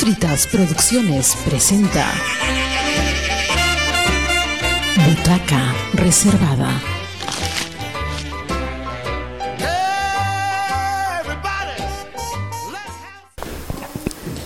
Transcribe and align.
Postritas 0.00 0.46
Producciones 0.46 1.36
presenta 1.44 2.06
Butaca 4.96 5.74
Reservada. 5.92 6.70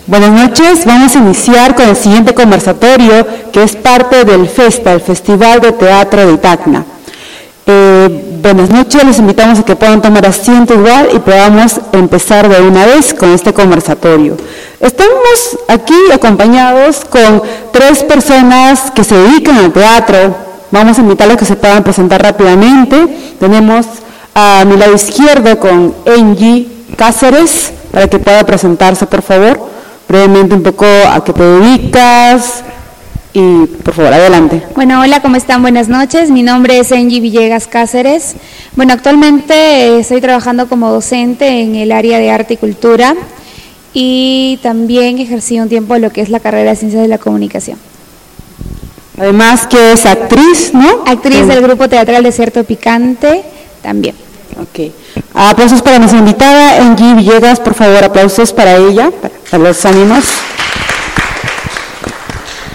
Buenas 0.07 0.31
noches, 0.31 0.83
vamos 0.85 1.15
a 1.15 1.19
iniciar 1.19 1.73
con 1.73 1.87
el 1.87 1.95
siguiente 1.95 2.33
conversatorio 2.33 3.25
que 3.53 3.63
es 3.63 3.77
parte 3.77 4.25
del 4.25 4.49
FESTA, 4.49 4.91
el 4.91 4.99
Festival 4.99 5.61
de 5.61 5.71
Teatro 5.71 6.27
de 6.27 6.37
Tacna. 6.37 6.85
Buenas 8.45 8.69
noches, 8.69 9.03
les 9.03 9.17
invitamos 9.17 9.57
a 9.57 9.63
que 9.65 9.75
puedan 9.75 10.03
tomar 10.03 10.23
asiento 10.23 10.75
igual 10.75 11.09
y 11.11 11.17
podamos 11.17 11.81
empezar 11.93 12.47
de 12.47 12.61
una 12.61 12.85
vez 12.85 13.11
con 13.11 13.31
este 13.31 13.51
conversatorio. 13.53 14.37
Estamos 14.79 15.57
aquí 15.67 15.95
acompañados 16.13 17.05
con 17.05 17.41
tres 17.71 18.03
personas 18.03 18.91
que 18.91 19.03
se 19.03 19.15
dedican 19.15 19.57
al 19.57 19.73
teatro. 19.73 20.35
Vamos 20.69 20.95
a 20.95 21.01
invitarles 21.01 21.37
a 21.37 21.39
que 21.39 21.45
se 21.45 21.55
puedan 21.55 21.81
presentar 21.81 22.21
rápidamente. 22.21 23.35
Tenemos 23.39 23.87
a 24.35 24.63
mi 24.67 24.77
lado 24.77 24.93
izquierdo 24.93 25.59
con 25.59 25.95
Angie 26.05 26.67
Cáceres, 26.95 27.73
para 27.91 28.07
que 28.07 28.19
pueda 28.19 28.45
presentarse, 28.45 29.07
por 29.07 29.23
favor, 29.23 29.59
brevemente 30.07 30.53
un 30.53 30.61
poco 30.61 30.85
a 30.85 31.23
qué 31.23 31.33
te 31.33 31.41
dedicas, 31.41 32.63
y 33.35 33.65
por 33.83 33.93
favor, 33.93 34.13
adelante. 34.13 34.63
Bueno, 34.75 35.01
hola, 35.01 35.21
¿cómo 35.21 35.35
están? 35.35 35.61
Buenas 35.61 35.89
noches. 35.89 36.31
Mi 36.31 36.41
nombre 36.41 36.79
es 36.79 36.93
Angie 36.93 37.19
Villegas 37.19 37.67
Cáceres. 37.67 38.35
Bueno, 38.77 38.93
actualmente 38.93 39.53
eh, 39.53 39.99
estoy 39.99 40.21
trabajando 40.21 40.69
como 40.69 40.89
docente 40.89 41.61
en 41.61 41.75
el 41.75 41.91
área 41.91 42.17
de 42.17 42.31
arte 42.31 42.53
y 42.53 42.57
cultura 42.57 43.13
y 43.93 44.57
también 44.63 45.19
ejercí 45.19 45.59
un 45.59 45.67
tiempo 45.67 45.97
lo 45.97 46.11
que 46.11 46.21
es 46.21 46.29
la 46.29 46.39
carrera 46.39 46.69
de 46.69 46.77
Ciencias 46.77 47.01
de 47.01 47.09
la 47.09 47.17
Comunicación. 47.17 47.77
Además 49.17 49.67
que 49.67 49.91
es 49.91 50.05
actriz, 50.05 50.73
¿no? 50.73 51.03
Actriz 51.05 51.45
del 51.45 51.61
grupo 51.61 51.89
teatral 51.89 52.23
Desierto 52.23 52.63
Picante 52.63 53.43
también. 53.81 54.15
Ok. 54.61 54.91
Aplausos 55.33 55.81
para 55.81 55.99
nuestra 55.99 56.19
invitada, 56.19 56.81
Angie 56.81 57.15
Villegas, 57.15 57.59
por 57.59 57.73
favor, 57.73 58.01
aplausos 58.01 58.53
para 58.53 58.77
ella, 58.77 59.11
para 59.51 59.61
los 59.61 59.85
ánimos. 59.85 60.23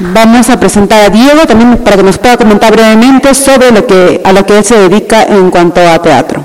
Vamos 0.01 0.48
a 0.48 0.59
presentar 0.59 1.03
a 1.03 1.11
Diego 1.11 1.47
también 1.47 1.77
para 1.79 1.97
que 1.97 2.03
nos 2.03 2.17
pueda 2.17 2.39
comentar 2.39 2.73
brevemente 2.73 3.34
sobre 3.34 3.70
lo 3.70 3.87
que, 3.87 4.23
a 4.25 4.33
lo 4.33 4.47
que 4.47 4.57
él 4.57 4.65
se 4.65 4.89
dedica 4.89 5.25
en 5.25 5.51
cuanto 5.51 5.87
a 5.87 6.01
teatro. 6.01 6.42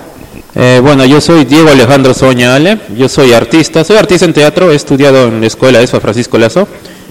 Eh, 0.53 0.81
bueno, 0.83 1.05
yo 1.05 1.21
soy 1.21 1.45
Diego 1.45 1.69
Alejandro 1.69 2.13
Soñale, 2.13 2.79
yo 2.97 3.07
soy 3.07 3.31
artista, 3.31 3.85
soy 3.85 3.95
artista 3.95 4.25
en 4.25 4.33
teatro, 4.33 4.71
he 4.71 4.75
estudiado 4.75 5.27
en 5.27 5.39
la 5.39 5.47
escuela 5.47 5.79
de 5.79 5.87
San 5.87 6.01
Francisco 6.01 6.37
Lazo 6.37 6.67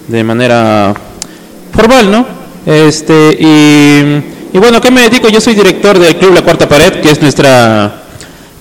de 0.07 0.23
manera 0.23 0.93
formal, 1.73 2.11
¿no? 2.11 2.27
Este, 2.67 3.37
y, 4.53 4.59
bueno, 4.59 4.83
¿qué 4.83 4.91
me 4.91 5.01
dedico? 5.01 5.29
Yo 5.29 5.41
soy 5.41 5.55
director 5.55 5.99
del 5.99 6.17
Club 6.17 6.35
La 6.35 6.43
Cuarta 6.43 6.69
Pared, 6.69 7.01
que 7.01 7.11
es 7.11 7.23
nuestra 7.23 8.03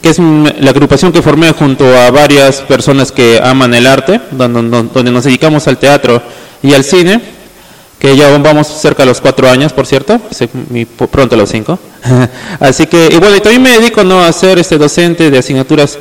que 0.01 0.09
es 0.09 0.19
la 0.19 0.71
agrupación 0.71 1.13
que 1.13 1.21
formé 1.21 1.51
junto 1.53 1.85
a 1.97 2.11
varias 2.11 2.59
personas 2.61 3.13
que 3.13 3.39
aman 3.41 3.73
el 3.73 3.87
arte, 3.87 4.19
donde 4.31 5.11
nos 5.11 5.23
dedicamos 5.23 5.65
al 5.69 5.77
teatro 5.77 6.21
y 6.61 6.73
al 6.73 6.83
cine 6.83 7.42
que 8.03 8.17
ya 8.17 8.37
vamos 8.37 8.67
cerca 8.67 9.03
de 9.03 9.07
los 9.07 9.21
cuatro 9.21 9.49
años, 9.49 9.71
por 9.71 9.87
cierto, 9.87 10.19
pronto 11.09 11.35
a 11.35 11.37
los 11.37 11.49
cinco. 11.49 11.79
Así 12.59 12.85
que, 12.85 13.07
y 13.09 13.15
bueno, 13.15 13.37
y 13.37 13.39
también 13.39 13.61
me 13.61 13.79
dedico 13.79 14.03
¿no? 14.03 14.21
a 14.21 14.29
ser 14.33 14.59
este 14.59 14.77
docente 14.77 15.31
de 15.31 15.37
asignaturas 15.37 15.97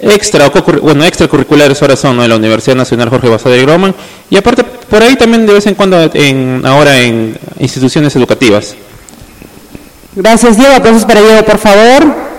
extra, 0.00 0.50
bueno, 0.80 1.04
extracurriculares 1.04 1.82
ahora 1.82 1.96
son 1.96 2.18
en 2.22 2.30
la 2.30 2.36
Universidad 2.36 2.76
Nacional 2.76 3.10
Jorge 3.10 3.28
Basadre 3.28 3.60
Groman, 3.60 3.94
y 4.30 4.38
aparte 4.38 4.64
por 4.64 5.02
ahí 5.02 5.16
también 5.16 5.44
de 5.44 5.52
vez 5.52 5.66
en 5.66 5.74
cuando 5.74 6.10
en, 6.14 6.62
ahora 6.64 6.98
en 7.02 7.36
instituciones 7.58 8.16
educativas. 8.16 8.74
Gracias 10.16 10.56
Diego, 10.56 10.74
aplausos 10.76 11.04
para 11.04 11.20
Diego, 11.20 11.44
por 11.44 11.58
favor. 11.58 12.33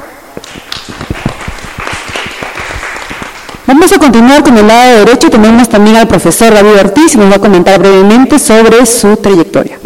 Vamos 3.68 3.92
a 3.92 3.98
continuar 3.98 4.44
con 4.44 4.56
el 4.58 4.68
lado 4.68 5.06
derecho. 5.06 5.30
Tenemos 5.30 5.68
también 5.68 5.96
al 5.96 6.08
profesor 6.08 6.54
David 6.54 6.80
Ortiz 6.80 7.16
y 7.16 7.18
nos 7.18 7.32
va 7.32 7.38
a 7.38 7.40
comentar 7.40 7.80
brevemente 7.80 8.38
sobre 8.38 8.86
su 8.86 9.18
trayectoria. 9.18 9.80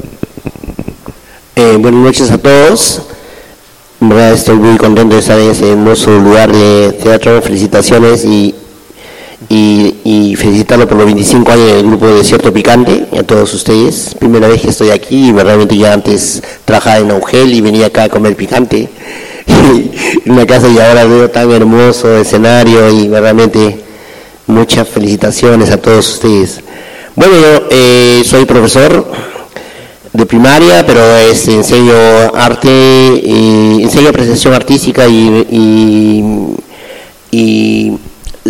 Eh, 1.56 1.78
buenas 1.80 2.02
noches 2.02 2.30
a 2.30 2.38
todos. 2.38 3.04
Estoy 4.34 4.56
muy 4.58 4.78
contento 4.78 5.16
de 5.16 5.22
estar 5.22 5.40
en 5.40 5.52
ese 5.52 5.72
hermoso 5.72 6.12
lugar 6.12 6.52
de 6.52 6.92
teatro. 7.02 7.42
Felicitaciones 7.42 8.26
y, 8.26 8.54
y, 9.48 10.36
felicitarlo 10.36 10.88
por 10.88 10.98
los 10.98 11.06
25 11.06 11.52
años 11.52 11.68
del 11.68 11.88
grupo 11.88 12.08
Desierto 12.08 12.54
Picante 12.54 13.08
a 13.18 13.24
todos 13.24 13.54
ustedes. 13.54 14.16
Primera 14.20 14.48
vez 14.48 14.62
que 14.62 14.70
estoy 14.70 14.90
aquí 14.90 15.30
y 15.30 15.32
realmente 15.32 15.78
ya 15.78 15.94
antes 15.94 16.42
trabajaba 16.66 16.98
en 16.98 17.12
Augel 17.12 17.54
y 17.54 17.62
venía 17.62 17.88
acá 17.88 18.04
a 18.04 18.10
comer 18.10 18.36
picante 18.36 18.90
en 20.26 20.36
la 20.36 20.46
casa 20.46 20.68
y 20.68 20.78
ahora 20.80 21.06
veo 21.06 21.30
tan 21.30 21.52
hermoso 21.52 22.18
escenario 22.18 22.90
y 22.90 23.08
realmente 23.08 23.80
muchas 24.48 24.88
felicitaciones 24.88 25.70
a 25.72 25.78
todos 25.78 26.10
ustedes. 26.10 26.62
Bueno, 27.16 27.34
yo 27.36 27.68
eh, 27.70 28.22
soy 28.26 28.46
profesor 28.46 29.06
de 30.14 30.26
primaria, 30.26 30.86
pero 30.86 31.02
este, 31.18 31.54
enseño 31.54 31.94
arte, 32.34 32.70
y 33.24 33.84
enseño 33.84 34.10
apreciación 34.10 34.54
artística 34.54 35.08
y, 35.08 35.46
y, 37.32 37.92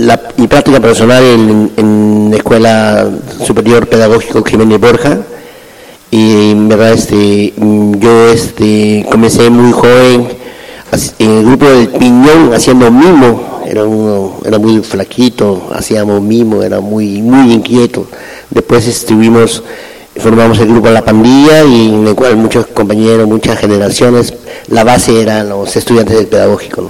la, 0.05 0.21
y 0.37 0.47
práctica 0.47 0.79
profesional 0.79 1.23
en, 1.23 1.71
en, 1.77 2.31
la 2.31 2.37
Escuela 2.37 3.09
Superior 3.45 3.87
Pedagógico 3.87 4.43
Jiménez 4.43 4.79
Borja. 4.79 5.19
Y 6.11 6.51
en 6.51 6.67
verdad 6.69 6.93
este, 6.93 7.53
yo 7.57 8.29
este, 8.29 9.05
comencé 9.09 9.49
muy 9.49 9.71
joven 9.71 10.27
en 11.19 11.29
el 11.29 11.45
grupo 11.45 11.65
del 11.65 11.87
Piñón 11.89 12.53
haciendo 12.53 12.89
mimo, 12.89 13.61
era, 13.67 13.83
uno, 13.83 14.37
era 14.43 14.57
muy 14.57 14.79
flaquito, 14.79 15.69
hacíamos 15.73 16.21
mimo, 16.21 16.63
era 16.63 16.79
muy, 16.79 17.21
muy 17.21 17.53
inquieto. 17.53 18.07
Después 18.49 18.87
estuvimos, 18.87 19.61
formamos 20.17 20.57
el 20.59 20.69
grupo 20.69 20.89
La 20.89 21.03
Pandilla 21.05 21.63
y 21.63 21.89
en 21.89 22.07
el 22.07 22.16
cual 22.16 22.37
muchos 22.37 22.66
compañeros, 22.67 23.27
muchas 23.27 23.59
generaciones, 23.59 24.33
la 24.67 24.83
base 24.83 25.21
eran 25.21 25.49
los 25.49 25.75
estudiantes 25.75 26.17
del 26.17 26.27
pedagógico. 26.27 26.89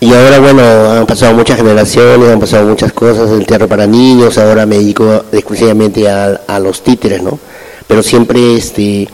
Y 0.00 0.14
ahora, 0.14 0.38
bueno, 0.38 0.62
han 0.92 1.06
pasado 1.06 1.34
muchas 1.34 1.56
generaciones, 1.56 2.28
han 2.28 2.38
pasado 2.38 2.68
muchas 2.68 2.92
cosas, 2.92 3.30
el 3.30 3.46
teatro 3.46 3.66
para 3.66 3.86
niños, 3.86 4.38
ahora 4.38 4.64
me 4.64 4.78
dedico 4.78 5.24
exclusivamente 5.32 6.08
a, 6.08 6.40
a 6.46 6.58
los 6.60 6.82
títeres, 6.82 7.22
¿no? 7.22 7.38
Pero 7.88 8.02
siempre 8.02 8.54
este, 8.54 9.08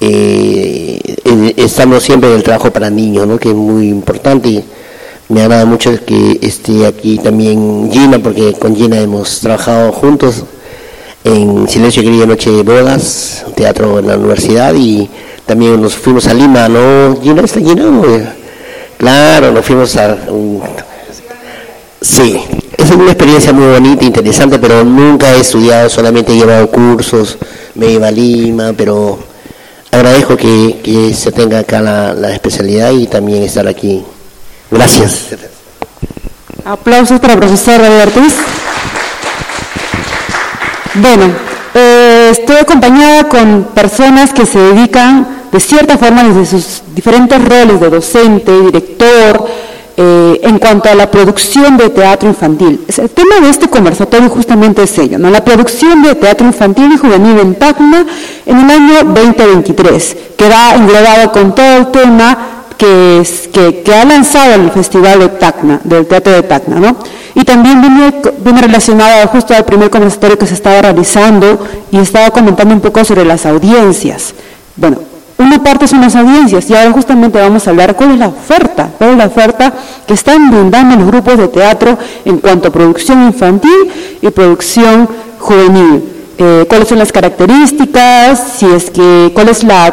eh, 0.00 1.54
estamos 1.56 2.02
siempre 2.02 2.30
en 2.30 2.36
el 2.36 2.42
trabajo 2.42 2.70
para 2.70 2.90
niños, 2.90 3.26
¿no? 3.26 3.38
que 3.38 3.50
es 3.50 3.54
muy 3.54 3.88
importante. 3.88 4.62
Me 5.28 5.40
agrada 5.40 5.64
mucho 5.64 5.90
que 6.04 6.38
esté 6.42 6.86
aquí 6.86 7.18
también 7.18 7.90
Gina, 7.90 8.18
porque 8.18 8.52
con 8.52 8.76
Gina 8.76 9.00
hemos 9.00 9.40
trabajado 9.40 9.92
juntos 9.92 10.44
en 11.24 11.66
Silencio 11.68 12.02
Querida 12.02 12.26
Noche 12.26 12.50
de 12.50 12.62
Bodas, 12.62 13.46
teatro 13.56 13.98
en 13.98 14.08
la 14.08 14.18
universidad, 14.18 14.74
y 14.74 15.08
también 15.46 15.80
nos 15.80 15.94
fuimos 15.94 16.26
a 16.26 16.34
Lima, 16.34 16.68
¿no? 16.68 17.18
Gina 17.22 17.40
está 17.42 17.60
Gina, 17.60 17.90
claro, 19.04 19.52
nos 19.52 19.66
fuimos 19.66 19.94
a... 19.96 20.16
sí, 22.00 22.42
es 22.78 22.90
una 22.90 23.04
experiencia 23.10 23.52
muy 23.52 23.66
bonita, 23.66 24.02
interesante, 24.02 24.58
pero 24.58 24.82
nunca 24.82 25.34
he 25.34 25.40
estudiado, 25.40 25.90
solamente 25.90 26.32
he 26.32 26.36
llevado 26.36 26.70
cursos, 26.70 27.36
me 27.74 27.90
iba 27.90 28.08
a 28.08 28.10
Lima, 28.10 28.72
pero 28.74 29.18
agradezco 29.90 30.38
que, 30.38 31.12
se 31.14 31.32
tenga 31.32 31.58
acá 31.58 31.82
la, 31.82 32.32
especialidad 32.32 32.92
y 32.92 33.06
también 33.06 33.42
estar 33.42 33.68
aquí. 33.68 34.02
Gracias. 34.70 35.34
Aplausos 36.64 37.20
para 37.20 37.34
el 37.34 37.40
profesor 37.40 37.82
David 37.82 38.02
Ortiz. 38.04 38.36
Bueno, 40.94 41.30
eh, 41.74 42.28
estoy 42.32 42.56
acompañada 42.56 43.28
con 43.28 43.64
personas 43.74 44.32
que 44.32 44.46
se 44.46 44.58
dedican 44.58 45.43
de 45.54 45.60
cierta 45.60 45.96
forma 45.96 46.24
desde 46.24 46.46
sus 46.46 46.82
diferentes 46.96 47.38
roles 47.44 47.78
de 47.78 47.88
docente, 47.88 48.50
director, 48.60 49.46
eh, 49.96 50.40
en 50.42 50.58
cuanto 50.58 50.88
a 50.88 50.96
la 50.96 51.08
producción 51.08 51.76
de 51.76 51.90
teatro 51.90 52.28
infantil. 52.28 52.84
El 52.88 53.10
tema 53.10 53.36
de 53.40 53.50
este 53.50 53.68
conversatorio 53.68 54.28
justamente 54.28 54.82
es 54.82 54.98
ello, 54.98 55.16
¿no? 55.16 55.30
la 55.30 55.44
producción 55.44 56.02
de 56.02 56.16
teatro 56.16 56.44
infantil 56.44 56.90
y 56.92 56.98
juvenil 56.98 57.38
en 57.38 57.54
Tacna 57.54 58.04
en 58.44 58.58
el 58.58 58.68
año 58.68 58.94
2023, 59.04 60.16
que 60.36 60.48
va 60.48 60.74
englobado 60.74 61.30
con 61.30 61.54
todo 61.54 61.76
el 61.76 61.86
tema 61.92 62.36
que, 62.76 63.84
ha 63.94 64.04
lanzado 64.04 64.54
el 64.54 64.72
Festival 64.72 65.20
de 65.20 65.28
Tacna, 65.28 65.80
del 65.84 66.04
Teatro 66.06 66.32
de 66.32 66.42
Tacna. 66.42 66.80
¿no? 66.80 66.96
Y 67.36 67.44
también 67.44 67.80
viene, 67.80 68.12
viene 68.40 68.60
relacionado 68.60 69.28
justo 69.28 69.54
al 69.54 69.64
primer 69.64 69.88
conversatorio 69.88 70.36
que 70.36 70.48
se 70.48 70.54
estaba 70.54 70.82
realizando 70.82 71.64
y 71.92 71.98
estaba 71.98 72.30
comentando 72.30 72.74
un 72.74 72.80
poco 72.80 73.04
sobre 73.04 73.24
las 73.24 73.46
audiencias. 73.46 74.34
Bueno, 74.74 75.13
una 75.38 75.62
parte 75.62 75.88
son 75.88 76.00
las 76.00 76.14
audiencias. 76.14 76.68
Y 76.70 76.74
ahora 76.74 76.92
justamente 76.92 77.40
vamos 77.40 77.66
a 77.66 77.70
hablar 77.70 77.96
cuál 77.96 78.12
es 78.12 78.18
la 78.18 78.28
oferta, 78.28 78.88
cuál 78.98 79.10
es 79.10 79.16
la 79.16 79.26
oferta 79.26 79.72
que 80.06 80.14
están 80.14 80.50
brindando 80.50 80.96
los 80.96 81.06
grupos 81.06 81.38
de 81.38 81.48
teatro 81.48 81.98
en 82.24 82.38
cuanto 82.38 82.68
a 82.68 82.72
producción 82.72 83.26
infantil 83.26 84.18
y 84.20 84.30
producción 84.30 85.08
juvenil. 85.38 86.02
Eh, 86.38 86.66
cuáles 86.68 86.88
son 86.88 86.98
las 86.98 87.12
características, 87.12 88.54
si 88.58 88.66
es 88.66 88.90
que, 88.90 89.30
cuáles 89.34 89.62
la, 89.62 89.92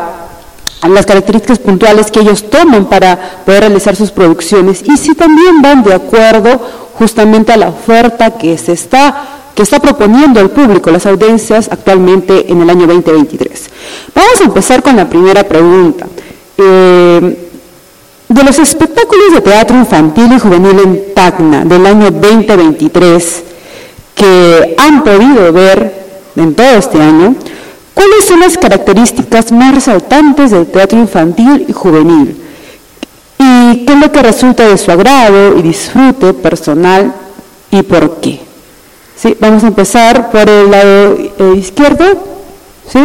las 0.89 1.05
características 1.05 1.59
puntuales 1.59 2.09
que 2.09 2.21
ellos 2.21 2.49
toman 2.49 2.85
para 2.85 3.17
poder 3.45 3.61
realizar 3.61 3.95
sus 3.95 4.09
producciones 4.09 4.83
y 4.83 4.97
si 4.97 5.13
también 5.13 5.61
van 5.61 5.83
de 5.83 5.93
acuerdo 5.93 6.59
justamente 6.95 7.51
a 7.51 7.57
la 7.57 7.69
oferta 7.69 8.31
que 8.31 8.57
se 8.57 8.71
está 8.71 9.40
que 9.55 9.63
está 9.63 9.79
proponiendo 9.79 10.39
al 10.39 10.49
público 10.49 10.91
las 10.91 11.05
audiencias 11.05 11.69
actualmente 11.71 12.51
en 12.51 12.61
el 12.61 12.69
año 12.69 12.87
2023. 12.87 13.69
Vamos 14.15 14.41
a 14.41 14.43
empezar 14.45 14.81
con 14.81 14.95
la 14.95 15.09
primera 15.09 15.43
pregunta. 15.43 16.07
Eh, 16.57 17.47
de 18.29 18.43
los 18.43 18.59
espectáculos 18.59 19.33
de 19.33 19.41
teatro 19.41 19.75
infantil 19.75 20.31
y 20.31 20.39
juvenil 20.39 20.79
en 20.79 21.13
Tacna 21.13 21.65
del 21.65 21.85
año 21.85 22.09
2023 22.11 23.43
que 24.15 24.75
han 24.77 25.03
podido 25.03 25.51
ver 25.51 26.01
en 26.35 26.55
todo 26.55 26.67
este 26.67 27.01
año, 27.01 27.35
¿cuáles 27.93 28.25
son 28.25 28.39
las 28.39 28.57
características 28.57 29.51
más 29.51 29.75
resaltantes 29.75 30.51
del 30.51 30.67
teatro 30.67 30.97
infantil 30.99 31.65
y 31.67 31.73
juvenil? 31.73 32.37
¿Y 33.37 33.85
qué 33.85 33.93
es 33.93 33.99
lo 33.99 34.11
que 34.11 34.21
resulta 34.21 34.67
de 34.67 34.77
su 34.77 34.91
agrado 34.91 35.57
y 35.57 35.61
disfrute 35.61 36.33
personal 36.33 37.13
y 37.69 37.81
por 37.81 38.21
qué? 38.21 38.50
¿Sí? 39.21 39.37
Vamos 39.39 39.63
a 39.63 39.67
empezar 39.67 40.31
por 40.31 40.49
el 40.49 40.71
lado 40.71 41.15
eh, 41.15 41.55
izquierdo. 41.55 42.05
¿Sí? 42.91 42.99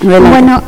Bueno, 0.00 0.62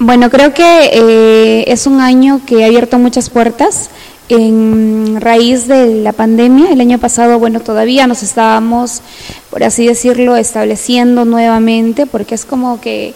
bueno, 0.00 0.30
creo 0.30 0.52
que 0.52 0.90
eh, 0.92 1.64
es 1.68 1.86
un 1.86 2.00
año 2.00 2.40
que 2.44 2.64
ha 2.64 2.66
abierto 2.66 2.98
muchas 2.98 3.30
puertas 3.30 3.88
en 4.28 5.20
raíz 5.20 5.68
de 5.68 6.02
la 6.02 6.12
pandemia. 6.12 6.72
El 6.72 6.80
año 6.80 6.98
pasado, 6.98 7.38
bueno, 7.38 7.60
todavía 7.60 8.08
nos 8.08 8.24
estábamos, 8.24 9.00
por 9.48 9.62
así 9.62 9.86
decirlo, 9.86 10.34
estableciendo 10.34 11.24
nuevamente, 11.24 12.06
porque 12.06 12.34
es 12.34 12.44
como 12.44 12.80
que 12.80 13.14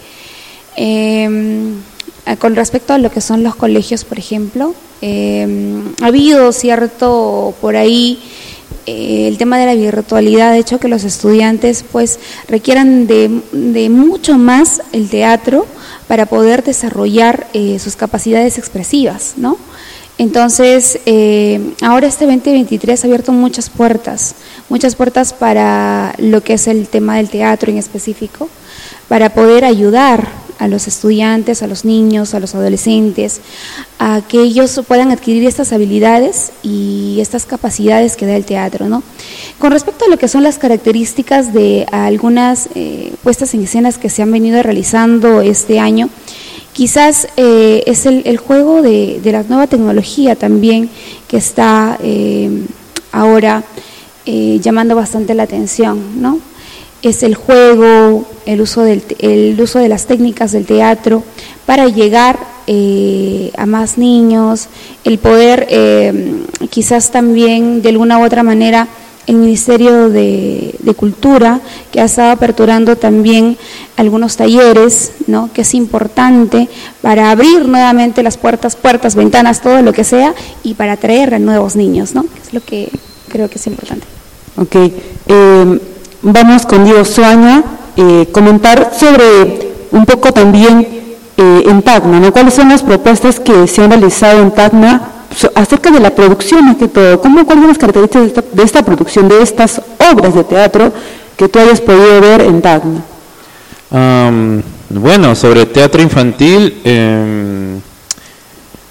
em, 0.76 1.74
con 2.38 2.54
respecto 2.54 2.92
a 2.92 2.98
lo 2.98 3.10
que 3.10 3.20
son 3.20 3.42
los 3.42 3.56
colegios, 3.56 4.04
por 4.04 4.20
ejemplo, 4.20 4.76
em, 5.00 5.82
ha 6.02 6.06
habido 6.06 6.52
cierto 6.52 7.52
por 7.60 7.74
ahí 7.74 8.20
eh, 8.86 9.28
el 9.28 9.38
tema 9.38 9.58
de 9.58 9.66
la 9.66 9.74
virtualidad 9.74 10.50
ha 10.50 10.58
hecho 10.58 10.78
que 10.78 10.88
los 10.88 11.04
estudiantes 11.04 11.84
pues 11.90 12.18
requieran 12.48 13.06
de, 13.06 13.88
mucho 13.90 14.36
más 14.36 14.82
el 14.92 15.08
teatro 15.08 15.66
para 16.06 16.26
poder 16.26 16.62
desarrollar 16.62 17.46
eh, 17.54 17.78
sus 17.78 17.96
capacidades 17.96 18.58
expresivas, 18.58 19.34
¿no? 19.36 19.56
Entonces, 20.16 21.00
eh, 21.06 21.72
ahora 21.82 22.06
este 22.06 22.26
2023 22.26 23.02
ha 23.02 23.06
abierto 23.06 23.32
muchas 23.32 23.68
puertas, 23.68 24.36
muchas 24.68 24.94
puertas 24.94 25.32
para 25.32 26.14
lo 26.18 26.40
que 26.42 26.54
es 26.54 26.68
el 26.68 26.86
tema 26.86 27.16
del 27.16 27.30
teatro 27.30 27.72
en 27.72 27.78
específico, 27.78 28.48
para 29.08 29.30
poder 29.34 29.64
ayudar 29.64 30.28
a 30.58 30.68
los 30.68 30.86
estudiantes, 30.86 31.62
a 31.62 31.66
los 31.66 31.84
niños, 31.84 32.34
a 32.34 32.40
los 32.40 32.54
adolescentes, 32.54 33.40
a 33.98 34.22
que 34.26 34.40
ellos 34.40 34.80
puedan 34.86 35.10
adquirir 35.10 35.46
estas 35.46 35.72
habilidades 35.72 36.52
y 36.62 37.18
estas 37.20 37.46
capacidades 37.46 38.16
que 38.16 38.26
da 38.26 38.36
el 38.36 38.44
teatro. 38.44 38.88
¿no? 38.88 39.02
Con 39.58 39.72
respecto 39.72 40.04
a 40.04 40.08
lo 40.08 40.18
que 40.18 40.28
son 40.28 40.42
las 40.42 40.58
características 40.58 41.52
de 41.52 41.86
algunas 41.90 42.68
eh, 42.74 43.12
puestas 43.22 43.54
en 43.54 43.62
escenas 43.62 43.98
que 43.98 44.10
se 44.10 44.22
han 44.22 44.32
venido 44.32 44.62
realizando 44.62 45.40
este 45.40 45.78
año, 45.78 46.08
Quizás 46.72 47.28
eh, 47.36 47.84
es 47.86 48.04
el, 48.04 48.36
juego 48.36 48.82
de, 48.82 49.20
la 49.22 49.44
nueva 49.44 49.68
tecnología 49.68 50.34
también 50.34 50.90
que 51.28 51.36
está 51.36 51.96
eh, 52.02 52.50
ahora 53.12 53.62
llamando 54.26 54.96
bastante 54.96 55.34
la 55.34 55.44
atención, 55.44 56.20
¿no? 56.20 56.40
Es 57.04 57.22
el 57.22 57.34
juego, 57.34 58.24
el 58.46 58.60
uso, 58.60 58.82
del, 58.82 59.02
el 59.18 59.60
uso 59.60 59.78
de 59.78 59.88
las 59.88 60.06
técnicas 60.06 60.52
del 60.52 60.66
teatro 60.66 61.22
para 61.66 61.86
llegar 61.86 62.38
a 63.56 63.66
más 63.66 63.98
niños, 63.98 64.68
el 65.04 65.18
poder 65.18 65.68
quizás 66.70 67.10
también 67.10 67.82
de 67.82 67.90
alguna 67.90 68.18
u 68.18 68.24
otra 68.24 68.42
manera 68.42 68.88
el 69.26 69.36
Ministerio 69.36 70.10
de, 70.10 70.74
Cultura, 70.96 71.60
que 71.90 72.00
ha 72.00 72.04
estado 72.04 72.30
aperturando 72.30 72.96
también 72.96 73.58
algunos 73.96 74.36
talleres, 74.36 75.12
¿no? 75.26 75.50
que 75.52 75.62
es 75.62 75.74
importante 75.74 76.68
para 77.02 77.30
abrir 77.30 77.66
nuevamente 77.66 78.22
las 78.22 78.36
puertas, 78.36 78.76
puertas, 78.76 79.14
ventanas, 79.16 79.60
todo 79.60 79.82
lo 79.82 79.92
que 79.92 80.04
sea, 80.04 80.34
y 80.62 80.74
para 80.74 80.92
atraer 80.92 81.34
a 81.34 81.38
nuevos 81.38 81.74
niños, 81.74 82.14
¿no? 82.14 82.22
que 82.22 82.40
es 82.40 82.54
lo 82.54 82.60
que 82.60 82.88
creo 83.28 83.48
que 83.48 83.58
es 83.58 83.66
importante. 83.66 84.06
Ok, 84.56 84.76
eh, 85.26 85.80
vamos 86.24 86.64
con 86.66 86.84
Diego 86.84 87.04
Suaña, 87.04 87.62
eh, 87.96 88.28
comentar 88.32 88.92
sobre 88.98 89.74
un 89.92 90.04
poco 90.06 90.32
también 90.32 90.88
eh, 91.36 91.62
en 91.66 91.82
Tacna, 91.82 92.18
¿no? 92.18 92.32
¿Cuáles 92.32 92.54
son 92.54 92.70
las 92.70 92.82
propuestas 92.82 93.38
que 93.38 93.66
se 93.66 93.82
han 93.82 93.90
realizado 93.90 94.40
en 94.42 94.50
Tacna 94.50 95.10
acerca 95.54 95.90
de 95.90 96.00
la 96.00 96.10
producción, 96.10 96.74
que 96.76 96.88
todo, 96.88 97.20
¿cómo, 97.20 97.44
¿cuáles 97.44 97.62
son 97.62 97.68
las 97.68 97.78
características 97.78 98.44
de 98.52 98.62
esta, 98.62 98.82
producción, 98.82 99.28
de 99.28 99.42
estas 99.42 99.80
obras 100.12 100.34
de 100.34 100.44
teatro 100.44 100.92
que 101.36 101.48
tú 101.48 101.58
hayas 101.58 101.80
podido 101.80 102.20
ver 102.20 102.40
en 102.42 102.60
Tacna? 102.62 103.02
bueno, 104.90 105.36
sobre 105.36 105.66
teatro 105.66 106.02
infantil, 106.02 106.80
em, 106.82 107.80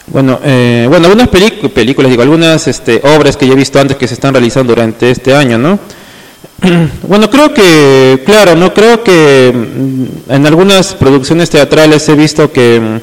bueno, 0.08 0.40
eh, 0.44 0.86
bueno, 0.88 1.08
algunas 1.08 1.28
películas, 1.28 2.10
digo, 2.10 2.22
algunas 2.22 2.68
este, 2.68 3.02
obras 3.04 3.36
que 3.36 3.48
ya 3.48 3.54
he 3.54 3.56
visto 3.58 3.80
antes 3.80 3.98
que 3.98 4.08
se 4.08 4.14
están 4.14 4.34
realizando 4.34 4.74
durante 4.74 5.12
este 5.12 5.36
año, 5.36 5.58
¿no? 5.58 5.78
Bueno, 7.08 7.30
creo 7.30 7.54
que, 7.54 8.24
claro, 8.26 8.56
no 8.56 8.74
creo 8.74 9.04
que 9.04 9.54
mm, 9.54 10.32
en 10.32 10.48
algunas 10.48 10.96
producciones 10.96 11.50
teatrales 11.50 12.08
he 12.10 12.16
visto 12.16 12.52
que 12.52 13.02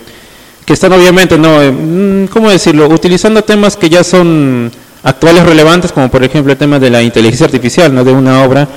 que 0.71 0.75
están 0.75 0.93
obviamente, 0.93 1.37
no, 1.37 1.61
eh, 1.61 1.73
mm, 1.73 2.27
¿cómo 2.29 2.49
decirlo? 2.49 2.87
Utilizando 2.87 3.43
temas 3.43 3.77
que 3.77 3.91
ya 3.91 4.05
son 4.05 4.71
actuales 5.03 5.45
relevantes, 5.45 5.91
como 5.91 6.09
por 6.09 6.23
ejemplo 6.23 6.53
el 6.53 6.59
tema 6.59 6.79
de 6.79 6.91
la 6.91 7.03
inteligencia 7.03 7.47
artificial, 7.47 7.93
¿no? 7.93 8.05
De 8.05 8.13
una 8.13 8.45
obra, 8.45 8.69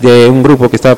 de 0.00 0.28
un 0.28 0.42
grupo 0.42 0.70
que 0.70 0.76
está 0.76 0.96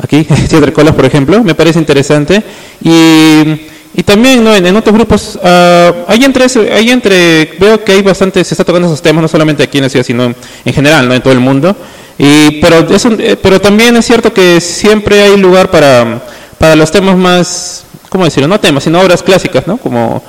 aquí, 0.00 0.22
Teatro 0.48 0.72
Colas, 0.72 0.94
por 0.94 1.06
ejemplo, 1.06 1.42
me 1.42 1.56
parece 1.56 1.80
interesante. 1.80 2.40
Y, 2.84 3.62
y 3.92 4.02
también, 4.04 4.44
¿no? 4.44 4.54
En, 4.54 4.76
otros 4.76 4.94
grupos, 4.94 5.36
uh, 5.42 6.04
hay, 6.06 6.22
entre, 6.22 6.46
hay 6.72 6.90
entre, 6.90 7.56
veo 7.58 7.82
que 7.82 7.90
hay 7.90 8.02
bastante, 8.02 8.44
se 8.44 8.54
está 8.54 8.62
tocando 8.62 8.86
esos 8.86 9.02
temas, 9.02 9.22
no 9.22 9.26
solamente 9.26 9.64
aquí 9.64 9.78
en 9.78 9.84
la 9.84 9.90
ciudad, 9.90 10.06
sino 10.06 10.32
en 10.64 10.72
general, 10.72 11.08
¿no? 11.08 11.14
En 11.14 11.20
todo 11.20 11.32
el 11.32 11.40
mundo. 11.40 11.74
Y, 12.22 12.60
pero, 12.60 12.86
eso, 12.94 13.10
eh, 13.18 13.36
pero 13.42 13.60
también 13.60 13.96
es 13.96 14.04
cierto 14.04 14.32
que 14.32 14.60
siempre 14.60 15.22
hay 15.22 15.36
lugar 15.38 15.70
para, 15.70 16.20
para 16.58 16.76
los 16.76 16.90
temas 16.90 17.16
más 17.16 17.84
¿cómo 18.10 18.24
decirlo? 18.24 18.48
No 18.48 18.60
temas, 18.60 18.84
sino 18.84 19.00
obras 19.00 19.22
clásicas, 19.22 19.66
¿no? 19.66 19.78
Como, 19.78 20.22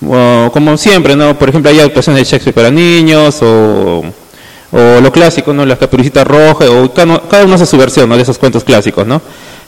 como 0.00 0.76
siempre, 0.78 1.14
¿no? 1.14 1.38
Por 1.38 1.50
ejemplo, 1.50 1.70
hay 1.70 1.80
adaptaciones 1.80 2.22
de 2.22 2.30
Shakespeare 2.30 2.54
para 2.54 2.70
niños 2.70 3.42
o, 3.42 4.02
o 4.72 5.00
lo 5.02 5.12
clásico, 5.12 5.52
¿no? 5.52 5.66
La 5.66 5.76
caperucita 5.76 6.24
roja, 6.24 6.70
o 6.70 6.94
cada, 6.94 7.44
uno 7.44 7.54
hace 7.54 7.66
su 7.66 7.76
versión. 7.76 8.08
De 8.08 8.22
esos 8.22 8.38
cuentos 8.38 8.64
clásicos, 8.64 9.06
¿no? 9.06 9.20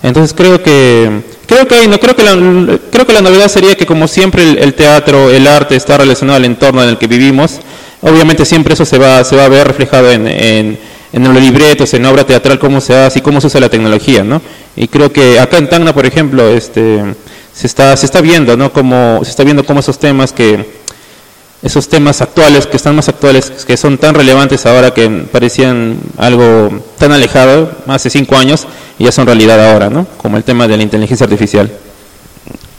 Entonces 0.03 0.33
creo 0.35 0.63
que 0.63 1.23
creo 1.47 1.67
que 1.67 1.89
no 1.89 1.99
creo 1.99 2.15
que 2.15 2.23
la, 2.23 2.79
creo 2.91 3.07
que 3.07 3.13
la 3.13 3.23
novedad 3.23 3.49
sería 3.49 3.75
que 3.75 3.87
como 3.87 4.07
siempre 4.07 4.63
el, 4.63 4.75
teatro, 4.75 5.31
el 5.31 5.47
arte 5.47 5.75
está 5.75 5.99
relacionado 5.99 6.37
al 6.37 6.45
entorno 6.45 6.83
en 6.83 6.91
el 6.91 6.99
que 6.99 7.09
vivimos. 7.09 7.59
Obviamente 8.03 8.45
siempre 8.45 8.75
eso 8.75 8.85
se 8.85 8.99
va 8.99 9.25
se 9.25 9.35
va 9.35 9.47
a 9.47 9.49
ver 9.49 9.67
reflejado 9.67 10.13
en, 10.13 10.29
en, 10.29 10.79
en 11.13 11.25
los 11.25 11.43
libretos, 11.43 11.93
en 11.95 12.05
obra 12.07 12.25
teatral 12.25 12.59
cómo 12.59 12.81
se 12.81 12.95
hace 12.95 13.19
y 13.19 13.23
cómo 13.23 13.41
se 13.41 13.47
usa 13.47 13.61
la 13.61 13.69
tecnología, 13.69 14.25
¿no? 14.25 14.43
Y 14.77 14.89
creo 14.89 15.13
que 15.13 15.39
acá 15.41 15.59
en 15.59 15.69
Tacna, 15.69 15.95
por 15.95 16.07
ejemplo, 16.07 16.49
este 16.49 17.03
se 17.57 17.67
está, 17.67 17.97
se 17.97 18.05
está 18.05 18.21
viendo, 18.21 18.57
¿no? 18.57 18.73
Como, 18.73 19.21
se 19.25 19.31
está 19.31 19.43
viendo 19.43 19.65
cómo 19.65 19.81
esos 19.81 19.99
temas 19.99 20.33
que, 20.33 20.67
esos 21.63 21.89
temas 21.89 22.21
actuales, 22.21 22.67
que 22.67 22.77
están 22.77 22.95
más 22.95 23.09
actuales, 23.09 23.51
que 23.51 23.77
son 23.79 23.97
tan 23.97 24.15
relevantes 24.15 24.67
ahora 24.67 24.93
que 24.93 25.09
parecían 25.33 25.99
algo 26.19 26.69
tan 26.99 27.13
alejado 27.13 27.71
hace 27.87 28.11
cinco 28.11 28.37
años, 28.37 28.67
y 28.99 29.05
ya 29.05 29.13
son 29.13 29.27
realidad 29.27 29.73
ahora, 29.73 29.89
¿no? 29.89 30.07
Como 30.19 30.37
el 30.37 30.45
tema 30.45 30.69
de 30.69 30.77
la 30.77 30.83
inteligencia 30.83 31.25
artificial. 31.25 31.71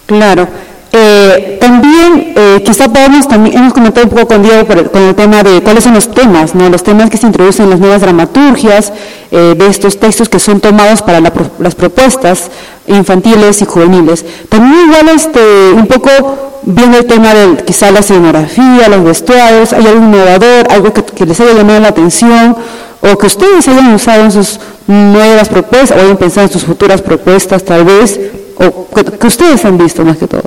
Claro. 0.05 0.47
Eh, 0.91 1.57
también, 1.59 2.33
eh, 2.35 2.63
quizá 2.65 2.87
podemos, 2.87 3.27
también 3.27 3.57
hemos 3.57 3.73
comentado 3.73 4.05
un 4.07 4.13
poco 4.13 4.27
con 4.27 4.41
Diego 4.41 4.65
con 4.65 5.01
el 5.01 5.15
tema 5.15 5.43
de 5.43 5.61
cuáles 5.61 5.83
son 5.83 5.93
los 5.93 6.09
temas, 6.11 6.55
¿no? 6.55 6.69
los 6.69 6.83
temas 6.83 7.09
que 7.09 7.17
se 7.17 7.27
introducen 7.27 7.65
en 7.65 7.71
las 7.71 7.79
nuevas 7.79 8.01
dramaturgias, 8.01 8.93
eh, 9.31 9.55
de 9.57 9.67
estos 9.67 9.99
textos 9.99 10.29
que 10.29 10.39
son 10.39 10.59
tomados 10.59 11.01
para 11.01 11.19
las 11.19 11.75
propuestas 11.75 12.49
infantiles 12.87 13.61
y 13.61 13.65
juveniles. 13.65 14.25
También 14.49 14.89
igual 14.89 15.09
este, 15.09 15.71
un 15.75 15.87
poco 15.87 16.61
viendo 16.63 16.97
el 16.97 17.05
tema 17.05 17.33
de 17.33 17.63
quizá 17.63 17.91
la 17.91 17.99
escenografía, 17.99 18.89
los 18.89 19.03
vestuarios, 19.03 19.73
hay 19.73 19.85
algo 19.87 20.03
innovador, 20.03 20.67
algo 20.69 20.93
que, 20.93 21.25
les 21.25 21.39
haya 21.39 21.53
llamado 21.53 21.79
la 21.79 21.89
atención, 21.89 22.55
o 23.01 23.17
que 23.17 23.27
ustedes 23.27 23.67
hayan 23.67 23.93
usado 23.93 24.23
en 24.23 24.31
sus 24.31 24.59
nuevas 24.87 25.49
propuestas 25.49 25.97
o 25.97 26.01
hayan 26.01 26.17
pensado 26.17 26.47
en 26.47 26.53
sus 26.53 26.63
futuras 26.63 27.01
propuestas 27.01 27.63
tal 27.63 27.83
vez, 27.83 28.19
o 28.57 28.87
que, 28.93 29.27
ustedes 29.27 29.63
han 29.65 29.77
visto 29.77 30.03
más 30.03 30.17
que 30.17 30.27
todo. 30.27 30.43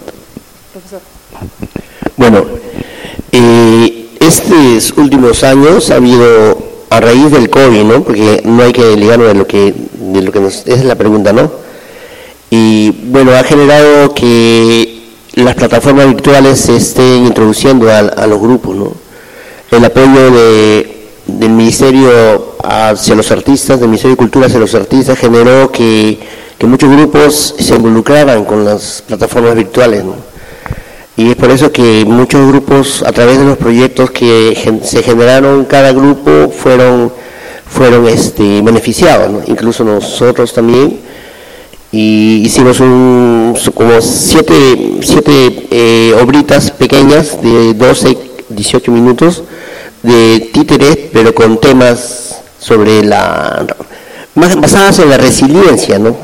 Bueno, 2.17 2.45
eh, 3.33 4.09
estos 4.21 4.93
últimos 4.97 5.43
años 5.43 5.91
ha 5.91 5.97
habido, 5.97 6.59
a 6.91 7.01
raíz 7.01 7.31
del 7.31 7.49
COVID, 7.49 7.83
¿no? 7.85 8.03
porque 8.03 8.43
no 8.45 8.63
hay 8.63 8.73
que 8.73 8.97
ligarlo 8.97 9.27
de 9.27 9.35
lo 9.35 9.47
que, 9.47 9.75
de 9.99 10.23
lo 10.23 10.33
que 10.33 10.41
nos, 10.41 10.67
esa 10.67 10.75
es 10.75 10.85
la 10.85 10.97
pregunta, 10.97 11.33
¿no? 11.33 11.51
Y 12.51 12.91
bueno, 12.91 13.31
ha 13.33 13.45
generado 13.45 14.13
que 14.13 15.01
las 15.35 15.55
plataformas 15.55 16.09
virtuales 16.09 16.59
se 16.61 16.77
estén 16.77 17.27
introduciendo 17.27 17.89
a, 17.91 18.27
los 18.27 18.41
grupos, 18.41 18.75
¿no? 18.75 18.93
El 19.71 19.85
apoyo 19.85 20.31
del 21.27 21.51
Ministerio 21.51 22.57
hacia 22.65 23.15
los 23.15 23.31
artistas, 23.31 23.79
del 23.79 23.89
Ministerio 23.89 24.17
de 24.17 24.19
Cultura 24.19 24.47
hacia 24.47 24.59
los 24.59 24.75
artistas, 24.75 25.17
generó 25.17 25.71
que, 25.71 26.19
que 26.59 26.67
muchos 26.67 26.91
grupos 26.91 27.55
se 27.59 27.77
involucraran 27.77 28.45
con 28.45 28.65
las 28.65 29.05
plataformas 29.07 29.55
virtuales, 29.55 30.05
¿no? 30.05 30.30
Y 31.17 31.31
es 31.31 31.37
por 31.37 31.51
eso 31.51 31.71
que 31.71 32.05
muchos 32.07 32.47
grupos, 32.49 33.03
a 33.07 33.13
través 33.13 33.39
de 33.39 33.45
los 33.45 33.59
proyectos 33.59 34.11
que 34.11 34.81
se 34.83 35.03
generaron, 35.03 35.65
cada 35.65 35.93
grupo 35.93 36.51
fueron, 36.51 37.13
fueron 37.67 38.09
este, 38.09 38.63
beneficiados, 38.63 39.49
incluso 39.49 39.85
nosotros 39.85 40.53
también 40.53 41.11
y 41.93 42.43
hicimos 42.45 42.79
un, 42.81 43.57
como 43.75 44.01
siete, 44.01 45.01
siete 45.03 45.67
eh, 45.71 46.15
obritas 46.23 46.71
pequeñas 46.71 47.43
de 47.43 47.75
12, 47.75 48.19
18 48.49 48.93
minutos 48.93 49.43
de 50.03 50.51
títeres, 50.53 50.97
pero 51.13 51.35
con 51.35 51.59
temas 51.59 52.37
sobre 52.61 53.03
la, 53.03 53.67
basadas 54.35 55.01
en 55.01 55.11
la 55.11 55.19
resiliencia, 55.19 55.99
¿no? 55.99 56.17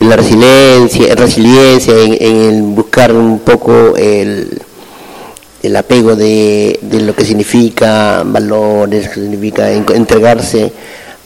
En 0.00 0.08
la 0.08 0.16
resiliencia, 0.16 1.14
resiliencia 1.14 1.94
en, 1.94 2.16
en 2.20 2.74
buscar 2.74 3.12
un 3.12 3.40
poco 3.40 3.96
el, 3.96 4.60
el 5.62 5.76
apego 5.76 6.16
de, 6.16 6.78
de, 6.82 7.00
lo 7.02 7.14
que 7.14 7.24
significa 7.24 8.22
valores, 8.24 9.08
que 9.08 9.14
significa 9.14 9.70
entregarse 9.70 10.72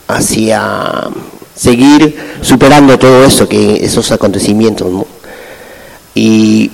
hacia 0.07 1.09
seguir 1.55 2.15
superando 2.41 2.99
todo 2.99 3.23
eso, 3.23 3.47
que 3.47 3.83
esos 3.83 4.11
acontecimientos. 4.11 5.05
Y 6.13 6.69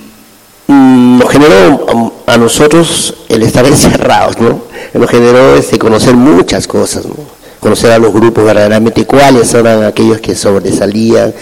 mm, 0.66 1.18
nos 1.18 1.30
generó 1.30 2.12
a, 2.26 2.36
nosotros 2.36 3.14
el 3.28 3.42
estar 3.42 3.64
encerrados, 3.66 4.38
¿no? 4.38 4.62
Nos 4.94 5.10
generó 5.10 5.54
ese 5.54 5.78
conocer 5.78 6.14
muchas 6.14 6.66
cosas, 6.66 7.06
¿no? 7.06 7.14
Conocer 7.60 7.92
a 7.92 7.98
los 7.98 8.12
grupos 8.12 8.44
verdaderamente 8.44 9.06
cuáles 9.06 9.54
eran 9.54 9.84
aquellos 9.84 10.20
que 10.20 10.34
sobresalían, 10.34 11.32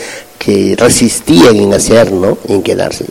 que 0.41 0.75
resistían 0.77 1.55
en 1.55 1.75
hacer, 1.75 2.11
¿no? 2.11 2.39
En 2.49 2.63
quedarse. 2.63 3.05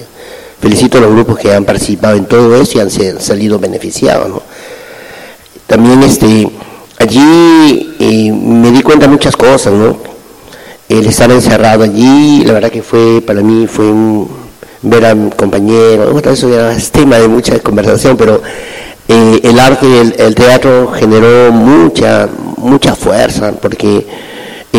Felicito 0.59 0.97
a 0.97 1.01
los 1.01 1.11
grupos 1.11 1.39
que 1.39 1.53
han 1.53 1.63
participado 1.63 2.17
en 2.17 2.25
todo 2.25 2.59
eso 2.59 2.77
y 2.77 2.81
han 2.81 2.89
salido 3.21 3.59
beneficiados, 3.59 4.27
¿no? 4.27 4.41
También 5.67 6.03
este 6.03 6.49
allí 6.97 7.95
eh, 7.99 8.33
me 8.33 8.71
di 8.71 8.81
cuenta 8.81 9.05
de 9.05 9.11
muchas 9.11 9.37
cosas, 9.37 9.71
¿no? 9.71 10.09
el 10.89 11.05
estar 11.05 11.29
encerrado 11.31 11.83
allí, 11.83 12.43
la 12.43 12.53
verdad 12.53 12.71
que 12.71 12.81
fue, 12.81 13.21
para 13.21 13.41
mí 13.41 13.67
fue 13.67 13.85
ver 14.81 15.05
a 15.05 15.13
mi 15.13 15.29
compañero, 15.29 16.17
eso 16.17 16.49
ya 16.49 16.71
es 16.71 16.91
tema 16.91 17.17
de 17.17 17.27
mucha 17.27 17.59
conversación, 17.59 18.17
pero 18.17 18.41
eh, 19.07 19.39
el 19.43 19.59
arte 19.59 19.85
y 19.87 20.21
el, 20.21 20.35
teatro 20.35 20.91
generó 20.91 21.51
mucha, 21.51 22.27
mucha 22.57 22.95
fuerza, 22.95 23.51
porque 23.51 24.07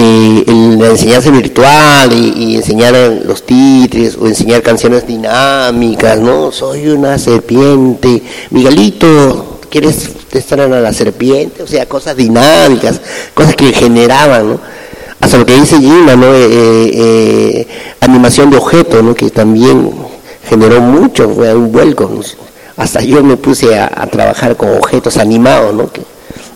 eh, 0.03 0.45
la 0.79 0.89
enseñanza 0.89 1.31
virtual 1.31 2.13
y, 2.13 2.57
enseñar 2.57 2.95
los 3.25 3.45
titres 3.45 4.17
o 4.17 4.27
enseñar 4.27 4.63
canciones 4.63 5.07
dinámicas, 5.07 6.19
¿no? 6.19 6.51
Soy 6.53 6.89
una 6.89 7.19
serpiente, 7.19 8.23
Miguelito, 8.51 9.61
¿quieres 9.69 10.11
estar 10.33 10.61
en 10.61 10.83
la 10.83 10.93
serpiente? 10.93 11.63
O 11.63 11.67
sea, 11.67 11.87
cosas 11.87 12.17
dinámicas, 12.17 13.01
cosas 13.35 13.55
que 13.55 13.73
generaban, 13.73 14.59
hasta 15.21 15.37
lo 15.37 15.45
que 15.45 15.55
dice 15.55 15.77
Gina, 15.79 16.17
¿no? 16.17 16.35
Eh, 16.35 16.47
eh, 16.51 16.91
eh, 16.95 17.69
animación 18.01 18.51
de 18.51 18.57
objetos, 18.57 19.05
¿no? 19.05 19.15
que 19.15 19.29
también 19.31 19.93
generó 20.49 20.81
mucho, 20.81 21.29
fue 21.29 21.55
un 21.55 21.71
vuelco. 21.71 22.11
Hasta 22.77 23.03
yo 23.03 23.23
me 23.23 23.37
puse 23.37 23.79
a, 23.79 24.07
trabajar 24.07 24.57
con 24.57 24.71
objetos 24.71 25.19
animados, 25.19 25.75
¿no? 25.75 25.91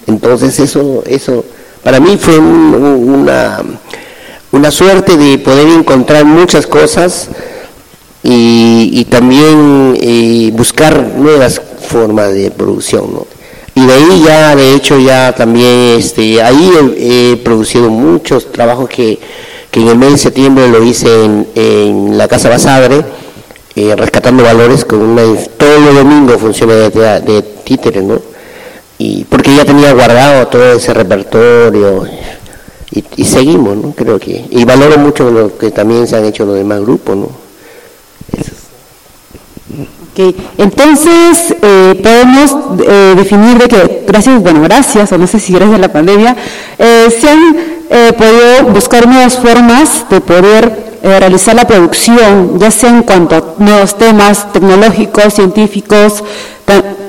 entonces 0.07 0.59
eso, 0.59 1.03
eso 1.07 1.45
para 1.85 2.01
mí 2.01 2.17
fue 2.17 2.39
una, 2.39 3.63
una 4.51 4.71
suerte 4.71 5.17
de 5.17 5.39
poder 5.39 5.69
encontrar 5.69 6.25
muchas 6.25 6.67
cosas 6.67 7.29
y, 8.23 8.91
y 8.93 9.05
también 9.05 9.97
buscar 10.57 11.13
nuevas 11.17 11.61
formas 11.89 12.33
de 12.33 12.51
producción. 12.51 13.13
¿no? 13.13 13.35
y 13.75 13.87
de 13.87 13.93
ahí 13.93 14.23
ya, 14.25 14.57
de 14.57 14.75
hecho, 14.75 14.99
ya 14.99 15.35
también, 15.35 15.99
este, 15.99 16.41
ahí 16.41 16.71
he, 16.97 17.37
producido 17.39 17.91
muchos 17.91 18.53
trabajos 18.53 18.89
que, 18.89 19.19
en 19.73 19.89
el 19.89 19.99
mes 19.99 20.13
de 20.13 20.19
septiembre 20.19 20.69
lo 20.69 20.85
hice 20.85 21.09
en, 21.25 22.17
la 22.17 22.29
Casa 22.29 22.49
Basadre, 22.49 23.05
eh, 23.75 23.97
rescatando 23.97 24.45
valores 24.45 24.85
con 24.85 25.01
una, 25.01 25.23
todos 25.57 25.81
los 25.81 25.95
domingos 25.97 26.41
funciona 26.41 26.75
de, 26.75 26.91
de 26.91 27.43
títeres, 27.65 28.05
¿no? 28.05 28.34
Y 28.99 29.25
porque 29.25 29.55
ya 29.55 29.65
tenía 29.65 29.93
guardado 29.93 30.47
todo 30.49 30.73
ese 30.75 30.95
repertorio 30.95 32.07
y, 33.17 33.25
seguimos, 33.25 33.77
¿no? 33.77 33.93
Creo 33.93 34.21
que, 34.21 34.45
y 34.51 34.65
valoro 34.65 34.99
mucho 34.99 35.31
lo 35.31 35.59
que 35.59 35.73
también 35.73 36.07
se 36.07 36.17
han 36.17 36.25
hecho 36.25 36.45
los 36.45 36.55
demás 36.55 36.81
grupos, 36.81 37.17
¿no? 37.17 37.45
Entonces, 40.59 41.57
eh, 41.61 42.01
podemos 42.01 42.81
eh, 42.87 43.15
definir 43.17 43.59
de 43.59 43.67
que, 43.67 44.05
gracias, 44.07 44.41
bueno, 44.41 44.61
gracias, 44.63 45.11
o 45.11 45.19
no 45.19 45.27
sé 45.27 45.41
si 45.41 45.53
gracias 45.53 45.73
de 45.73 45.79
la 45.79 45.93
pandemia, 45.93 46.37
eh, 46.79 47.09
se 47.21 47.29
han 47.29 47.75
podido 48.17 48.73
buscar 48.73 49.07
nuevas 49.07 49.39
formas 49.39 50.09
de 50.09 50.21
poder 50.21 50.95
realizar 51.03 51.55
la 51.55 51.67
producción, 51.67 52.59
ya 52.59 52.71
sea 52.71 52.91
en 52.91 53.03
cuanto 53.03 53.37
a 53.37 53.63
nuevos 53.63 53.97
temas 53.99 54.53
tecnológicos, 54.53 55.35
científicos, 55.35 56.25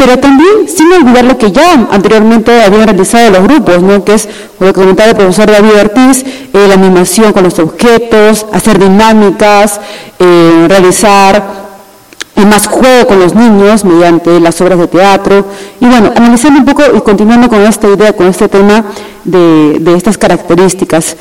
pero 0.06 0.20
también 0.20 0.70
sin 0.70 0.94
olvidar 0.94 1.26
lo 1.26 1.36
que 1.36 1.52
ya 1.52 1.88
anteriormente 1.90 2.62
habían 2.62 2.84
realizado 2.84 3.32
los 3.32 3.42
grupos, 3.42 3.82
¿no? 3.82 4.06
que 4.06 4.14
es, 4.14 4.30
como 4.60 4.72
comentaba 4.72 5.10
el 5.10 5.16
profesor 5.16 5.50
David 5.50 5.72
Ortiz, 5.82 6.24
la 6.54 6.76
animación 6.76 7.34
con 7.34 7.44
los 7.44 7.58
objetos, 7.58 8.46
hacer 8.54 8.78
dinámicas, 8.78 9.82
realizar 10.20 11.44
y 12.36 12.46
más 12.46 12.68
juego 12.68 13.08
con 13.08 13.20
los 13.20 13.34
niños 13.34 13.84
mediante 13.84 14.40
las 14.40 14.62
obras 14.62 14.78
de 14.78 14.88
teatro. 14.88 15.44
Y 15.80 15.88
bueno, 15.88 16.14
analizando 16.16 16.60
un 16.60 16.66
poco 16.66 16.84
y 16.96 17.02
continuando 17.02 17.50
con 17.50 17.64
esta 17.64 17.88
idea, 17.88 18.14
con 18.14 18.28
este 18.28 18.48
tema 18.48 18.86
de, 19.24 19.96
estas 19.96 20.20
características, 20.20 21.18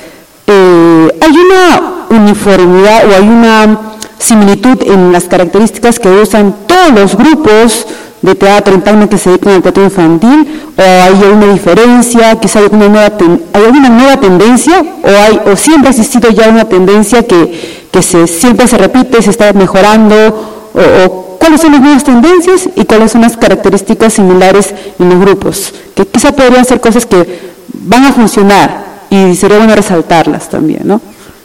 eh, 0.47 1.19
¿hay 1.23 1.31
una 1.31 2.21
uniformidad 2.21 3.09
o 3.09 3.15
hay 3.17 3.27
una 3.27 3.79
similitud 4.19 4.83
en 4.83 5.11
las 5.11 5.25
características 5.25 5.99
que 5.99 6.11
usan 6.11 6.55
todos 6.67 6.93
los 6.93 7.17
grupos 7.17 7.87
de 8.25 8.35
teatro 8.35 8.75
en 8.75 8.83
Tacna 8.83 9.09
que 9.09 9.19
se 9.19 9.31
dedican 9.31 9.55
al 9.55 9.63
teatro 9.63 9.85
infantil? 9.85 10.63
¿O 10.77 10.83
hay 10.83 11.23
alguna 11.23 11.53
diferencia? 11.53 12.41
¿Quizá 12.41 12.59
hay 12.59 12.65
alguna 12.65 12.89
nueva, 12.89 13.13
hay 13.53 13.65
alguna 13.65 13.89
nueva 13.91 14.17
tendencia? 14.19 14.83
¿O, 15.03 15.09
hay, 15.09 15.41
¿O 15.53 15.57
siempre 15.57 15.89
ha 15.89 15.91
existido 15.91 16.31
ya 16.31 16.49
una 16.49 16.65
tendencia 16.65 17.23
que, 17.25 17.87
que 17.91 18.03
se, 18.03 18.27
siempre 18.27 18.67
se 18.67 18.79
repite, 18.79 19.21
se 19.23 19.31
está 19.31 19.53
mejorando? 19.53 20.53
o, 20.75 21.37
cuáles 21.39 21.61
son 21.61 21.73
las 21.73 21.81
nuevas 21.81 22.05
tendencias 22.05 22.69
y 22.75 22.85
cuáles 22.85 23.13
son 23.13 23.21
las 23.21 23.37
características 23.37 24.15
similares 24.15 24.75
en 24.99 25.09
los 25.11 25.21
grupos, 25.21 25.75
que 25.95 26.07
quizá 26.07 26.33
podrían 26.33 26.65
ser 26.65 26.81
cosas 26.81 27.05
que 27.07 27.55
van 27.73 28.05
a 28.05 28.13
funcionar 28.13 28.85
y 29.11 29.35
sería 29.37 29.59
bueno 29.59 29.75
resaltarlas 29.75 30.49
también, 30.49 30.83
¿no? 30.85 31.01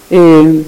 Eh, 0.09 0.63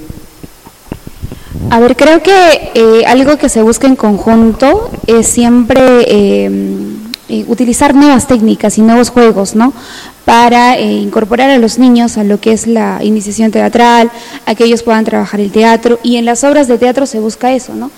a 1.70 1.80
ver, 1.80 1.96
creo 1.96 2.22
que 2.22 2.70
eh, 2.74 3.04
algo 3.06 3.36
que 3.36 3.48
se 3.48 3.62
busca 3.62 3.86
en 3.86 3.96
conjunto 3.96 4.90
es 5.06 5.26
siempre 5.26 5.80
eh, 6.06 7.44
utilizar 7.48 7.94
nuevas 7.94 8.26
técnicas 8.26 8.78
y 8.78 8.82
nuevos 8.82 9.10
juegos, 9.10 9.54
¿no? 9.54 9.72
Para 10.24 10.78
incorporar 10.80 11.50
a 11.50 11.58
los 11.58 11.78
niños 11.78 12.18
a 12.18 12.24
lo 12.24 12.40
que 12.40 12.52
es 12.52 12.66
la 12.66 13.00
iniciación 13.02 13.50
teatral, 13.50 14.10
a 14.46 14.54
que 14.54 14.64
ellos 14.64 14.82
puedan 14.82 15.04
trabajar 15.04 15.40
el 15.40 15.50
teatro 15.50 15.98
y 16.02 16.16
en 16.16 16.24
las 16.24 16.44
obras 16.44 16.68
de 16.68 16.78
teatro 16.78 17.06
se 17.06 17.20
busca 17.20 17.52
eso, 17.52 17.74
¿no? 17.74 17.90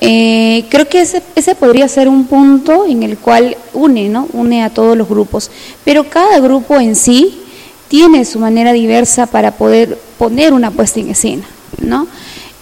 Eh, 0.00 0.64
creo 0.68 0.88
que 0.88 1.02
ese, 1.02 1.22
ese, 1.36 1.54
podría 1.54 1.86
ser 1.86 2.08
un 2.08 2.26
punto 2.26 2.86
en 2.86 3.04
el 3.04 3.18
cual 3.18 3.56
une, 3.72 4.08
¿no? 4.08 4.26
Une 4.32 4.64
a 4.64 4.70
todos 4.70 4.96
los 4.96 5.08
grupos. 5.08 5.48
Pero 5.84 6.10
cada 6.10 6.40
grupo 6.40 6.80
en 6.80 6.96
sí 6.96 7.38
tiene 7.86 8.24
su 8.24 8.40
manera 8.40 8.72
diversa 8.72 9.26
para 9.26 9.52
poder 9.52 9.96
poner 10.18 10.54
una 10.54 10.72
puesta 10.72 10.98
en 10.98 11.10
escena, 11.10 11.44
¿no? 11.80 12.08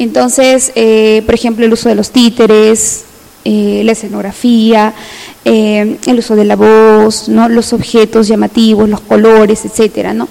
Entonces, 0.00 0.72
eh, 0.76 1.22
por 1.26 1.34
ejemplo, 1.34 1.66
el 1.66 1.72
uso 1.74 1.90
de 1.90 1.94
los 1.94 2.10
títeres, 2.10 3.04
eh, 3.44 3.82
la 3.84 3.92
escenografía, 3.92 4.94
eh, 5.44 5.98
el 6.06 6.18
uso 6.18 6.36
de 6.36 6.46
la 6.46 6.56
voz, 6.56 7.28
¿no? 7.28 7.50
los 7.50 7.74
objetos 7.74 8.26
llamativos, 8.26 8.88
los 8.88 9.02
colores, 9.02 9.66
etcétera, 9.66 10.14
¿no? 10.14 10.26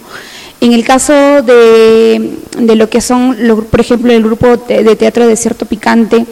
En 0.59 0.73
el 0.73 0.83
caso 0.83 1.13
de, 1.43 2.37
de 2.57 2.75
lo 2.75 2.89
que 2.89 2.99
son, 2.99 3.37
por 3.69 3.79
ejemplo, 3.79 4.11
el 4.11 4.23
grupo 4.23 4.57
de 4.57 4.95
teatro 4.95 5.27
Desierto 5.27 5.67
Picante, 5.67 6.25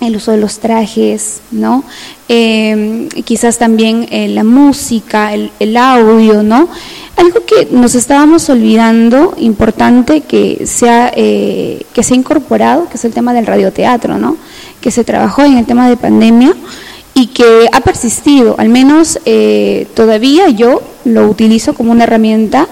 el 0.00 0.16
uso 0.16 0.32
de 0.32 0.38
los 0.38 0.58
trajes, 0.58 1.40
¿no? 1.50 1.82
Em, 2.28 3.08
quizás 3.08 3.58
también 3.58 4.06
eh, 4.10 4.28
la 4.28 4.44
música, 4.44 5.32
el, 5.32 5.50
el, 5.58 5.76
audio, 5.76 6.42
¿no? 6.42 6.68
Algo 7.16 7.44
que 7.46 7.68
nos 7.70 7.94
estábamos 7.94 8.48
olvidando, 8.48 9.34
importante, 9.38 10.22
que 10.22 10.66
se, 10.66 10.90
ha, 10.90 11.12
eh, 11.14 11.84
que 11.92 12.02
se 12.02 12.14
ha 12.14 12.16
incorporado, 12.16 12.88
que 12.88 12.96
es 12.96 13.04
el 13.04 13.12
tema 13.12 13.32
del 13.32 13.46
radioteatro, 13.46 14.18
¿no? 14.18 14.36
Que 14.80 14.90
se 14.90 15.04
trabajó 15.04 15.42
en 15.42 15.56
el 15.56 15.64
tema 15.64 15.88
de 15.88 15.96
pandemia 15.96 16.54
y 17.14 17.28
que 17.28 17.68
ha 17.72 17.80
persistido, 17.80 18.56
al 18.58 18.68
menos 18.68 19.20
eh, 19.24 19.86
todavía 19.94 20.48
yo 20.48 20.82
lo 21.04 21.28
utilizo 21.28 21.74
como 21.74 21.92
una 21.92 22.04
herramienta 22.04 22.66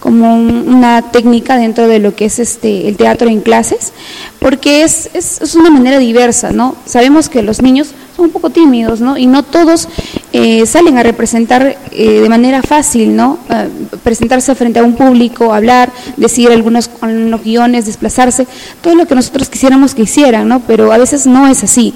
como 0.00 0.34
una 0.34 1.02
técnica 1.10 1.56
dentro 1.56 1.88
de 1.88 1.98
lo 1.98 2.14
que 2.14 2.26
es 2.26 2.38
este 2.38 2.88
el 2.88 2.96
teatro 2.96 3.28
en 3.28 3.40
clases, 3.40 3.92
porque 4.38 4.82
es, 4.82 5.10
es, 5.14 5.40
es 5.40 5.54
una 5.54 5.70
manera 5.70 5.98
diversa, 5.98 6.52
¿no? 6.52 6.76
Sabemos 6.86 7.28
que 7.28 7.42
los 7.42 7.60
niños 7.62 7.88
son 8.16 8.26
un 8.26 8.30
poco 8.30 8.50
tímidos, 8.50 9.00
¿no? 9.00 9.16
Y 9.16 9.26
no 9.26 9.42
todos 9.42 9.88
eh, 10.32 10.66
salen 10.66 10.98
a 10.98 11.02
representar 11.02 11.78
eh, 11.92 12.20
de 12.20 12.28
manera 12.28 12.62
fácil, 12.62 13.14
¿no? 13.14 13.38
Eh, 13.48 13.68
presentarse 14.02 14.54
frente 14.54 14.78
a 14.78 14.84
un 14.84 14.94
público, 14.94 15.52
hablar, 15.54 15.90
decir 16.16 16.50
algunos, 16.50 16.90
algunos 17.00 17.42
guiones, 17.42 17.86
desplazarse, 17.86 18.46
todo 18.82 18.94
lo 18.94 19.06
que 19.06 19.14
nosotros 19.14 19.48
quisiéramos 19.48 19.94
que 19.94 20.02
hicieran, 20.02 20.48
¿no? 20.48 20.60
Pero 20.60 20.92
a 20.92 20.98
veces 20.98 21.26
no 21.26 21.46
es 21.48 21.64
así. 21.64 21.94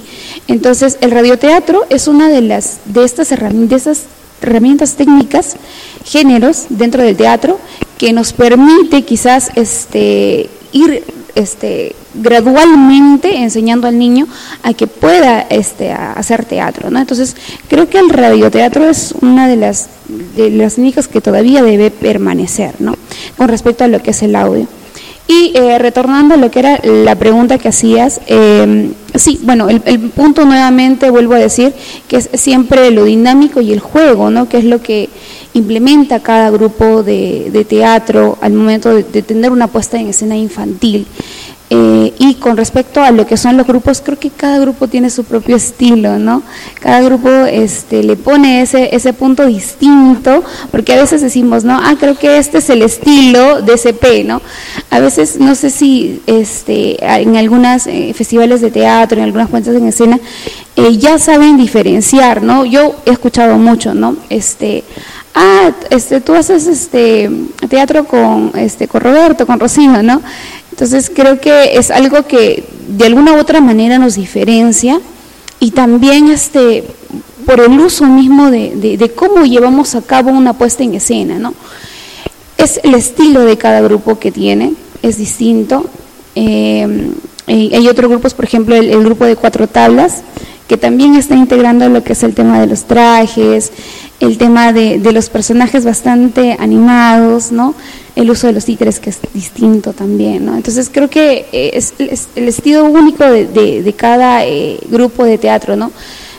Entonces, 0.49 0.99
el 1.01 1.11
radioteatro 1.11 1.87
es 1.91 2.09
una 2.09 2.29
de 2.29 2.41
las 2.41 2.79
de 2.87 3.05
estas 3.05 3.33
herramientas, 3.33 3.85
de 3.85 3.93
herramientas 4.43 4.95
técnicas, 4.95 5.57
géneros 6.05 6.67
dentro 6.69 7.03
del 7.03 7.17
teatro 7.17 7.59
que 7.99 8.13
nos 8.13 8.33
permite 8.33 9.03
quizás 9.03 9.51
este, 9.55 10.51
ir 10.73 11.05
este, 11.35 11.95
gradualmente 12.15 13.39
enseñando 13.39 13.87
al 13.87 13.99
niño 13.99 14.27
a 14.63 14.75
que 14.75 14.87
pueda 14.87 15.41
este, 15.43 15.93
hacer 15.93 16.45
teatro. 16.45 16.91
¿no? 16.91 16.99
Entonces, 16.99 17.37
creo 17.69 17.89
que 17.89 17.99
el 17.99 18.11
radioteatro 18.11 18.89
es 18.89 19.15
una 19.21 19.49
de 19.49 19.57
las, 19.57 19.89
de 20.37 20.51
las 20.51 20.75
técnicas 20.75 21.09
que 21.09 21.21
todavía 21.21 21.63
debe 21.63 21.91
permanecer 21.91 22.75
¿no? 22.81 22.97
con 23.37 23.49
respecto 23.49 23.85
a 23.85 23.89
lo 23.89 24.03
que 24.03 24.11
es 24.11 24.23
el 24.23 24.37
audio. 24.37 24.67
Y 25.29 25.53
eh, 25.55 25.79
retornando 25.79 26.35
a 26.35 26.37
lo 26.37 26.51
que 26.51 26.59
era 26.59 26.81
la 26.83 27.15
pregunta 27.15 27.57
que 27.57 27.69
hacías, 27.69 28.21
eh, 28.27 28.91
sí, 29.15 29.41
bueno, 29.43 29.69
el, 29.69 30.01
punto 30.11 30.45
nuevamente 30.45 31.11
vuelvo 31.11 31.35
a 31.35 31.39
decir 31.39 31.73
que 32.09 32.17
es 32.17 32.29
siempre 32.35 32.91
lo 32.91 33.05
dinámico 33.05 33.61
y 33.61 33.73
el 33.73 33.81
juego, 33.81 34.31
¿no? 34.31 34.49
Que 34.49 34.59
es 34.59 34.65
lo 34.65 34.83
que 34.83 35.09
implementa 35.55 36.21
cada 36.21 36.51
grupo 36.51 37.03
de, 37.03 37.51
de 37.53 37.65
teatro 37.65 38.37
al 38.41 38.53
momento 38.53 38.95
de, 38.95 39.05
de, 39.05 39.23
tener 39.23 39.53
una 39.53 39.69
puesta 39.69 39.99
en 39.99 40.09
escena 40.09 40.37
infantil. 40.37 41.07
Eh, 41.75 42.13
y 42.19 42.35
con 42.35 42.59
respecto 42.59 43.03
a 43.03 43.11
lo 43.13 43.27
que 43.27 43.39
son 43.39 43.57
los 43.57 43.67
grupos, 43.67 44.03
creo 44.05 44.19
que 44.19 44.29
cada 44.29 44.59
grupo 44.59 44.89
tiene 44.89 45.09
su 45.09 45.25
propio 45.25 45.57
estilo, 45.57 46.19
¿no? 46.19 46.43
Cada 46.81 47.01
grupo 47.01 47.31
este, 47.31 48.03
le 48.03 48.17
pone 48.17 48.61
ese, 48.61 48.95
ese 48.95 49.15
punto 49.15 49.47
distinto, 49.47 50.45
porque 50.71 50.93
a 50.93 51.01
veces 51.01 51.23
decimos, 51.23 51.65
¿no? 51.65 51.81
Ah, 51.83 51.95
creo 51.99 52.15
que 52.19 52.37
este 52.37 52.59
es 52.59 52.69
el 52.69 52.83
estilo 52.83 53.63
de 53.63 53.79
CP, 53.79 54.23
¿no? 54.25 54.43
A 54.91 55.01
veces, 55.01 55.39
no 55.41 55.55
sé 55.55 55.71
si 55.71 56.21
este, 56.27 57.03
en 57.03 57.39
algunos 57.39 57.87
eh, 57.87 58.13
festivales 58.15 58.61
de 58.61 58.71
teatro, 58.71 59.17
en 59.17 59.25
algunas 59.25 59.49
cuentas 59.49 59.75
en 59.75 59.87
escena, 59.87 60.21
eh, 60.77 60.99
ya 60.99 61.19
saben 61.19 61.57
diferenciar, 61.57 62.43
¿no? 62.43 62.67
Yo 62.67 62.97
he 63.07 63.13
escuchado 63.13 63.57
mucho, 63.57 63.95
¿no? 63.95 64.17
Este, 64.29 64.85
ah, 65.35 65.71
este, 65.89 66.21
tú 66.21 66.35
haces 66.35 66.67
este 66.67 67.31
teatro 67.71 68.05
con, 68.05 68.53
este, 68.57 68.89
con 68.89 69.01
Roberto, 69.01 69.47
con 69.47 69.59
Rocino, 69.59 70.03
¿no? 70.03 70.21
Entonces 70.73 71.13
creo 71.15 71.39
que 71.39 71.77
es 71.77 71.91
algo 71.91 72.27
que 72.27 72.65
de 72.89 73.07
alguna 73.07 73.35
u 73.35 73.39
otra 73.39 73.61
manera 73.61 73.99
nos 73.99 74.15
diferencia 74.17 75.01
y 75.61 75.71
también 75.71 76.29
este, 76.29 76.83
por 77.47 77.61
el 77.61 77.79
uso 77.79 78.07
mismo 78.07 78.51
de, 78.51 79.13
cómo 79.15 79.45
llevamos 79.45 79.95
a 79.95 80.03
cabo 80.03 80.31
una 80.31 80.55
puesta 80.55 80.83
en 80.83 80.95
escena, 80.95 81.39
¿no? 81.39 81.55
Es 82.57 82.81
el 82.83 82.95
estilo 82.95 83.45
de 83.45 83.59
cada 83.59 83.81
grupo 83.83 84.19
que 84.19 84.33
tiene, 84.33 84.73
es 85.03 85.19
distinto. 85.19 85.85
Eh, 86.35 87.11
hay 87.47 87.89
otros 87.89 88.11
grupos, 88.11 88.35
por 88.35 88.45
ejemplo, 88.45 88.75
el, 88.75 89.05
grupo 89.05 89.27
de 89.27 89.37
cuatro 89.37 89.67
tablas, 89.69 90.23
que 90.69 90.77
también 90.77 91.15
está 91.15 91.35
integrando 91.35 91.89
lo 91.89 92.03
que 92.03 92.13
es 92.13 92.23
el 92.23 92.35
tema 92.35 92.61
de 92.61 92.67
los 92.67 92.85
trajes, 92.85 93.73
el 94.21 94.39
tema 94.39 94.73
de, 94.73 94.99
de 94.99 95.13
los 95.13 95.29
personajes 95.29 95.85
bastante 95.85 96.57
animados, 96.59 97.53
¿no? 97.53 97.75
el 98.15 98.31
uso 98.31 98.47
de 98.47 98.53
los 98.53 98.65
títeres 98.65 99.01
que 99.01 99.11
es 99.11 99.21
distinto 99.33 99.93
también, 99.93 100.45
¿no? 100.45 100.55
Entonces 100.55 100.91
creo 100.93 101.09
que 101.09 101.47
es, 101.53 101.95
es 101.99 102.29
el 102.37 102.49
estilo 102.49 102.85
único 102.85 103.25
de, 103.25 103.47
de, 103.47 103.93
cada 103.95 104.45
eh, 104.45 104.79
grupo 104.91 105.25
de 105.25 105.39
teatro, 105.39 105.77
¿no? 105.77 105.91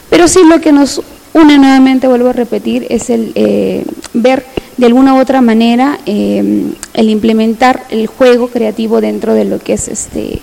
Pero 0.10 0.28
sí 0.28 0.40
lo 0.48 0.62
que 0.62 0.72
nos 0.72 1.02
une 1.34 1.58
nuevamente, 1.58 2.08
vuelvo 2.08 2.30
a 2.30 2.34
repetir, 2.34 2.86
es 2.90 3.10
el 3.10 3.32
eh, 3.36 3.86
ver 4.14 4.46
de 4.78 4.86
alguna 4.86 5.16
u 5.16 5.20
otra 5.20 5.42
manera 5.42 6.00
eh, 6.06 6.64
el 6.94 7.10
implementar 7.10 7.86
el 7.90 8.08
juego 8.08 8.48
creativo 8.48 9.02
dentro 9.02 9.34
de 9.34 9.46
lo 9.46 9.60
que 9.60 9.74
es 9.74 9.88
este 9.88 10.40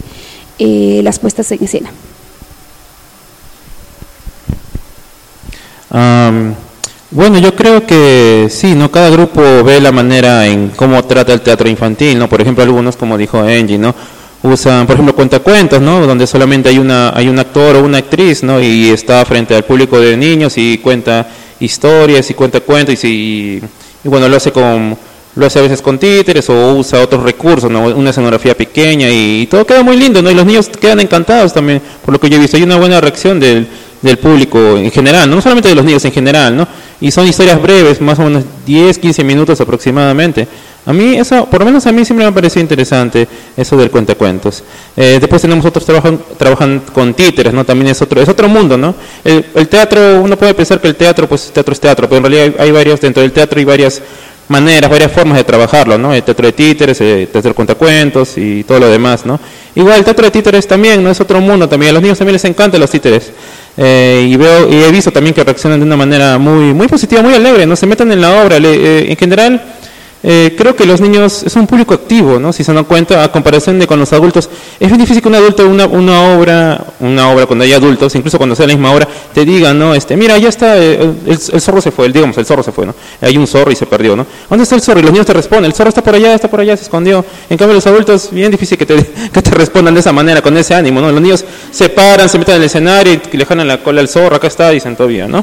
eh, 0.58 1.00
las 1.04 1.18
puestas 1.18 1.50
en 1.52 1.64
escena. 1.64 1.92
Um, 5.90 6.54
bueno, 7.12 7.40
yo 7.40 7.56
creo 7.56 7.84
que 7.84 8.46
sí, 8.50 8.74
¿no? 8.76 8.90
Cada 8.90 9.10
grupo 9.10 9.64
ve 9.64 9.80
la 9.80 9.90
manera 9.90 10.46
en 10.46 10.68
cómo 10.76 11.02
trata 11.04 11.32
el 11.32 11.40
teatro 11.40 11.68
infantil, 11.68 12.18
¿no? 12.18 12.28
Por 12.28 12.40
ejemplo, 12.40 12.62
algunos, 12.62 12.96
como 12.96 13.18
dijo 13.18 13.40
Angie, 13.40 13.78
¿no? 13.78 13.94
Usan, 14.42 14.86
por 14.86 14.94
ejemplo, 14.94 15.14
cuentacuentos, 15.14 15.80
¿no? 15.82 16.06
Donde 16.06 16.26
solamente 16.28 16.68
hay 16.68 16.78
una 16.78 17.10
hay 17.10 17.28
un 17.28 17.38
actor 17.38 17.76
o 17.76 17.84
una 17.84 17.98
actriz, 17.98 18.44
¿no? 18.44 18.60
Y 18.60 18.90
está 18.90 19.24
frente 19.24 19.56
al 19.56 19.64
público 19.64 19.98
de 19.98 20.16
niños 20.16 20.56
y 20.56 20.78
cuenta 20.78 21.26
historias 21.58 22.30
y 22.30 22.34
cuenta 22.34 22.60
cuentos 22.60 23.02
y, 23.04 23.60
y 24.04 24.08
bueno, 24.08 24.28
lo 24.28 24.36
hace 24.36 24.52
con 24.52 24.96
lo 25.34 25.46
hace 25.46 25.58
a 25.58 25.62
veces 25.62 25.82
con 25.82 25.98
títeres 25.98 26.48
o 26.48 26.74
usa 26.74 27.02
otros 27.02 27.22
recursos, 27.22 27.70
¿no? 27.70 27.84
una 27.84 28.10
escenografía 28.10 28.56
pequeña 28.56 29.08
y, 29.10 29.42
y, 29.42 29.46
todo 29.46 29.64
queda 29.64 29.82
muy 29.82 29.96
lindo, 29.96 30.22
¿no? 30.22 30.30
Y 30.30 30.34
los 30.34 30.44
niños 30.44 30.68
quedan 30.68 31.00
encantados 31.00 31.52
también, 31.52 31.80
por 32.04 32.12
lo 32.12 32.20
que 32.20 32.28
yo 32.28 32.36
he 32.36 32.40
visto. 32.40 32.56
Hay 32.56 32.64
una 32.64 32.76
buena 32.76 33.00
reacción 33.00 33.38
del, 33.38 33.68
del 34.02 34.18
público 34.18 34.58
en 34.76 34.90
general, 34.90 35.28
¿no? 35.28 35.40
solamente 35.40 35.68
de 35.68 35.74
los 35.74 35.84
niños 35.84 36.04
en 36.04 36.12
general, 36.12 36.56
¿no? 36.56 36.66
Y 37.00 37.10
son 37.10 37.26
historias 37.26 37.60
breves, 37.60 38.00
más 38.00 38.18
o 38.18 38.24
menos 38.24 38.44
10, 38.66 38.98
15 38.98 39.24
minutos 39.24 39.60
aproximadamente. 39.60 40.46
A 40.86 40.92
mí 40.92 41.16
eso, 41.16 41.44
por 41.46 41.60
lo 41.60 41.66
menos 41.66 41.86
a 41.86 41.92
mí 41.92 42.04
siempre 42.04 42.24
me 42.24 42.30
ha 42.30 42.34
parecido 42.34 42.62
interesante 42.62 43.28
eso 43.56 43.76
del 43.76 43.90
cuentacuentos. 43.90 44.64
Eh, 44.96 45.18
después 45.20 45.42
tenemos 45.42 45.64
otros 45.66 45.84
trabajan 45.84 46.18
trabajan 46.38 46.82
con 46.92 47.12
títeres, 47.12 47.52
¿no? 47.52 47.64
También 47.64 47.90
es 47.90 48.00
otro 48.00 48.20
es 48.20 48.28
otro 48.28 48.48
mundo, 48.48 48.78
¿no? 48.78 48.94
El, 49.22 49.44
el, 49.54 49.68
teatro 49.68 50.22
uno 50.22 50.36
puede 50.38 50.54
pensar 50.54 50.80
que 50.80 50.88
el 50.88 50.96
teatro 50.96 51.28
pues 51.28 51.50
teatro 51.52 51.72
es 51.72 51.80
teatro, 51.80 52.08
pero 52.08 52.18
en 52.18 52.32
realidad 52.32 52.54
hay, 52.58 52.66
hay 52.66 52.72
varios 52.72 53.00
dentro 53.00 53.22
del 53.22 53.32
teatro 53.32 53.58
hay 53.58 53.66
varias 53.66 54.00
maneras, 54.50 54.90
varias 54.90 55.12
formas 55.12 55.38
de 55.38 55.44
trabajarlo, 55.44 55.96
¿no? 55.96 56.12
El 56.12 56.22
teatro 56.22 56.44
de 56.44 56.52
títeres, 56.52 57.00
el 57.00 57.28
teatro 57.28 57.50
de 57.50 57.54
cuentacuentos 57.54 58.36
y 58.36 58.64
todo 58.64 58.80
lo 58.80 58.88
demás, 58.88 59.24
¿no? 59.24 59.38
Igual 59.76 59.98
el 59.98 60.04
teatro 60.04 60.24
de 60.24 60.30
títeres 60.32 60.66
también, 60.66 61.02
¿no? 61.02 61.10
Es 61.10 61.20
otro 61.20 61.40
mundo 61.40 61.68
también. 61.68 61.90
A 61.90 61.92
los 61.94 62.02
niños 62.02 62.18
también 62.18 62.34
les 62.34 62.44
encantan 62.44 62.80
los 62.80 62.90
títeres. 62.90 63.30
Eh, 63.76 64.28
y 64.28 64.36
veo 64.36 64.68
y 64.70 64.82
he 64.82 64.90
visto 64.90 65.10
también 65.10 65.34
que 65.34 65.44
reaccionan 65.44 65.78
de 65.78 65.86
una 65.86 65.96
manera 65.96 66.38
muy 66.38 66.74
muy 66.74 66.88
positiva, 66.88 67.22
muy 67.22 67.34
alegre, 67.34 67.66
¿no? 67.66 67.76
Se 67.76 67.86
meten 67.86 68.10
en 68.12 68.20
la 68.20 68.42
obra. 68.42 68.58
Le, 68.58 68.74
eh, 68.74 69.10
en 69.10 69.16
general, 69.16 69.62
eh, 70.22 70.54
creo 70.56 70.76
que 70.76 70.84
los 70.84 71.00
niños 71.00 71.42
es 71.44 71.56
un 71.56 71.66
público 71.66 71.94
activo, 71.94 72.38
¿no? 72.38 72.52
Si 72.52 72.62
se 72.62 72.72
dan 72.72 72.84
cuenta, 72.84 73.24
a 73.24 73.32
comparación 73.32 73.78
de 73.78 73.86
con 73.86 73.98
los 73.98 74.12
adultos, 74.12 74.50
es 74.78 74.88
bien 74.88 75.00
difícil 75.00 75.22
que 75.22 75.28
un 75.28 75.34
adulto 75.34 75.66
una, 75.66 75.86
una 75.86 76.34
obra, 76.34 76.84
una 77.00 77.30
obra 77.30 77.46
cuando 77.46 77.64
hay 77.64 77.72
adultos, 77.72 78.14
incluso 78.14 78.36
cuando 78.36 78.54
sea 78.54 78.66
la 78.66 78.74
misma 78.74 78.92
obra, 78.92 79.08
te 79.32 79.44
diga, 79.46 79.72
¿no? 79.72 79.94
Este, 79.94 80.16
mira, 80.16 80.36
ya 80.36 80.50
está, 80.50 80.76
eh, 80.76 81.10
el, 81.26 81.38
zorro 81.38 81.80
se 81.80 81.90
fue, 81.90 82.10
digamos, 82.10 82.36
el 82.36 82.44
zorro 82.44 82.62
se 82.62 82.70
fue, 82.70 82.84
¿no? 82.84 82.94
Hay 83.22 83.36
un 83.38 83.46
zorro 83.46 83.70
y 83.70 83.76
se 83.76 83.86
perdió, 83.86 84.14
¿no? 84.14 84.26
¿Dónde 84.48 84.64
está 84.64 84.74
el 84.74 84.82
zorro? 84.82 85.00
Y 85.00 85.02
los 85.02 85.12
niños 85.12 85.26
te 85.26 85.32
responden, 85.32 85.64
el 85.66 85.72
zorro 85.74 85.88
está 85.88 86.02
por 86.02 86.14
allá, 86.14 86.34
está 86.34 86.48
por 86.48 86.60
allá, 86.60 86.76
se 86.76 86.84
escondió. 86.84 87.24
En 87.48 87.56
cambio, 87.56 87.74
los 87.74 87.86
adultos, 87.86 88.28
bien 88.30 88.50
difícil 88.50 88.76
que 88.76 88.84
te, 88.84 88.96
que 89.32 89.42
te 89.42 89.50
respondan 89.52 89.94
de 89.94 90.00
esa 90.00 90.12
manera, 90.12 90.42
con 90.42 90.54
ese 90.56 90.74
ánimo, 90.74 91.00
¿no? 91.00 91.10
Los 91.10 91.22
niños 91.22 91.44
se 91.70 91.88
paran, 91.88 92.28
se 92.28 92.38
meten 92.38 92.56
en 92.56 92.60
el 92.60 92.66
escenario 92.66 93.20
y 93.32 93.36
le 93.36 93.46
jalan 93.46 93.66
la 93.66 93.82
cola 93.82 94.02
al 94.02 94.08
zorro, 94.08 94.36
acá 94.36 94.48
está, 94.48 94.68
dicen 94.68 94.96
todavía, 94.96 95.26
¿no? 95.26 95.42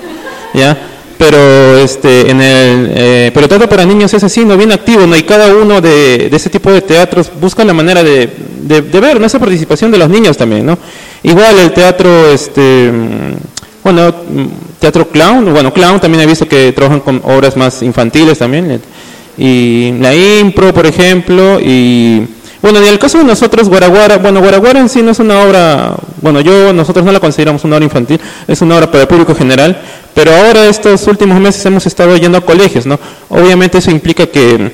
¿Ya? 0.53 0.96
Pero 1.17 1.77
este 1.77 2.29
en 2.29 2.41
el 2.41 2.91
eh, 2.95 3.31
pero 3.33 3.47
todo 3.47 3.67
para 3.67 3.85
niños 3.85 4.13
es 4.13 4.23
así 4.23 4.45
no 4.45 4.55
bien 4.55 4.71
activo 4.71 5.07
no 5.07 5.15
y 5.15 5.23
cada 5.23 5.55
uno 5.55 5.81
de, 5.81 6.29
de 6.29 6.37
ese 6.37 6.49
tipo 6.49 6.71
de 6.71 6.81
teatros 6.81 7.31
busca 7.39 7.65
la 7.65 7.73
manera 7.73 8.03
de, 8.03 8.29
de, 8.61 8.81
de, 8.81 8.99
ver 8.99 9.19
¿no? 9.19 9.25
esa 9.25 9.39
participación 9.39 9.91
de 9.91 9.97
los 9.97 10.09
niños 10.09 10.37
también 10.37 10.65
no 10.65 10.77
igual 11.23 11.57
el 11.59 11.71
teatro 11.71 12.29
este 12.31 12.91
bueno 13.83 14.13
teatro 14.79 15.07
clown 15.07 15.51
bueno 15.51 15.73
clown 15.73 15.99
también 15.99 16.23
he 16.23 16.27
visto 16.27 16.47
que 16.47 16.71
trabajan 16.71 16.99
con 16.99 17.21
obras 17.23 17.57
más 17.57 17.81
infantiles 17.81 18.37
también 18.37 18.79
y 19.37 19.93
la 19.99 20.13
impro 20.13 20.73
por 20.73 20.85
ejemplo 20.85 21.59
y 21.59 22.27
Bueno, 22.61 22.79
en 22.79 22.87
el 22.87 22.97
caso 22.97 23.19
de 23.19 23.23
nosotros, 23.23 23.69
Guaraguara, 23.69 24.17
bueno, 24.17 24.39
Guaraguara 24.39 24.79
en 24.79 24.89
sí 24.89 25.03
no 25.03 25.11
es 25.11 25.19
una 25.19 25.41
obra, 25.41 25.95
bueno, 26.21 26.41
yo, 26.41 26.73
nosotros 26.73 27.05
no 27.05 27.11
la 27.11 27.19
consideramos 27.19 27.63
una 27.63 27.75
obra 27.75 27.85
infantil, 27.85 28.19
es 28.47 28.61
una 28.61 28.75
obra 28.77 28.89
para 28.89 29.03
el 29.03 29.07
público 29.07 29.35
general, 29.35 29.79
pero 30.15 30.33
ahora 30.33 30.65
estos 30.65 31.05
últimos 31.05 31.39
meses 31.39 31.63
hemos 31.67 31.85
estado 31.85 32.17
yendo 32.17 32.39
a 32.39 32.41
colegios, 32.41 32.87
¿no? 32.87 32.99
Obviamente 33.29 33.77
eso 33.77 33.91
implica 33.91 34.25
que 34.25 34.71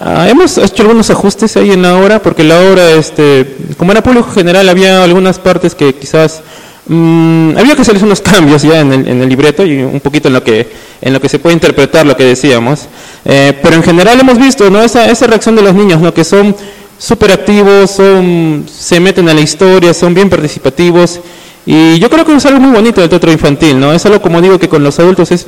ah, 0.00 0.26
hemos 0.26 0.56
hecho 0.56 0.82
algunos 0.82 1.10
ajustes 1.10 1.54
ahí 1.58 1.70
en 1.70 1.82
la 1.82 1.98
obra, 1.98 2.22
porque 2.22 2.44
la 2.44 2.58
obra, 2.60 2.92
este, 2.92 3.56
como 3.76 3.92
era 3.92 4.02
público 4.02 4.30
general, 4.30 4.66
había 4.66 5.04
algunas 5.04 5.38
partes 5.38 5.74
que 5.74 5.94
quizás 5.96 6.40
mm, 6.86 7.58
había 7.58 7.76
que 7.76 7.82
hacer 7.82 8.02
unos 8.02 8.22
cambios 8.22 8.62
ya 8.62 8.80
en 8.80 8.92
el, 8.94 9.06
en 9.06 9.20
el, 9.20 9.28
libreto 9.28 9.66
y 9.66 9.82
un 9.82 10.00
poquito 10.00 10.28
en 10.28 10.34
lo 10.34 10.42
que 10.42 10.66
en 11.02 11.12
lo 11.12 11.20
que 11.20 11.28
se 11.28 11.38
puede 11.38 11.52
interpretar 11.52 12.06
lo 12.06 12.16
que 12.16 12.24
decíamos, 12.24 12.86
eh, 13.26 13.52
pero 13.62 13.76
en 13.76 13.82
general 13.82 14.18
hemos 14.18 14.38
visto, 14.38 14.70
¿no? 14.70 14.82
Esa, 14.82 15.10
esa 15.10 15.26
reacción 15.26 15.54
de 15.54 15.62
los 15.62 15.74
niños, 15.74 16.00
¿no? 16.00 16.14
Que 16.14 16.24
son 16.24 16.56
súper 16.98 17.32
activos, 17.32 17.90
son, 17.90 18.66
se 18.70 19.00
meten 19.00 19.28
a 19.28 19.34
la 19.34 19.40
historia, 19.40 19.94
son 19.94 20.14
bien 20.14 20.28
participativos. 20.28 21.20
Y 21.64 21.98
yo 21.98 22.10
creo 22.10 22.24
que 22.24 22.34
es 22.34 22.46
algo 22.46 22.60
muy 22.60 22.72
bonito 22.72 23.00
del 23.00 23.10
teatro 23.10 23.30
infantil, 23.30 23.78
¿no? 23.78 23.92
Es 23.92 24.04
algo, 24.06 24.20
como 24.20 24.40
digo, 24.40 24.58
que 24.58 24.68
con 24.68 24.82
los 24.82 24.98
adultos 24.98 25.30
es... 25.30 25.46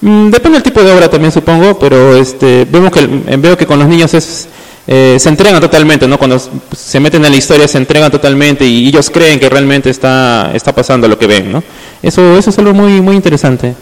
Mm, 0.00 0.30
depende 0.30 0.56
del 0.56 0.62
tipo 0.62 0.82
de 0.82 0.92
obra 0.92 1.08
también, 1.08 1.32
supongo, 1.32 1.78
pero 1.78 2.16
este, 2.16 2.66
vemos 2.70 2.90
que, 2.90 3.06
veo 3.38 3.56
que 3.56 3.66
con 3.66 3.78
los 3.78 3.88
niños 3.88 4.12
es... 4.14 4.48
Eh, 4.84 5.16
se 5.20 5.28
entregan 5.28 5.60
totalmente, 5.60 6.08
¿no? 6.08 6.18
Cuando 6.18 6.40
se 6.76 6.98
meten 6.98 7.24
a 7.24 7.30
la 7.30 7.36
historia 7.36 7.68
se 7.68 7.78
entregan 7.78 8.10
totalmente 8.10 8.66
y 8.66 8.88
ellos 8.88 9.10
creen 9.10 9.38
que 9.38 9.48
realmente 9.48 9.90
está, 9.90 10.50
está 10.54 10.74
pasando 10.74 11.06
lo 11.06 11.16
que 11.16 11.28
ven, 11.28 11.52
¿no? 11.52 11.62
Eso, 12.02 12.36
eso 12.36 12.50
es 12.50 12.58
algo 12.58 12.74
muy, 12.74 13.00
muy 13.00 13.14
interesante. 13.14 13.76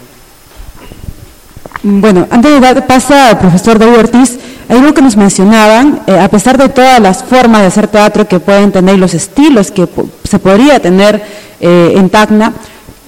Bueno, 1.83 2.27
antes 2.29 2.51
de 2.51 2.59
dar 2.59 2.85
paso 2.85 3.15
al 3.15 3.39
profesor 3.39 3.79
David 3.79 3.99
Ortiz, 3.99 4.37
hay 4.69 4.77
algo 4.77 4.93
que 4.93 5.01
nos 5.01 5.17
mencionaban, 5.17 6.01
eh, 6.05 6.19
a 6.19 6.29
pesar 6.29 6.57
de 6.57 6.69
todas 6.69 6.99
las 6.99 7.23
formas 7.23 7.61
de 7.61 7.67
hacer 7.67 7.87
teatro 7.87 8.27
que 8.27 8.39
pueden 8.39 8.71
tener, 8.71 8.99
los 8.99 9.13
estilos 9.15 9.71
que 9.71 9.87
se 10.23 10.39
podría 10.39 10.79
tener 10.79 11.23
eh, 11.59 11.93
en 11.95 12.09
Tacna, 12.09 12.53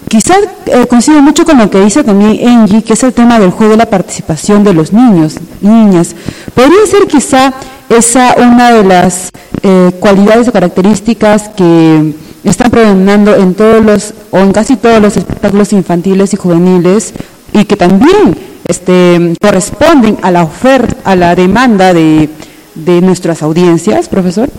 quizás 0.10 0.40
eh, 0.66 0.86
coincide 0.88 1.22
mucho 1.22 1.46
con 1.46 1.58
lo 1.58 1.70
que 1.70 1.80
dice 1.82 2.04
también 2.04 2.38
Engie, 2.48 2.84
que 2.84 2.94
es 2.94 3.04
el 3.04 3.14
tema 3.14 3.40
del 3.40 3.52
juego 3.52 3.72
de 3.72 3.78
la 3.78 3.86
participación 3.86 4.64
de 4.64 4.74
los 4.74 4.92
niños, 4.92 5.36
niñas. 5.62 6.16
Podría 6.54 6.86
ser 6.90 7.08
quizá 7.08 7.54
esa 7.90 8.36
una 8.38 8.72
de 8.72 8.84
las 8.84 9.30
eh, 9.62 9.92
cualidades 10.00 10.48
o 10.48 10.52
características 10.52 11.50
que 11.50 12.14
están 12.44 12.72
predominando 12.72 13.36
en 13.36 13.54
todos 13.54 13.84
los, 13.84 14.14
o 14.32 14.40
en 14.40 14.52
casi 14.52 14.76
todos 14.78 15.02
los 15.02 15.16
espectáculos 15.16 15.74
infantiles 15.74 16.34
y 16.34 16.38
juveniles, 16.38 17.14
y 17.54 17.66
que 17.66 17.76
también 17.76 18.53
este, 18.66 19.34
corresponden 19.42 20.18
a 20.22 20.32
la 20.32 20.44
oferta, 20.44 20.96
a 21.04 21.16
la 21.16 21.36
demanda 21.36 21.94
de, 21.94 22.30
de 22.76 23.02
nuestras 23.02 23.42
audiencias, 23.42 24.08
profesor? 24.08 24.50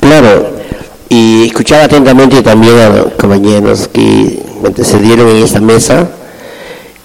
Claro, 0.00 0.50
y 1.08 1.46
escuchaba 1.46 1.84
atentamente 1.84 2.42
también 2.42 2.78
a 2.78 2.88
los 2.88 3.12
compañeros 3.14 3.88
que 3.88 4.42
me 4.60 4.68
antecedieron 4.68 5.28
en 5.28 5.42
esta 5.42 5.60
mesa, 5.60 6.08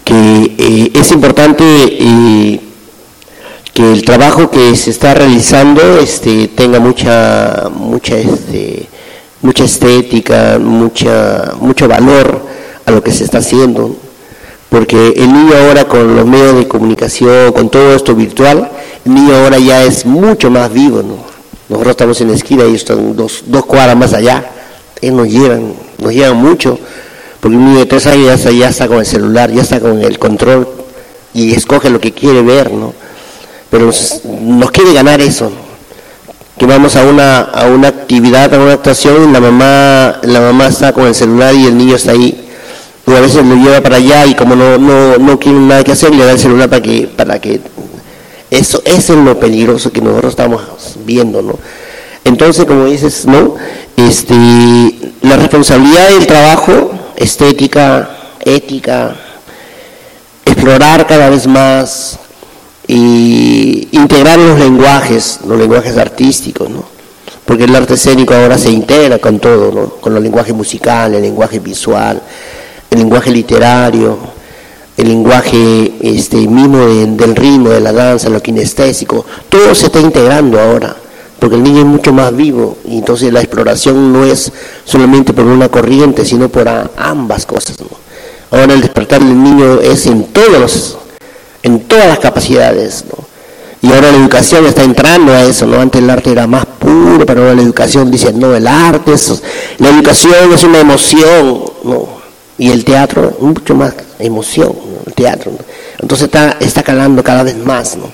que 0.03 0.55
eh, 0.57 0.91
es 0.93 1.11
importante 1.11 1.63
eh, 1.65 2.59
que 3.73 3.91
el 3.93 4.03
trabajo 4.03 4.49
que 4.49 4.75
se 4.75 4.89
está 4.89 5.13
realizando 5.13 5.99
este, 5.99 6.49
tenga 6.49 6.79
mucha, 6.79 7.69
mucha, 7.73 8.17
este, 8.17 8.87
mucha 9.41 9.63
estética, 9.63 10.59
mucha, 10.59 11.53
mucho 11.59 11.87
valor 11.87 12.45
a 12.85 12.91
lo 12.91 13.03
que 13.03 13.11
se 13.11 13.23
está 13.23 13.37
haciendo 13.39 13.95
porque 14.71 15.09
el 15.17 15.33
niño 15.33 15.51
ahora 15.53 15.83
con 15.83 16.15
los 16.15 16.25
medios 16.25 16.55
de 16.55 16.65
comunicación, 16.65 17.51
con 17.51 17.69
todo 17.69 17.93
esto 17.93 18.15
virtual, 18.15 18.71
el 19.03 19.13
niño 19.13 19.35
ahora 19.35 19.59
ya 19.59 19.83
es 19.83 20.05
mucho 20.05 20.49
más 20.49 20.71
vivo, 20.71 21.03
¿no? 21.03 21.17
Nosotros 21.67 21.91
estamos 21.91 22.21
en 22.21 22.29
la 22.29 22.35
esquina 22.35 22.63
y 22.65 22.75
están 22.75 23.13
dos, 23.13 23.43
dos 23.47 23.65
cuadras 23.65 23.97
más 23.97 24.13
allá, 24.13 24.49
ellos 25.01 25.15
nos 25.17 25.27
llevan, 25.27 25.73
nos 25.97 26.13
llevan 26.13 26.37
mucho, 26.37 26.79
porque 27.41 27.57
un 27.57 27.65
niño 27.65 27.79
de 27.79 27.85
tres 27.85 28.07
años 28.07 28.41
ya 28.45 28.69
está, 28.69 28.87
con 28.87 28.99
el 28.99 29.05
celular, 29.05 29.51
ya 29.51 29.61
está 29.61 29.81
con 29.81 30.01
el 30.01 30.17
control 30.17 30.65
y 31.33 31.53
escoge 31.53 31.89
lo 31.89 31.99
que 31.99 32.13
quiere 32.13 32.41
ver, 32.41 32.71
¿no? 32.71 32.93
Pero 33.69 33.87
nos, 33.87 34.71
quiere 34.71 34.93
ganar 34.93 35.19
eso, 35.19 35.51
que 36.57 36.65
vamos 36.65 36.95
a 36.95 37.03
una, 37.03 37.41
a 37.41 37.65
una 37.65 37.89
actividad, 37.89 38.53
a 38.53 38.57
una 38.57 38.71
actuación 38.71 39.29
y 39.29 39.33
la 39.33 39.41
mamá, 39.41 40.21
la 40.23 40.39
mamá 40.39 40.67
está 40.67 40.93
con 40.93 41.07
el 41.07 41.15
celular 41.15 41.53
y 41.55 41.65
el 41.65 41.77
niño 41.77 41.97
está 41.97 42.13
ahí 42.13 42.47
a 43.07 43.19
veces 43.19 43.45
lo 43.45 43.55
lleva 43.55 43.81
para 43.81 43.97
allá 43.97 44.25
y 44.25 44.35
como 44.35 44.55
no, 44.55 44.77
no, 44.77 45.17
no 45.17 45.37
tiene 45.37 45.59
nada 45.59 45.83
que 45.83 45.91
hacer, 45.91 46.13
le 46.13 46.25
da 46.25 46.31
el 46.31 46.39
celular 46.39 46.69
para 46.69 46.81
que, 46.81 47.07
para 47.07 47.39
que 47.39 47.59
eso, 48.51 48.81
es 48.85 49.09
lo 49.09 49.39
peligroso 49.39 49.91
que 49.91 50.01
nosotros 50.01 50.31
estamos 50.31 50.61
viendo, 51.05 51.41
¿no? 51.41 51.57
Entonces, 52.25 52.65
como 52.65 52.85
dices, 52.85 53.25
¿no? 53.25 53.55
Este, 53.95 54.35
la 55.21 55.37
responsabilidad 55.37 56.09
del 56.09 56.27
trabajo, 56.27 56.91
estética, 57.15 58.09
ética, 58.43 59.15
explorar 60.45 61.07
cada 61.07 61.29
vez 61.29 61.47
más 61.47 62.19
y 62.87 63.87
integrar 63.91 64.37
los 64.37 64.59
lenguajes, 64.59 65.39
los 65.47 65.57
lenguajes 65.57 65.97
artísticos, 65.97 66.69
¿no? 66.69 66.83
Porque 67.45 67.63
el 67.63 67.75
arte 67.75 67.93
escénico 67.93 68.33
ahora 68.33 68.57
se 68.57 68.69
integra 68.69 69.17
con 69.19 69.39
todo, 69.39 69.71
¿no? 69.71 69.89
Con 70.01 70.15
el 70.17 70.23
lenguaje 70.23 70.51
musical, 70.51 71.15
el 71.15 71.21
lenguaje 71.21 71.59
visual, 71.59 72.21
el 72.91 72.99
lenguaje 72.99 73.31
literario, 73.31 74.17
el 74.97 75.07
lenguaje 75.07 75.93
este, 76.01 76.35
mismo 76.35 76.77
del 76.85 77.35
ritmo, 77.35 77.69
de 77.69 77.79
la 77.79 77.93
danza, 77.93 78.29
lo 78.29 78.41
kinestésico, 78.41 79.25
todo 79.49 79.73
se 79.73 79.87
está 79.87 79.99
integrando 80.01 80.59
ahora, 80.59 80.95
porque 81.39 81.55
el 81.55 81.63
niño 81.63 81.79
es 81.79 81.85
mucho 81.85 82.13
más 82.13 82.35
vivo 82.35 82.77
y 82.85 82.97
entonces 82.97 83.31
la 83.31 83.39
exploración 83.39 84.11
no 84.11 84.25
es 84.25 84.51
solamente 84.83 85.33
por 85.33 85.45
una 85.45 85.69
corriente, 85.69 86.25
sino 86.25 86.49
por 86.49 86.67
ambas 86.97 87.45
cosas. 87.45 87.77
Ahora 88.51 88.73
el 88.73 88.81
despertar 88.81 89.23
del 89.23 89.41
niño 89.41 89.79
es 89.79 90.05
en 90.05 90.25
todos 90.25 90.97
en 91.63 91.79
todas 91.81 92.07
las 92.07 92.19
capacidades, 92.19 93.05
Y 93.81 93.87
ahora 93.91 94.11
la 94.11 94.17
educación 94.17 94.65
está 94.65 94.83
entrando 94.83 95.31
a 95.31 95.43
eso, 95.43 95.65
¿no? 95.65 95.79
Antes 95.79 96.01
el 96.01 96.09
arte 96.09 96.31
era 96.31 96.45
más 96.45 96.65
puro, 96.65 97.25
pero 97.25 97.41
ahora 97.41 97.55
la 97.55 97.61
educación 97.61 98.11
dice, 98.11 98.33
no, 98.33 98.53
el 98.53 98.67
arte, 98.67 99.13
la 99.77 99.89
educación 99.89 100.53
es 100.53 100.63
una 100.63 100.79
emoción, 100.79 101.63
¿no? 101.83 102.20
Y 102.61 102.69
el 102.69 102.85
teatro 102.85 103.37
mucho 103.39 103.73
más 103.73 103.91
emoción, 104.19 104.71
el 105.07 105.13
teatro. 105.15 105.51
Entonces 105.97 106.25
está, 106.25 106.57
está 106.59 106.83
ganando 106.83 107.23
cada 107.23 107.41
vez 107.41 107.57
más, 107.57 107.97
¿no? 107.97 108.11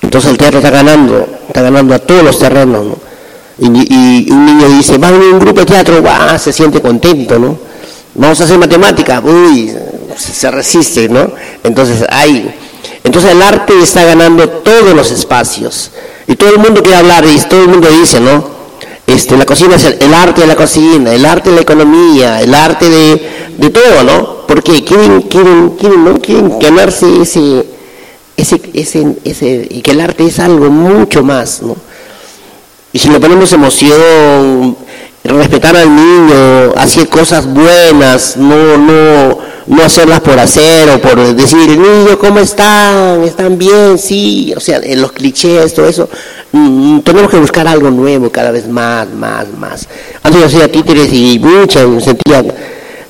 Entonces 0.00 0.30
el 0.30 0.38
teatro 0.38 0.60
está 0.60 0.70
ganando, 0.70 1.26
está 1.48 1.60
ganando 1.60 1.96
a 1.96 1.98
todos 1.98 2.22
los 2.22 2.38
terrenos, 2.38 2.84
¿no? 2.86 2.96
Y, 3.58 4.30
un 4.30 4.46
niño 4.46 4.68
dice, 4.68 4.96
va 4.96 5.08
a 5.08 5.10
un 5.10 5.40
grupo 5.40 5.58
de 5.58 5.66
teatro, 5.66 6.00
va, 6.04 6.38
se 6.38 6.52
siente 6.52 6.80
contento, 6.80 7.36
¿no? 7.40 7.58
Vamos 8.14 8.40
a 8.40 8.44
hacer 8.44 8.58
matemática, 8.58 9.20
uy, 9.24 9.74
se 10.16 10.50
resiste, 10.52 11.08
¿no? 11.08 11.32
Entonces 11.64 12.06
hay, 12.08 12.48
entonces 13.02 13.32
el 13.32 13.42
arte 13.42 13.72
está 13.82 14.04
ganando 14.04 14.48
todos 14.48 14.94
los 14.94 15.10
espacios. 15.10 15.90
Y 16.28 16.36
todo 16.36 16.50
el 16.50 16.58
mundo 16.58 16.80
quiere 16.80 16.98
hablar, 16.98 17.24
y 17.24 17.40
todo 17.40 17.62
el 17.62 17.68
mundo 17.68 17.88
dice, 17.88 18.20
¿no? 18.20 18.59
Este, 19.10 19.36
la 19.36 19.44
cocina 19.44 19.74
es 19.74 19.84
el, 19.84 20.14
arte 20.14 20.42
de 20.42 20.46
la 20.46 20.54
cocina, 20.54 21.12
el 21.12 21.26
arte 21.26 21.50
de 21.50 21.56
la 21.56 21.62
economía, 21.62 22.40
el 22.40 22.54
arte 22.54 22.88
de, 22.88 23.70
todo, 23.70 24.04
¿no? 24.04 24.46
Porque 24.46 24.84
quieren, 24.84 25.22
quieren, 25.22 25.70
quieren, 25.70 26.04
¿no? 26.04 26.20
quieren 26.20 26.58
ganarse 26.60 27.20
ese, 27.20 27.66
ese, 28.36 28.60
ese, 28.72 29.16
ese, 29.24 29.66
y 29.68 29.82
que 29.82 29.90
el 29.90 30.00
arte 30.00 30.26
es 30.26 30.38
algo 30.38 30.70
mucho 30.70 31.24
más, 31.24 31.60
¿no? 31.60 31.76
Y 32.92 33.00
si 33.00 33.08
le 33.08 33.18
ponemos 33.18 33.52
emoción, 33.52 34.76
respetar 35.24 35.76
al 35.76 35.94
niño, 35.94 36.72
hacer 36.76 37.08
cosas 37.08 37.52
buenas, 37.52 38.36
no, 38.36 38.78
no, 38.78 39.38
no 39.66 39.82
hacerlas 39.82 40.20
por 40.20 40.38
hacer 40.38 40.88
o 40.88 41.00
por 41.00 41.34
decir, 41.34 41.68
niño, 41.68 42.16
¿cómo 42.16 42.38
están? 42.38 43.24
¿Están 43.24 43.58
bien? 43.58 43.98
Sí, 43.98 44.54
o 44.56 44.60
sea, 44.60 44.78
en 44.82 45.02
los 45.02 45.10
clichés, 45.10 45.74
todo 45.74 45.86
eso, 45.88 46.08
mm, 46.52 47.00
tenemos 47.00 47.30
que 47.30 47.38
buscar 47.38 47.66
algo 47.66 47.90
nuevo 47.90 48.30
cada 48.30 48.50
vez 48.50 48.68
más, 48.68 49.08
más, 49.10 49.46
más. 49.58 49.88
Antes 50.22 50.40
yo 50.40 50.46
hacía 50.46 50.70
títeres 50.70 51.12
y 51.12 51.38
mucha, 51.38 51.86
me 51.86 52.00
sentía, 52.00 52.44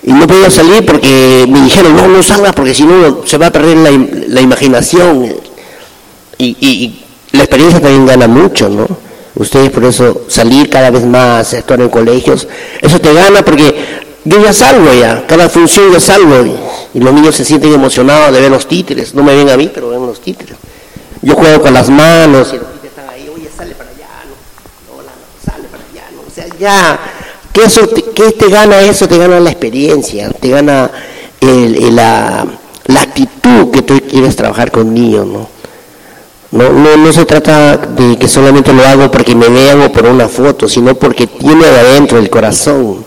y 0.03 0.13
no 0.13 0.27
podía 0.27 0.51
salir 0.51 0.85
porque 0.85 1.47
me 1.49 1.63
dijeron, 1.63 1.97
no, 1.97 2.09
no 2.09 2.23
salga 2.23 2.53
porque 2.53 2.75
si 2.75 2.85
no 2.85 3.27
se 3.27 3.39
va 3.39 3.47
a 3.47 3.53
perder 3.53 3.77
la, 3.77 3.91
la 4.29 4.41
imaginación. 4.41 5.35
Y, 6.39 6.57
y 6.61 7.05
la 7.33 7.45
experiencia 7.45 7.81
también 7.81 8.07
gana 8.07 8.27
mucho, 8.27 8.69
¿no? 8.69 8.87
Ustedes 9.35 9.71
por 9.71 9.85
eso 9.85 10.23
salir 10.29 10.69
cada 10.69 10.91
vez 10.91 11.05
más, 11.05 11.55
actuar 11.55 11.81
en 11.81 11.89
colegios, 11.89 12.49
eso 12.81 13.01
te 13.01 13.13
gana 13.13 13.45
porque 13.45 13.75
yo 14.25 14.43
ya 14.43 14.53
salgo 14.53 14.93
ya, 14.93 15.27
cada 15.27 15.49
función 15.49 15.93
yo 15.93 16.01
salgo 16.01 16.45
y, 16.45 16.99
los 16.99 17.15
niños 17.15 17.37
se 17.37 17.45
sienten 17.45 17.73
emocionados 17.73 18.35
de 18.35 18.41
ver 18.41 18.51
los 18.51 18.67
títeres, 18.67 19.15
no 19.15 19.23
me 19.23 19.35
ven 19.35 19.49
a 19.49 19.57
mí, 19.57 19.71
pero 19.73 19.91
ven 19.91 20.05
los 20.05 20.21
títeres. 20.21 20.57
Yo 21.23 21.35
juego 21.35 21.63
con 21.63 21.73
las 21.73 21.89
manos 21.89 22.55
ya, 26.61 27.01
¿qué, 27.53 27.65
eso 27.65 27.89
¿qué 28.15 28.33
te 28.33 28.49
gana 28.49 28.81
eso? 28.83 29.09
Te 29.09 29.17
gana 29.17 29.41
la 29.41 29.51
experiencia, 29.51 30.31
te 30.31 30.51
gana 30.51 30.91
la, 31.41 32.47
la 32.87 33.01
actitud 33.01 33.71
que 33.73 33.83
tú 33.83 34.01
quieres 34.09 34.37
trabajar 34.37 34.71
con 34.71 34.93
niños, 34.93 35.27
¿no? 35.27 35.49
No, 36.53 36.69
no, 36.69 36.97
no 36.97 37.13
se 37.13 37.25
trata 37.25 37.77
de 37.77 38.19
que 38.19 38.27
solamente 38.27 38.73
lo 38.73 38.85
hago 38.85 39.11
porque 39.11 39.37
me 39.37 39.49
vean 39.49 39.81
o 39.83 39.93
por 39.93 40.07
una 40.07 40.29
foto, 40.29 40.69
sino 40.69 40.97
porque 40.97 41.29
tiene 41.29 41.65
de 41.65 41.79
adentro 41.79 42.19
el 42.19 42.29
corazón. 42.29 43.05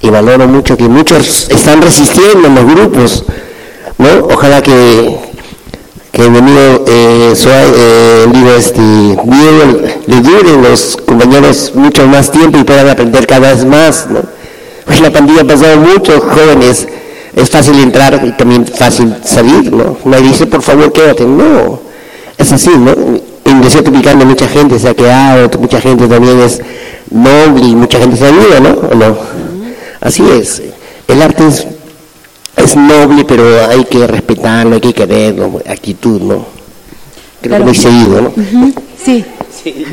Y 0.00 0.10
valoro 0.10 0.48
mucho 0.48 0.76
que 0.76 0.88
muchos 0.88 1.48
están 1.50 1.80
resistiendo 1.82 2.48
en 2.48 2.54
los 2.54 2.64
grupos, 2.64 3.24
¿no? 3.98 4.26
Ojalá 4.32 4.62
que, 4.62 5.33
que 6.14 6.22
el 6.22 6.28
enemigo 6.28 6.84
eh, 6.86 7.32
eh, 7.34 8.26
digo, 8.32 8.50
este, 8.56 8.80
le 10.06 10.20
duren 10.20 10.62
los 10.62 10.96
compañeros 11.04 11.72
mucho 11.74 12.06
más 12.06 12.30
tiempo 12.30 12.56
y 12.56 12.62
puedan 12.62 12.88
aprender 12.88 13.26
cada 13.26 13.52
vez 13.52 13.64
más, 13.64 14.06
¿no? 14.08 14.20
Pues 14.86 15.00
la 15.00 15.10
pandilla 15.10 15.40
ha 15.40 15.44
pasado 15.44 15.76
muchos 15.80 16.22
jóvenes, 16.22 16.86
es 17.34 17.50
fácil 17.50 17.80
entrar 17.80 18.22
y 18.24 18.30
también 18.32 18.64
fácil 18.64 19.12
salir, 19.24 19.72
¿no? 19.72 19.96
Nadie 20.04 20.28
dice, 20.28 20.46
por 20.46 20.62
favor, 20.62 20.92
quédate, 20.92 21.24
no 21.24 21.80
es 22.38 22.52
así, 22.52 22.70
¿no? 22.70 22.92
En 23.44 23.60
desierto 23.60 23.90
picante 23.90 24.24
mucha 24.24 24.46
gente 24.46 24.78
se 24.78 24.90
ha 24.90 24.94
quedado, 24.94 25.50
mucha 25.58 25.80
gente 25.80 26.06
también 26.06 26.38
es 26.38 26.60
noble 27.10 27.64
y 27.66 27.74
mucha 27.74 27.98
gente 27.98 28.16
se 28.16 28.26
ayuda, 28.26 28.60
¿no? 28.60 28.70
¿O 28.70 28.94
no? 28.94 29.16
Así 30.00 30.22
es. 30.30 30.62
El 31.08 31.22
arte 31.22 31.46
es, 31.48 31.66
noble, 32.76 33.24
pero 33.24 33.44
hay 33.68 33.84
que 33.84 34.06
respetarlo, 34.06 34.74
hay 34.74 34.80
que 34.80 34.92
quererlo, 34.92 35.60
actitud, 35.68 36.20
¿no? 36.20 36.46
Creo 37.40 37.58
que 37.58 37.64
lo 37.64 37.70
he 37.70 37.74
seguido, 37.74 38.22
¿no? 38.22 38.32
Sí. 39.04 39.24
sí. 39.62 39.86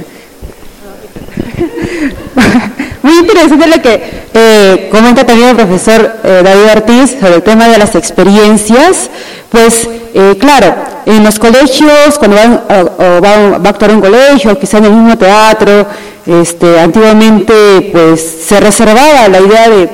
Muy 3.04 3.18
interesante 3.18 3.68
lo 3.68 3.82
que 3.82 4.02
eh, 4.34 4.90
comenta 4.92 5.26
también 5.26 5.50
el 5.50 5.56
profesor 5.56 6.20
eh, 6.24 6.42
David 6.44 6.72
Ortiz 6.76 7.18
sobre 7.20 7.36
el 7.36 7.44
tema 7.44 7.68
de 7.68 7.78
las 7.78 7.96
experiencias. 7.96 9.10
Pues, 9.50 9.90
eh, 10.14 10.38
claro, 10.40 10.76
en 11.06 11.24
los 11.24 11.40
colegios, 11.40 12.18
cuando 12.18 12.38
van, 12.38 12.62
va, 12.70 13.56
a 13.56 13.70
actuar 13.70 13.92
en 13.92 13.98
un 13.98 14.02
colegio, 14.02 14.58
quizá 14.58 14.78
en 14.78 14.86
el 14.86 14.94
mismo 14.94 15.18
teatro, 15.18 15.88
este, 16.26 16.80
antiguamente 16.80 17.90
pues 17.92 18.22
se 18.48 18.60
reservaba 18.60 19.28
la 19.28 19.40
idea 19.42 19.70
de, 19.70 19.90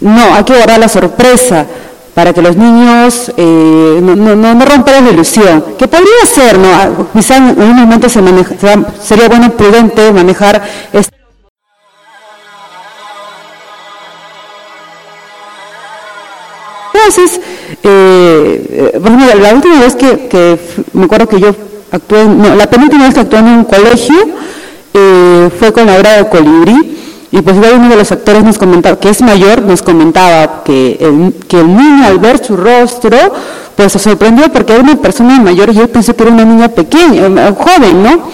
no, 0.00 0.34
hay 0.34 0.44
que 0.44 0.54
guardar 0.54 0.78
la 0.78 0.88
sorpresa 0.88 1.66
para 2.14 2.32
que 2.32 2.42
los 2.42 2.56
niños 2.56 3.32
eh, 3.36 4.00
no, 4.02 4.14
no, 4.14 4.54
no, 4.54 4.64
rompan 4.64 5.04
la 5.04 5.10
ilusión, 5.10 5.64
que 5.78 5.88
podría 5.88 6.26
ser, 6.26 6.58
¿no? 6.58 6.68
Ah, 6.68 6.90
quizá 7.12 7.36
en 7.36 7.60
un 7.60 7.76
momento 7.76 8.08
se 8.08 8.20
sería 9.02 9.28
bueno 9.28 9.50
prudente 9.52 10.12
manejar 10.12 10.62
este 10.92 11.22
Entonces, 17.04 17.40
eh, 17.82 19.00
la 19.40 19.54
última 19.54 19.80
vez 19.80 19.96
que, 19.96 20.58
me 20.92 21.04
acuerdo 21.04 21.28
que 21.28 21.40
yo 21.40 21.54
actué, 21.90 22.24
no, 22.24 22.54
la 22.54 22.70
penúltima 22.70 23.06
vez 23.06 23.14
que 23.14 23.20
actué 23.20 23.38
en 23.40 23.46
un 23.46 23.64
colegio 23.64 24.16
eh, 24.94 25.50
fue 25.58 25.72
con 25.72 25.86
la 25.86 25.96
obra 25.96 26.18
de 26.18 26.28
Colibrí, 26.28 26.91
y 27.32 27.40
pues 27.40 27.56
uno 27.56 27.88
de 27.88 27.96
los 27.96 28.12
actores 28.12 28.44
nos 28.44 28.58
comentaba, 28.58 29.00
que 29.00 29.08
es 29.08 29.22
mayor, 29.22 29.62
nos 29.62 29.80
comentaba 29.80 30.62
que 30.64 30.98
el, 31.00 31.34
que 31.48 31.60
el 31.60 31.74
niño 31.74 32.04
al 32.04 32.18
ver 32.18 32.44
su 32.44 32.56
rostro, 32.56 33.16
pues 33.74 33.92
se 33.92 33.98
sorprendió 33.98 34.52
porque 34.52 34.74
era 34.74 34.82
una 34.82 34.96
persona 34.96 35.40
mayor 35.40 35.70
y 35.70 35.74
yo 35.74 35.88
pensé 35.88 36.14
que 36.14 36.24
era 36.24 36.32
una 36.32 36.44
niña 36.44 36.68
pequeña, 36.68 37.52
joven, 37.52 38.02
¿no? 38.02 38.28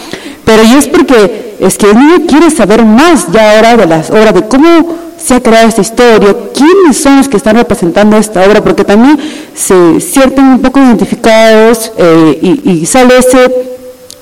Pero 0.44 0.64
y 0.64 0.74
es 0.74 0.88
porque 0.88 1.56
es 1.61 1.78
que 1.78 1.90
el 1.90 1.96
niño 1.96 2.26
quiere 2.26 2.50
saber 2.50 2.84
más 2.84 3.30
ya 3.30 3.56
ahora 3.56 3.76
de 3.76 3.87
las 3.87 4.11
obras, 4.11 4.34
de 4.34 4.48
cómo 4.48 4.96
se 5.16 5.34
ha 5.34 5.42
creado 5.42 5.68
esta 5.68 5.80
historia, 5.80 6.34
quiénes 6.54 6.96
son 6.96 7.18
los 7.18 7.28
que 7.28 7.37
están 7.37 7.56
representando 7.56 8.16
esta 8.16 8.42
obra, 8.44 8.62
porque 8.62 8.84
también 8.84 9.18
se 9.54 10.00
sienten 10.00 10.44
un 10.44 10.61
poco 10.61 10.80
identificados 10.80 11.92
eh, 11.98 12.61
y, 12.64 12.87
sale 12.87 13.18
ese, 13.18 13.67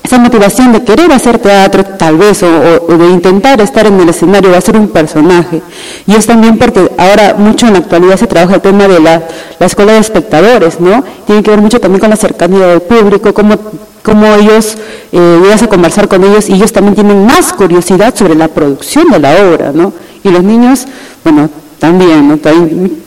esa 0.07 0.19
motivación 0.19 0.71
de 0.71 0.83
querer 0.83 1.11
hacer 1.11 1.37
teatro 1.37 1.83
tal 1.83 2.17
vez 2.17 2.41
o, 2.41 2.97
de 2.97 3.09
intentar 3.09 3.59
estar 3.59 3.85
en 3.85 3.99
el 3.99 4.07
escenario, 4.07 4.49
de 4.49 4.55
hacer 4.55 4.77
un 4.77 4.87
personaje. 4.87 5.61
Y 6.05 6.15
es 6.15 6.25
también 6.25 6.57
porque 6.57 6.89
ahora 6.97 7.35
mucho 7.37 7.67
en 7.67 7.73
la 7.73 7.79
actualidad 7.79 8.15
se 8.15 8.25
trabaja 8.25 8.55
el 8.55 8.61
tema 8.61 8.87
de 8.87 9.01
la, 9.01 9.21
escuela 9.59 9.91
de 9.91 9.99
espectadores, 9.99 10.79
¿no? 10.79 11.03
Tiene 11.25 11.43
que 11.43 11.51
ver 11.51 11.59
mucho 11.59 11.81
también 11.81 11.99
con 11.99 12.09
la 12.09 12.15
cercanía 12.15 12.67
del 12.67 12.81
público, 12.81 13.33
cómo, 13.33 13.55
cómo 14.01 14.25
ellos, 14.35 14.77
eh, 15.11 15.55
a 15.61 15.67
conversar 15.67 16.07
con 16.07 16.23
ellos 16.23 16.47
y 16.47 16.53
ellos 16.53 16.71
también 16.71 16.95
tienen 16.95 17.25
más 17.25 17.51
curiosidad 17.51 18.15
sobre 18.15 18.35
la 18.35 18.47
producción 18.47 19.09
de 19.11 19.19
la 19.19 19.33
obra, 19.45 19.71
¿no? 19.73 19.91
Y 20.23 20.29
los 20.29 20.41
niños, 20.41 20.85
bueno, 21.25 21.49
también, 21.79 22.39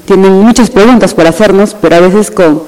tienen 0.05 0.33
muchas 0.43 0.69
preguntas 0.69 1.15
por 1.15 1.27
hacernos, 1.27 1.75
pero 1.81 1.97
a 1.97 2.01
veces 2.01 2.31
con, 2.31 2.63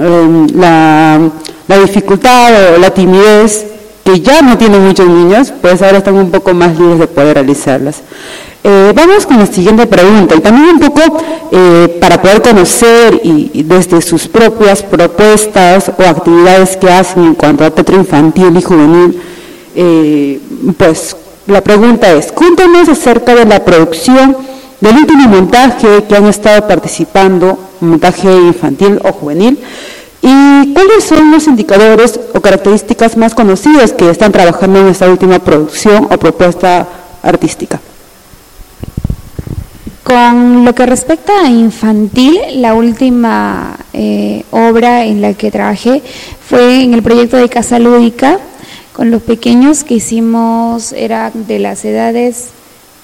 em, 0.00 0.46
la, 0.54 1.20
dificultad 1.68 2.74
o 2.74 2.78
la 2.78 2.90
timidez 2.90 3.66
que 4.04 4.20
ya 4.20 4.42
no 4.42 4.58
tienen 4.58 4.84
muchos 4.86 5.08
niños, 5.08 5.52
pues 5.62 5.80
ahora 5.80 5.98
están 5.98 6.16
un 6.16 6.30
poco 6.30 6.52
más 6.52 6.78
libres 6.78 6.98
de 6.98 7.06
poder 7.06 7.34
realizarlas. 7.34 8.02
Eh, 8.62 8.92
vamos 8.94 9.26
con 9.26 9.38
la 9.38 9.46
siguiente 9.46 9.86
pregunta 9.86 10.34
y 10.34 10.40
también 10.40 10.76
un 10.76 10.80
poco 10.80 11.18
eh, 11.52 11.98
para 12.00 12.20
poder 12.20 12.40
conocer 12.40 13.20
y, 13.22 13.62
desde 13.62 14.00
sus 14.00 14.26
propias 14.26 14.82
propuestas 14.82 15.90
o 15.98 16.02
actividades 16.02 16.76
que 16.76 16.90
hacen 16.90 17.24
en 17.24 17.34
cuanto 17.34 17.64
a 17.64 17.70
teatro 17.70 17.96
infantil 17.96 18.56
y 18.56 18.62
juvenil, 18.62 19.20
eh, 19.74 20.40
pues 20.78 21.16
la 21.46 21.60
pregunta 21.62 22.10
es, 22.12 22.32
cuéntanos 22.32 22.88
acerca 22.88 23.34
de 23.34 23.44
la 23.44 23.62
producción 23.64 24.36
del 24.80 24.96
último 24.96 25.28
montaje 25.28 26.04
que 26.08 26.16
han 26.16 26.26
estado 26.26 26.66
participando, 26.66 27.58
montaje 27.80 28.34
infantil 28.34 28.98
o 29.04 29.12
juvenil, 29.12 29.58
y 30.26 30.72
cuáles 30.72 31.04
son 31.04 31.30
los 31.30 31.46
indicadores 31.46 32.18
o 32.34 32.40
características 32.40 33.18
más 33.18 33.34
conocidas 33.34 33.92
que 33.92 34.08
están 34.08 34.32
trabajando 34.32 34.80
en 34.80 34.88
esta 34.88 35.06
última 35.10 35.38
producción 35.38 36.08
o 36.10 36.18
propuesta 36.18 36.88
artística. 37.22 37.78
Con 40.02 40.64
lo 40.64 40.74
que 40.74 40.86
respecta 40.86 41.42
a 41.44 41.48
infantil, 41.48 42.38
la 42.54 42.72
última 42.72 43.76
eh, 43.92 44.44
obra 44.50 45.04
en 45.04 45.20
la 45.20 45.34
que 45.34 45.50
trabajé 45.50 46.02
fue 46.48 46.82
en 46.82 46.94
el 46.94 47.02
proyecto 47.02 47.36
de 47.36 47.50
Casa 47.50 47.78
Lúdica, 47.78 48.38
con 48.94 49.10
los 49.10 49.20
pequeños 49.20 49.84
que 49.84 49.94
hicimos 49.94 50.92
eran 50.92 51.46
de 51.46 51.58
las 51.58 51.84
edades 51.84 52.48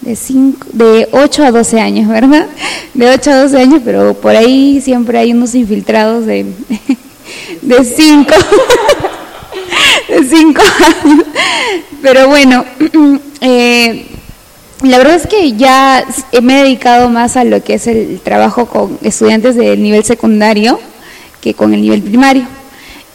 de, 0.01 0.17
cinco, 0.17 0.67
de 0.73 1.07
8 1.13 1.45
a 1.45 1.51
12 1.51 1.81
años, 1.81 2.09
¿verdad? 2.09 2.47
De 2.95 3.11
8 3.11 3.31
a 3.31 3.43
12 3.43 3.59
años, 3.59 3.83
pero 3.85 4.15
por 4.15 4.35
ahí 4.35 4.81
siempre 4.81 5.19
hay 5.19 5.33
unos 5.33 5.55
infiltrados 5.55 6.25
de, 6.25 6.47
de 7.63 7.85
5, 7.85 8.31
de 10.09 10.25
5 10.25 10.61
años. 10.61 11.25
Pero 12.03 12.29
bueno, 12.29 12.65
eh, 13.41 14.07
la 14.83 14.99
verdad 14.99 15.17
es 15.17 15.27
que 15.27 15.53
ya 15.53 16.07
me 16.43 16.61
he 16.61 16.63
dedicado 16.65 17.11
más 17.11 17.37
a 17.37 17.45
lo 17.45 17.63
que 17.63 17.75
es 17.75 17.87
el 17.87 18.21
trabajo 18.23 18.67
con 18.67 18.99
estudiantes 19.03 19.57
del 19.57 19.83
nivel 19.83 20.05
secundario 20.05 20.81
que 21.41 21.55
con 21.55 21.75
el 21.75 21.83
nivel 21.83 22.03
primario. 22.03 22.45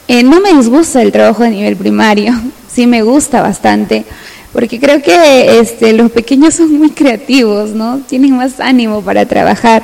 Eh, 0.08 0.22
no 0.22 0.40
me 0.40 0.52
disgusta 0.52 1.02
el 1.02 1.10
trabajo 1.10 1.42
de 1.42 1.50
nivel 1.50 1.76
primario, 1.76 2.32
sí 2.72 2.86
me 2.86 3.02
gusta 3.02 3.42
bastante, 3.42 4.04
porque 4.52 4.78
creo 4.78 5.02
que 5.02 5.58
este, 5.58 5.92
los 5.92 6.10
pequeños 6.12 6.54
son 6.54 6.72
muy 6.78 6.90
creativos, 6.90 7.70
¿no? 7.70 8.00
Tienen 8.08 8.36
más 8.36 8.60
ánimo 8.60 9.02
para 9.02 9.26
trabajar. 9.26 9.82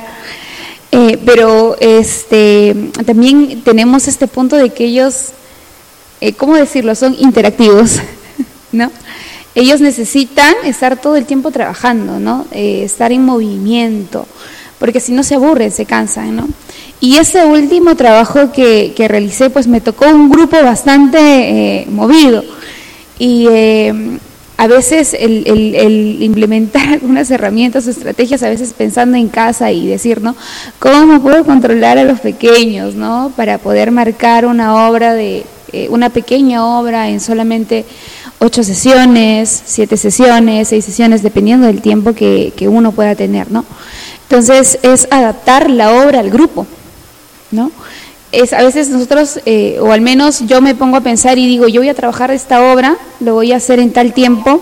Eh, 0.95 1.17
pero 1.25 1.75
este, 1.79 2.75
también 3.03 3.63
tenemos 3.63 4.07
este 4.07 4.27
punto 4.27 4.57
de 4.57 4.69
que 4.69 4.85
ellos, 4.85 5.29
eh, 6.21 6.33
¿cómo 6.33 6.55
decirlo? 6.55 6.93
Son 6.93 7.15
interactivos, 7.17 7.97
¿no? 8.71 8.91
Ellos 9.55 9.81
necesitan 9.81 10.53
estar 10.65 11.01
todo 11.01 11.15
el 11.15 11.25
tiempo 11.25 11.49
trabajando, 11.49 12.19
¿no? 12.19 12.45
Eh, 12.51 12.83
estar 12.83 13.11
en 13.11 13.25
movimiento, 13.25 14.27
porque 14.77 14.99
si 14.99 15.13
no 15.13 15.23
se 15.23 15.33
aburren, 15.33 15.71
se 15.71 15.87
cansan, 15.87 16.35
¿no? 16.35 16.47
Y 16.99 17.17
ese 17.17 17.43
último 17.43 17.95
trabajo 17.95 18.51
que, 18.51 18.93
que 18.95 19.07
realicé, 19.07 19.49
pues 19.49 19.65
me 19.65 19.81
tocó 19.81 20.05
un 20.05 20.29
grupo 20.29 20.61
bastante 20.61 21.87
movido 21.89 22.43
y 23.17 23.47
a 24.63 24.67
veces 24.67 25.13
el, 25.13 26.17
implementar 26.21 26.87
algunas 26.93 27.29
herramientas 27.29 27.85
estrategias, 27.85 28.43
a 28.43 28.49
veces 28.49 28.71
pensando 28.71 29.17
en 29.17 29.27
casa 29.27 29.73
y 29.73 29.87
decir, 29.87 30.21
¿no? 30.21 30.37
¿Cómo 30.79 31.21
puedo 31.21 31.43
controlar 31.43 31.97
a 31.97 32.05
los 32.05 32.21
pequeños, 32.21 32.95
¿no? 32.95 33.33
Para 33.35 33.57
poder 33.57 33.91
marcar 33.91 34.45
una 34.45 34.87
obra 34.87 35.13
de, 35.15 35.45
eh, 35.73 35.87
una 35.89 36.09
pequeña 36.09 36.65
obra 36.79 37.09
en 37.09 37.19
solamente 37.19 37.83
ocho 38.39 38.63
sesiones, 38.63 39.63
siete 39.65 39.97
sesiones, 39.97 40.69
seis 40.69 40.85
sesiones, 40.85 41.23
dependiendo 41.23 41.67
del 41.67 41.81
tiempo 41.81 42.13
que, 42.13 42.53
que 42.55 42.69
uno 42.69 42.93
pueda 42.93 43.15
tener, 43.15 43.51
¿no? 43.51 43.65
Entonces 44.29 44.79
es 44.81 45.09
adaptar 45.11 45.69
la 45.69 46.05
obra 46.05 46.21
al 46.21 46.29
grupo, 46.29 46.65
¿no? 47.51 47.69
Es 48.33 48.51
a 48.51 48.63
veces 48.63 48.89
nosotros, 48.89 49.39
eh, 49.45 49.77
o 49.79 49.91
al 49.91 50.01
menos 50.01 50.41
yo 50.47 50.59
me 50.59 50.75
pongo 50.75 50.97
a 50.97 51.01
pensar 51.01 51.37
y 51.37 51.45
digo, 51.47 51.67
yo 51.67 51.81
voy 51.81 51.89
a 51.89 51.93
trabajar 51.93 52.31
esta 52.31 52.73
obra, 52.73 52.97
lo 53.19 53.35
voy 53.35 53.53
a 53.53 53.57
hacer 53.57 53.79
en 53.79 53.93
tal 53.93 54.13
tiempo, 54.13 54.61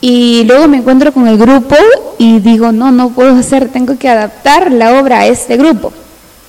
y 0.00 0.44
luego 0.44 0.68
me 0.68 0.76
encuentro 0.76 1.12
con 1.12 1.26
el 1.26 1.38
grupo 1.38 1.76
y 2.18 2.38
digo, 2.40 2.72
no, 2.72 2.92
no 2.92 3.08
puedo 3.10 3.34
hacer, 3.36 3.70
tengo 3.70 3.96
que 3.96 4.10
adaptar 4.10 4.70
la 4.70 5.00
obra 5.00 5.20
a 5.20 5.26
este 5.26 5.56
grupo, 5.56 5.94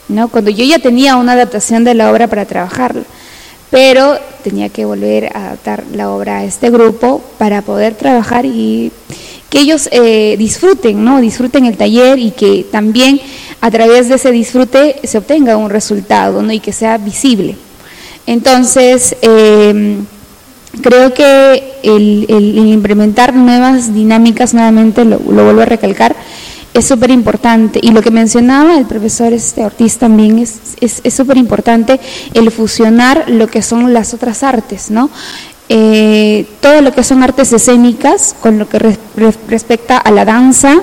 ¿no? 0.09 0.27
Cuando 0.27 0.51
yo 0.51 0.65
ya 0.65 0.79
tenía 0.79 1.15
una 1.15 1.31
adaptación 1.31 1.85
de 1.85 1.93
la 1.93 2.11
obra 2.11 2.27
para 2.27 2.45
trabajarla. 2.45 3.03
pero 3.71 4.19
tenía 4.43 4.69
que 4.69 4.85
volver 4.85 5.35
a 5.35 5.47
adaptar 5.47 5.85
la 5.93 6.11
obra 6.11 6.39
a 6.39 6.43
este 6.43 6.69
grupo 6.69 7.21
para 7.37 7.61
poder 7.61 7.95
trabajar 7.95 8.45
y 8.45 8.91
que 9.49 9.59
ellos 9.59 9.87
eh, 9.91 10.35
disfruten, 10.37 11.03
¿no? 11.03 11.21
Disfruten 11.21 11.65
el 11.65 11.77
taller 11.77 12.19
y 12.19 12.31
que 12.31 12.65
también 12.69 13.21
a 13.61 13.71
través 13.71 14.09
de 14.09 14.15
ese 14.15 14.31
disfrute 14.31 14.95
se 15.03 15.17
obtenga 15.17 15.57
un 15.57 15.69
resultado, 15.69 16.41
¿no? 16.41 16.51
Y 16.51 16.59
que 16.59 16.73
sea 16.73 16.97
visible. 16.97 17.55
Entonces, 18.27 19.15
em, 19.21 20.05
creo 20.81 21.13
que 21.13 21.79
el, 21.83 22.25
implementar 22.29 23.33
nuevas 23.35 23.93
dinámicas, 23.93 24.53
nuevamente 24.53 25.05
lo, 25.05 25.19
vuelvo 25.19 25.61
a 25.61 25.65
recalcar, 25.65 26.15
es 26.73 26.85
súper 26.85 27.11
importante. 27.11 27.79
Y 27.81 27.91
lo 27.91 28.01
que 28.01 28.11
mencionaba 28.11 28.77
el 28.77 28.85
profesor 28.85 29.31
este 29.31 29.63
Ortiz 29.63 29.97
también 29.97 30.39
es 30.39 31.13
súper 31.13 31.37
importante 31.37 31.99
el 32.33 32.51
fusionar 32.51 33.25
lo 33.29 33.47
que 33.47 33.61
son 33.61 33.93
las 33.93 34.13
otras 34.13 34.43
artes, 34.43 34.91
¿no? 34.91 35.09
Eh, 35.67 36.45
todo 36.61 36.81
lo 36.81 36.91
que 36.91 37.03
son 37.03 37.23
artes 37.23 37.51
escénicas, 37.51 38.35
con 38.39 38.59
lo 38.59 38.69
que 38.69 38.77
respecta 39.47 39.97
a 39.97 40.11
la 40.11 40.23
danza, 40.23 40.75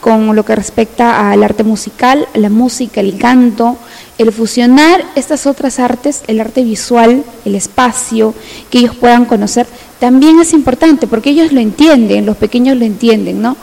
con 0.00 0.34
lo 0.34 0.44
que 0.44 0.56
respecta 0.56 1.30
al 1.30 1.44
arte 1.44 1.62
musical, 1.62 2.26
la 2.34 2.50
música, 2.50 3.00
el 3.00 3.16
canto, 3.16 3.76
el 4.18 4.32
fusionar 4.32 5.04
estas 5.14 5.46
otras 5.46 5.78
artes, 5.78 6.22
el 6.26 6.40
arte 6.40 6.64
visual, 6.64 7.22
el 7.44 7.54
espacio, 7.54 8.34
que 8.70 8.78
ellos 8.78 8.96
puedan 8.96 9.24
conocer, 9.24 9.68
también 10.00 10.40
es 10.40 10.52
importante 10.52 11.06
porque 11.06 11.30
ellos 11.30 11.52
lo 11.52 11.60
entienden, 11.60 12.26
los 12.26 12.36
pequeños 12.36 12.76
lo 12.76 12.84
entienden, 12.84 13.40
¿no? 13.40 13.56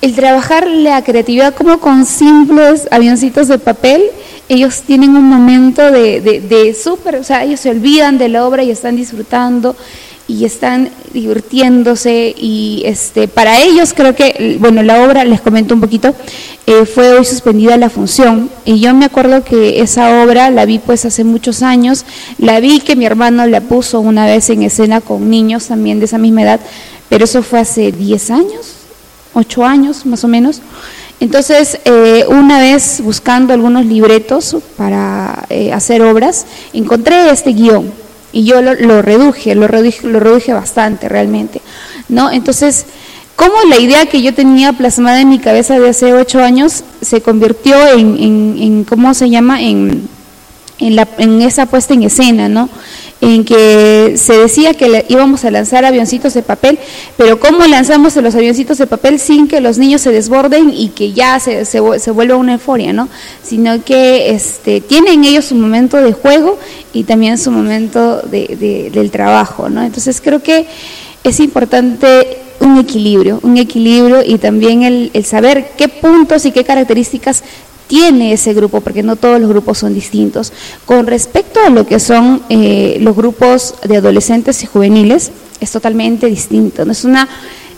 El 0.00 0.14
trabajar 0.14 0.66
la 0.66 1.02
creatividad 1.04 1.54
como 1.54 1.80
con 1.80 2.04
simples 2.06 2.88
avioncitos 2.90 3.48
de 3.48 3.58
papel, 3.58 4.02
ellos 4.48 4.82
tienen 4.82 5.16
un 5.16 5.24
momento 5.24 5.90
de, 5.90 6.20
de, 6.20 6.40
de 6.40 6.74
súper, 6.74 7.16
o 7.16 7.24
sea, 7.24 7.44
ellos 7.44 7.60
se 7.60 7.70
olvidan 7.70 8.18
de 8.18 8.28
la 8.28 8.46
obra 8.46 8.62
y 8.62 8.70
están 8.70 8.96
disfrutando 8.96 9.76
y 10.26 10.44
están 10.44 10.90
divirtiéndose 11.12 12.34
y 12.36 12.82
este 12.86 13.28
para 13.28 13.60
ellos 13.60 13.92
creo 13.94 14.14
que 14.14 14.56
bueno 14.58 14.82
la 14.82 15.04
obra 15.04 15.24
les 15.24 15.42
comento 15.42 15.74
un 15.74 15.82
poquito 15.82 16.14
eh, 16.66 16.86
fue 16.86 17.12
hoy 17.12 17.26
suspendida 17.26 17.76
la 17.76 17.90
función. 17.90 18.48
Y 18.64 18.80
yo 18.80 18.94
me 18.94 19.04
acuerdo 19.04 19.44
que 19.44 19.80
esa 19.80 20.24
obra 20.24 20.50
la 20.50 20.64
vi 20.64 20.78
pues 20.78 21.04
hace 21.04 21.22
muchos 21.22 21.62
años. 21.62 22.06
La 22.38 22.58
vi 22.58 22.80
que 22.80 22.96
mi 22.96 23.04
hermano 23.04 23.46
la 23.46 23.60
puso 23.60 24.00
una 24.00 24.24
vez 24.24 24.48
en 24.48 24.62
escena 24.62 25.02
con 25.02 25.28
niños 25.28 25.66
también 25.66 25.98
de 25.98 26.06
esa 26.06 26.16
misma 26.16 26.42
edad 26.42 26.60
pero 27.10 27.26
eso 27.26 27.42
fue 27.42 27.60
hace 27.60 27.92
10 27.92 28.30
años 28.30 28.74
8 29.34 29.64
años 29.64 30.06
más 30.06 30.24
o 30.24 30.28
menos. 30.28 30.60
Entonces, 31.20 31.80
eh, 31.84 32.24
una 32.28 32.60
vez 32.60 33.00
buscando 33.02 33.52
algunos 33.52 33.86
libretos 33.86 34.56
para 34.76 35.46
eh, 35.48 35.72
hacer 35.72 36.02
obras, 36.02 36.46
encontré 36.72 37.30
este 37.30 37.52
guion 37.52 37.92
y 38.34 38.42
yo 38.44 38.60
lo, 38.60 39.00
reduje, 39.00 39.54
lo 39.54 39.68
reduje, 39.68 40.08
lo 40.08 40.18
reduje 40.18 40.52
bastante 40.52 41.08
realmente, 41.08 41.62
¿no? 42.08 42.32
Entonces, 42.32 42.84
¿cómo 43.36 43.54
la 43.70 43.78
idea 43.78 44.06
que 44.06 44.22
yo 44.22 44.34
tenía 44.34 44.72
plasmada 44.72 45.20
en 45.20 45.28
mi 45.28 45.38
cabeza 45.38 45.78
de 45.78 45.88
hace 45.88 46.12
ocho 46.12 46.42
años 46.42 46.82
se 47.00 47.20
convirtió 47.20 47.76
en, 47.96 48.18
en, 48.60 48.84
¿cómo 48.84 49.14
se 49.14 49.30
llama?, 49.30 49.62
en, 49.62 50.08
en, 50.80 50.96
la, 50.96 51.06
en 51.18 51.42
esa 51.42 51.66
puesta 51.66 51.94
en 51.94 52.02
escena, 52.02 52.48
¿no? 52.48 52.68
En 53.20 53.44
que 53.44 54.14
se 54.16 54.34
decía 54.34 54.74
que 54.74 55.04
íbamos 55.08 55.44
a 55.44 55.50
lanzar 55.50 55.84
avioncitos 55.84 56.34
de 56.34 56.42
papel, 56.42 56.78
pero 57.16 57.40
¿cómo 57.40 57.64
lanzamos 57.66 58.16
los 58.16 58.34
avioncitos 58.34 58.78
de 58.78 58.86
papel 58.86 59.18
sin 59.18 59.48
que 59.48 59.60
los 59.60 59.78
niños 59.78 60.02
se 60.02 60.12
desborden 60.12 60.70
y 60.74 60.88
que 60.88 61.12
ya 61.12 61.38
se, 61.40 61.64
se, 61.64 61.80
vuelva 61.80 62.36
una 62.36 62.54
euforia, 62.54 62.92
¿no? 62.92 63.08
Sino 63.42 63.82
que 63.82 64.30
este, 64.30 64.80
tienen 64.80 65.24
ellos 65.24 65.46
su 65.46 65.54
momento 65.54 65.96
de 65.98 66.12
juego 66.12 66.58
y 66.92 67.04
también 67.04 67.38
su 67.38 67.50
momento 67.50 68.20
de, 68.22 68.90
del 68.92 69.10
trabajo, 69.10 69.68
¿no? 69.68 69.82
Entonces 69.82 70.20
creo 70.20 70.42
que 70.42 70.66
es 71.22 71.40
importante 71.40 72.38
un 72.60 72.78
equilibrio, 72.78 73.40
un 73.42 73.56
equilibrio 73.56 74.22
y 74.24 74.38
también 74.38 74.82
el, 74.82 75.10
el 75.14 75.24
saber 75.24 75.72
qué 75.76 75.88
puntos 75.88 76.44
y 76.46 76.52
qué 76.52 76.64
características 76.64 77.42
tiene 77.94 78.32
ese 78.32 78.54
grupo, 78.54 78.80
porque 78.80 79.04
no 79.04 79.14
todos 79.14 79.40
los 79.40 79.48
grupos 79.48 79.78
son 79.78 79.94
distintos. 79.94 80.52
Con 80.84 81.06
respecto 81.06 81.60
a 81.64 81.70
lo 81.70 81.86
que 81.86 82.00
son 82.00 82.42
eh, 82.48 82.96
los 83.00 83.14
grupos 83.14 83.76
de 83.84 83.98
adolescentes 83.98 84.64
y 84.64 84.66
juveniles, 84.66 85.30
es 85.60 85.70
totalmente 85.70 86.26
distinto. 86.26 86.84
¿no? 86.84 86.90
Es 86.90 87.04
una 87.04 87.28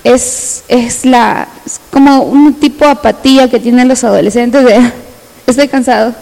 es, 0.04 0.64
es 0.68 1.04
la 1.04 1.48
como 1.90 2.22
un 2.22 2.54
tipo 2.54 2.86
de 2.86 2.92
apatía 2.92 3.50
que 3.50 3.60
tienen 3.60 3.88
los 3.88 4.04
adolescentes 4.04 4.64
de 4.64 4.90
estoy 5.46 5.68
cansado, 5.68 6.14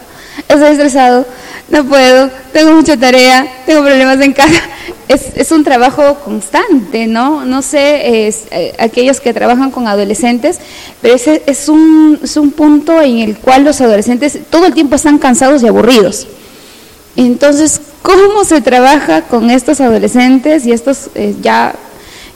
estoy 0.49 0.73
estresado, 0.73 1.25
no 1.69 1.83
puedo, 1.83 2.29
tengo 2.53 2.73
mucha 2.73 2.95
tarea, 2.95 3.47
tengo 3.65 3.81
problemas 3.81 4.19
en 4.21 4.33
casa. 4.33 4.53
Es, 5.07 5.35
es 5.35 5.51
un 5.51 5.63
trabajo 5.63 6.15
constante, 6.25 7.05
¿no? 7.05 7.45
No 7.45 7.61
sé, 7.61 8.25
eh, 8.27 8.73
aquellos 8.79 9.19
que 9.19 9.35
trabajan 9.35 9.69
con 9.69 9.87
adolescentes, 9.87 10.57
pero 10.99 11.13
ese 11.13 11.43
es 11.45 11.69
un, 11.69 12.19
es 12.23 12.35
un 12.37 12.49
punto 12.49 12.99
en 12.99 13.19
el 13.19 13.37
cual 13.37 13.65
los 13.65 13.81
adolescentes 13.81 14.39
todo 14.49 14.65
el 14.65 14.73
tiempo 14.73 14.95
están 14.95 15.19
cansados 15.19 15.61
y 15.61 15.67
aburridos. 15.67 16.27
Entonces, 17.15 17.81
¿cómo 18.01 18.45
se 18.45 18.61
trabaja 18.61 19.21
con 19.21 19.51
estos 19.51 19.79
adolescentes 19.79 20.65
y 20.65 20.71
estos 20.71 21.11
eh, 21.13 21.35
ya 21.39 21.75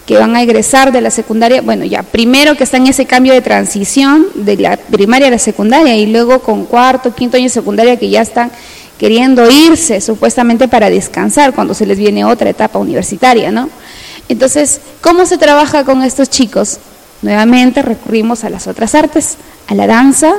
que 0.10 0.18
van 0.18 0.36
a 0.36 0.42
egresar 0.42 0.92
de 0.92 1.02
la 1.02 1.12
secundaria, 1.12 1.62
bueno, 1.62 1.86
ya 1.86 2.02
primero 2.02 2.56
que 2.56 2.63
están 2.63 2.82
en 2.82 2.88
ese 2.88 3.06
cambio 3.06 3.32
de 3.32 3.42
transición 3.42 4.26
de 4.34 4.58
la 4.58 4.76
primaria 4.76 5.28
a 5.28 5.30
la 5.30 5.38
secundaria 5.38 5.96
y 5.98 6.08
luego 6.08 6.39
con 6.39 6.65
cuarto, 6.65 7.13
quinto 7.13 7.38
año 7.38 7.44
de 7.44 7.50
secundaria 7.50 7.96
que 7.98 8.10
ya 8.10 8.22
están 8.22 8.52
queriendo 8.99 9.49
irse 9.49 10.01
supuestamente 10.01 10.67
para 10.67 10.89
descansar 10.89 11.53
cuando 11.55 11.73
se 11.73 11.85
les 11.85 11.97
viene 11.97 12.25
otra 12.25 12.49
etapa 12.49 12.77
universitaria, 12.77 13.49
¿no? 13.49 13.69
Entonces, 14.27 14.81
¿cómo 15.01 15.25
se 15.25 15.38
trabaja 15.39 15.85
con 15.85 16.03
estos 16.03 16.29
chicos? 16.29 16.77
Nuevamente 17.21 17.81
recurrimos 17.81 18.43
a 18.43 18.49
las 18.49 18.67
otras 18.67 18.93
artes, 18.93 19.38
a 19.67 19.73
la 19.73 19.88
danza, 19.88 20.35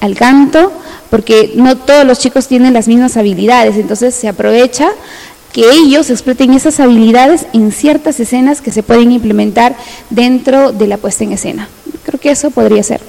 al 0.00 0.14
canto, 0.14 0.70
porque 1.10 1.52
no 1.56 1.76
todos 1.78 2.04
los 2.04 2.18
chicos 2.18 2.46
tienen 2.46 2.74
las 2.74 2.86
mismas 2.86 3.16
habilidades, 3.16 3.76
entonces 3.76 4.14
se 4.14 4.28
aprovecha 4.28 4.90
que 5.52 5.70
ellos 5.70 6.10
exploten 6.10 6.52
esas 6.54 6.80
habilidades 6.80 7.46
en 7.52 7.72
ciertas 7.72 8.20
escenas 8.20 8.60
que 8.60 8.72
se 8.72 8.82
pueden 8.82 9.10
implementar 9.12 9.74
dentro 10.10 10.72
de 10.72 10.86
la 10.86 10.96
puesta 10.96 11.24
en 11.24 11.32
escena. 11.32 11.68
Creo 12.04 12.20
que 12.20 12.30
eso 12.30 12.50
podría 12.50 12.82
ser. 12.82 13.00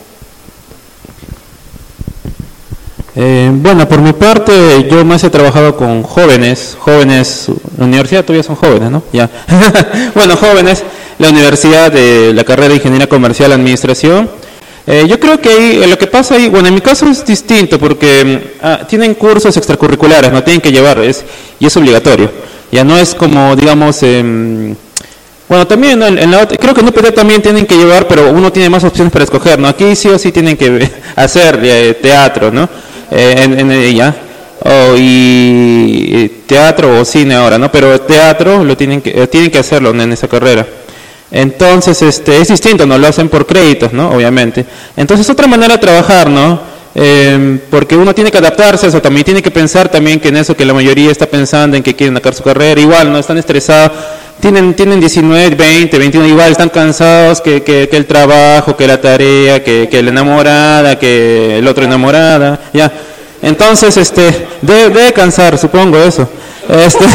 Eh, 3.16 3.52
bueno, 3.54 3.88
por 3.88 4.02
mi 4.02 4.14
parte, 4.14 4.88
yo 4.90 5.06
más 5.06 5.24
he 5.24 5.30
trabajado 5.30 5.76
con 5.78 6.02
jóvenes, 6.02 6.76
jóvenes, 6.80 7.48
la 7.78 7.86
universidad 7.86 8.24
todavía 8.24 8.44
son 8.44 8.56
jóvenes, 8.56 8.90
¿no? 8.90 9.04
Ya. 9.14 9.30
bueno, 10.16 10.36
jóvenes, 10.36 10.84
la 11.20 11.30
universidad 11.30 11.92
de 11.92 12.34
la 12.34 12.44
carrera 12.44 12.70
de 12.70 12.76
Ingeniería 12.76 13.08
Comercial 13.08 13.52
Administración. 13.52 14.30
Eh, 14.88 15.06
yo 15.08 15.20
creo 15.20 15.40
que 15.40 15.50
ahí, 15.50 15.86
lo 15.88 15.98
que 15.98 16.08
pasa 16.08 16.36
ahí, 16.36 16.50
bueno, 16.50 16.68
en 16.68 16.74
mi 16.74 16.82
caso 16.82 17.06
es 17.06 17.24
distinto 17.24 17.78
porque 17.80 18.56
ah, 18.62 18.80
tienen 18.88 19.14
cursos 19.14 19.56
extracurriculares, 19.56 20.32
no 20.32 20.44
tienen 20.44 20.60
que 20.60 20.72
llevar, 20.72 21.00
es, 21.00 21.24
y 21.60 21.68
es 21.68 21.78
obligatorio. 21.78 22.32
Ya 22.72 22.84
no 22.84 22.98
es 22.98 23.14
como, 23.14 23.56
digamos, 23.56 24.02
bueno, 25.48 25.68
también 25.68 26.02
en, 26.02 26.32
la 26.32 26.48
creo 26.48 26.74
que 26.74 26.82
en 26.82 26.88
UPT 26.88 27.14
también 27.14 27.42
tienen 27.42 27.68
que 27.68 27.78
llevar, 27.78 28.08
pero 28.08 28.32
uno 28.32 28.52
tiene 28.52 28.70
más 28.70 28.84
opciones 28.84 29.14
para 29.14 29.24
escoger, 29.24 29.60
¿no? 29.60 29.68
Aquí 29.68 29.96
sí 29.96 30.10
o 30.10 30.18
sí 30.18 30.32
tienen 30.32 30.58
que 30.58 30.90
hacer 31.16 31.60
eh, 31.62 31.94
teatro, 32.02 32.52
¿no? 32.52 32.68
Eh, 33.16 33.44
en, 33.44 33.72
ella. 33.72 34.16
y 34.98 36.30
teatro 36.48 37.00
o 37.00 37.06
cine 37.06 37.36
ahora, 37.36 37.58
¿no? 37.58 37.72
Pero 37.72 38.02
teatro 38.02 38.64
lo 38.64 38.76
tienen 38.76 39.02
que, 39.02 39.10
eh, 39.12 39.28
tienen 39.28 39.52
que 39.52 39.60
hacerlo 39.60 39.92
en 39.92 40.12
esa 40.12 40.28
carrera. 40.28 40.66
Entonces, 41.32 42.00
este, 42.04 42.38
es 42.40 42.50
distinto, 42.50 42.86
no 42.86 42.98
lo 42.98 43.08
hacen 43.08 43.28
por 43.28 43.48
créditos, 43.48 43.92
¿no? 43.92 44.12
Obviamente. 44.12 44.66
Entonces, 44.96 45.28
otra 45.30 45.48
manera 45.48 45.74
de 45.74 45.80
trabajar, 45.80 46.30
¿no? 46.30 46.62
Em, 46.96 47.60
porque 47.72 47.98
uno 47.98 48.14
tiene 48.14 48.30
que 48.30 48.38
adaptarse 48.38 48.86
a 48.86 48.90
eso, 48.90 49.02
también 49.02 49.26
tiene 49.26 49.42
que 49.42 49.50
pensar 49.50 49.90
también 49.90 50.20
que 50.20 50.28
en 50.28 50.38
eso 50.38 50.56
que 50.56 50.64
la 50.64 50.76
mayoría 50.76 51.10
está 51.10 51.26
pensando 51.26 51.76
en 51.76 51.82
que 51.82 51.96
quieren 51.96 52.16
sacar 52.16 52.36
su 52.36 52.44
carrera, 52.44 52.80
igual, 52.80 53.12
¿no? 53.12 53.18
Están 53.18 53.40
estresados, 53.40 53.92
tienen, 54.40 54.74
tienen 54.74 55.00
19, 55.00 55.56
20, 55.56 55.98
21, 55.98 56.28
igual 56.28 56.52
están 56.52 56.70
cansados 56.70 57.42
que, 57.42 57.64
que, 57.64 57.88
el 57.92 58.06
trabajo, 58.06 58.76
que 58.76 58.88
la 58.88 59.00
tarea, 59.00 59.64
que, 59.64 59.88
que 59.90 60.04
la 60.04 60.10
enamorada, 60.10 61.00
que 61.00 61.60
el 61.60 61.68
otro 61.68 61.84
enamorada, 61.84 62.60
ya. 62.74 62.92
Entonces, 63.42 63.98
este, 63.98 64.48
debe, 64.62 65.12
cansar, 65.14 65.58
supongo 65.58 65.98
eso. 65.98 66.28
Este, 66.70 67.06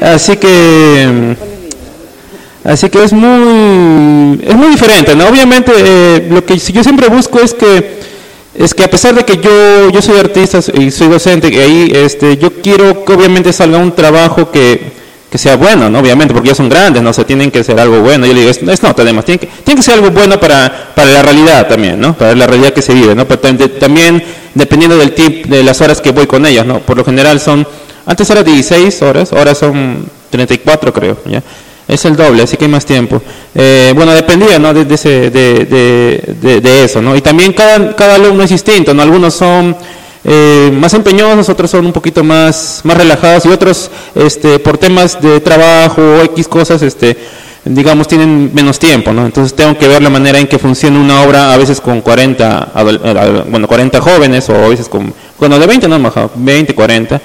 así 0.02 0.36
que, 0.36 1.36
así 2.62 2.90
que 2.90 3.02
es 3.02 3.12
muy, 3.12 4.40
es 4.46 4.54
muy 4.54 4.68
diferente, 4.68 5.14
¿no? 5.14 5.28
Obviamente, 5.28 5.72
eh, 5.76 6.28
lo 6.30 6.44
que 6.44 6.58
yo 6.58 6.82
siempre 6.82 7.08
busco 7.08 7.40
es 7.40 7.54
que, 7.54 8.02
es 8.54 8.74
que 8.74 8.84
a 8.84 8.90
pesar 8.90 9.14
de 9.14 9.24
que 9.24 9.38
yo, 9.38 9.90
yo 9.90 10.02
soy 10.02 10.18
artista 10.18 10.60
y 10.74 10.90
soy 10.90 11.08
docente, 11.08 11.48
y 11.48 11.56
ahí, 11.56 11.92
este, 11.94 12.36
yo 12.36 12.52
quiero 12.62 13.04
que 13.04 13.14
obviamente 13.14 13.50
salga 13.52 13.78
un 13.78 13.92
trabajo 13.92 14.50
que, 14.50 15.01
que 15.32 15.38
sea 15.38 15.56
bueno, 15.56 15.88
¿no? 15.88 15.98
obviamente, 15.98 16.34
porque 16.34 16.50
ya 16.50 16.54
son 16.54 16.68
grandes, 16.68 17.02
¿no? 17.02 17.08
O 17.08 17.24
tienen 17.24 17.50
que 17.50 17.64
ser 17.64 17.80
algo 17.80 18.02
bueno. 18.02 18.26
Yo 18.26 18.34
le 18.34 18.40
digo, 18.40 18.50
es, 18.50 18.62
es 18.62 18.84
además, 18.84 19.24
tiene 19.24 19.38
que, 19.38 19.46
tiene 19.46 19.80
que 19.80 19.82
ser 19.82 19.94
algo 19.94 20.10
bueno 20.10 20.38
para, 20.38 20.92
para 20.94 21.10
la 21.10 21.22
realidad 21.22 21.66
también, 21.66 21.98
¿no? 21.98 22.12
Para 22.12 22.34
la 22.34 22.46
realidad 22.46 22.74
que 22.74 22.82
se 22.82 22.92
vive, 22.92 23.14
¿no? 23.14 23.26
Pero 23.26 23.40
también 23.80 24.22
dependiendo 24.52 24.98
del 24.98 25.14
tip, 25.14 25.46
de 25.46 25.62
las 25.62 25.80
horas 25.80 26.02
que 26.02 26.10
voy 26.10 26.26
con 26.26 26.44
ellas, 26.44 26.66
¿no? 26.66 26.80
Por 26.80 26.98
lo 26.98 27.04
general 27.06 27.40
son 27.40 27.66
Antes 28.04 28.28
era 28.28 28.42
16 28.42 29.00
horas, 29.02 29.32
ahora 29.32 29.54
son 29.54 30.04
34 30.28 30.92
creo, 30.92 31.16
¿ya? 31.24 31.42
Es 31.88 32.04
el 32.04 32.14
doble, 32.14 32.42
así 32.42 32.58
que 32.58 32.66
hay 32.66 32.70
más 32.70 32.84
tiempo. 32.84 33.22
Eh, 33.54 33.92
bueno, 33.94 34.12
dependía 34.12 34.58
¿no? 34.58 34.74
de, 34.74 34.94
ese, 34.94 35.30
de, 35.30 35.64
de, 36.60 36.84
eso, 36.84 37.00
¿no? 37.00 37.16
Y 37.16 37.22
también 37.22 37.54
cada, 37.54 37.96
cada 37.96 38.16
alumno 38.16 38.42
es 38.42 38.50
distinto, 38.50 38.92
¿no? 38.92 39.02
Algunos 39.02 39.32
son 39.32 39.74
eh, 40.24 40.70
más 40.78 40.94
empeñosos, 40.94 41.48
otros 41.48 41.70
son 41.70 41.86
un 41.86 41.92
poquito 41.92 42.22
más, 42.22 42.80
más 42.84 42.96
relajados 42.96 43.44
y 43.46 43.48
otros 43.48 43.90
este, 44.14 44.58
por 44.58 44.78
temas 44.78 45.20
de 45.20 45.40
trabajo 45.40 46.00
o 46.00 46.22
X 46.22 46.48
cosas, 46.48 46.82
este, 46.82 47.16
digamos, 47.64 48.08
tienen 48.08 48.50
menos 48.54 48.78
tiempo, 48.78 49.12
¿no? 49.12 49.24
Entonces 49.24 49.54
tengo 49.54 49.76
que 49.76 49.88
ver 49.88 50.02
la 50.02 50.10
manera 50.10 50.38
en 50.38 50.46
que 50.46 50.58
funciona 50.58 50.98
una 50.98 51.22
obra 51.22 51.52
a 51.52 51.56
veces 51.56 51.80
con 51.80 52.00
40, 52.00 52.72
bueno, 53.48 53.66
40 53.66 54.00
jóvenes 54.00 54.48
o 54.48 54.54
a 54.54 54.68
veces 54.68 54.88
con, 54.88 55.12
bueno, 55.38 55.58
de 55.58 55.66
20 55.66 55.88
no, 55.88 56.30
20, 56.34 56.74
40 56.74 57.20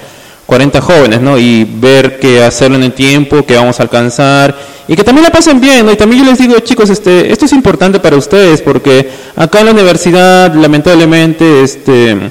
40 0.48 0.80
jóvenes, 0.80 1.20
¿no? 1.20 1.38
Y 1.38 1.64
ver 1.64 2.18
qué 2.18 2.42
hacerlo 2.42 2.76
en 2.76 2.84
el 2.84 2.94
tiempo, 2.94 3.44
que 3.44 3.54
vamos 3.54 3.78
a 3.80 3.82
alcanzar 3.82 4.56
y 4.88 4.96
que 4.96 5.04
también 5.04 5.24
la 5.24 5.30
pasen 5.30 5.60
bien, 5.60 5.84
¿no? 5.84 5.92
Y 5.92 5.96
también 5.96 6.24
yo 6.24 6.30
les 6.30 6.38
digo, 6.38 6.58
chicos, 6.60 6.88
este, 6.88 7.30
esto 7.30 7.44
es 7.44 7.52
importante 7.52 8.00
para 8.00 8.16
ustedes 8.16 8.62
porque 8.62 9.10
acá 9.36 9.60
en 9.60 9.66
la 9.66 9.72
universidad, 9.72 10.54
lamentablemente, 10.54 11.62
este, 11.62 12.30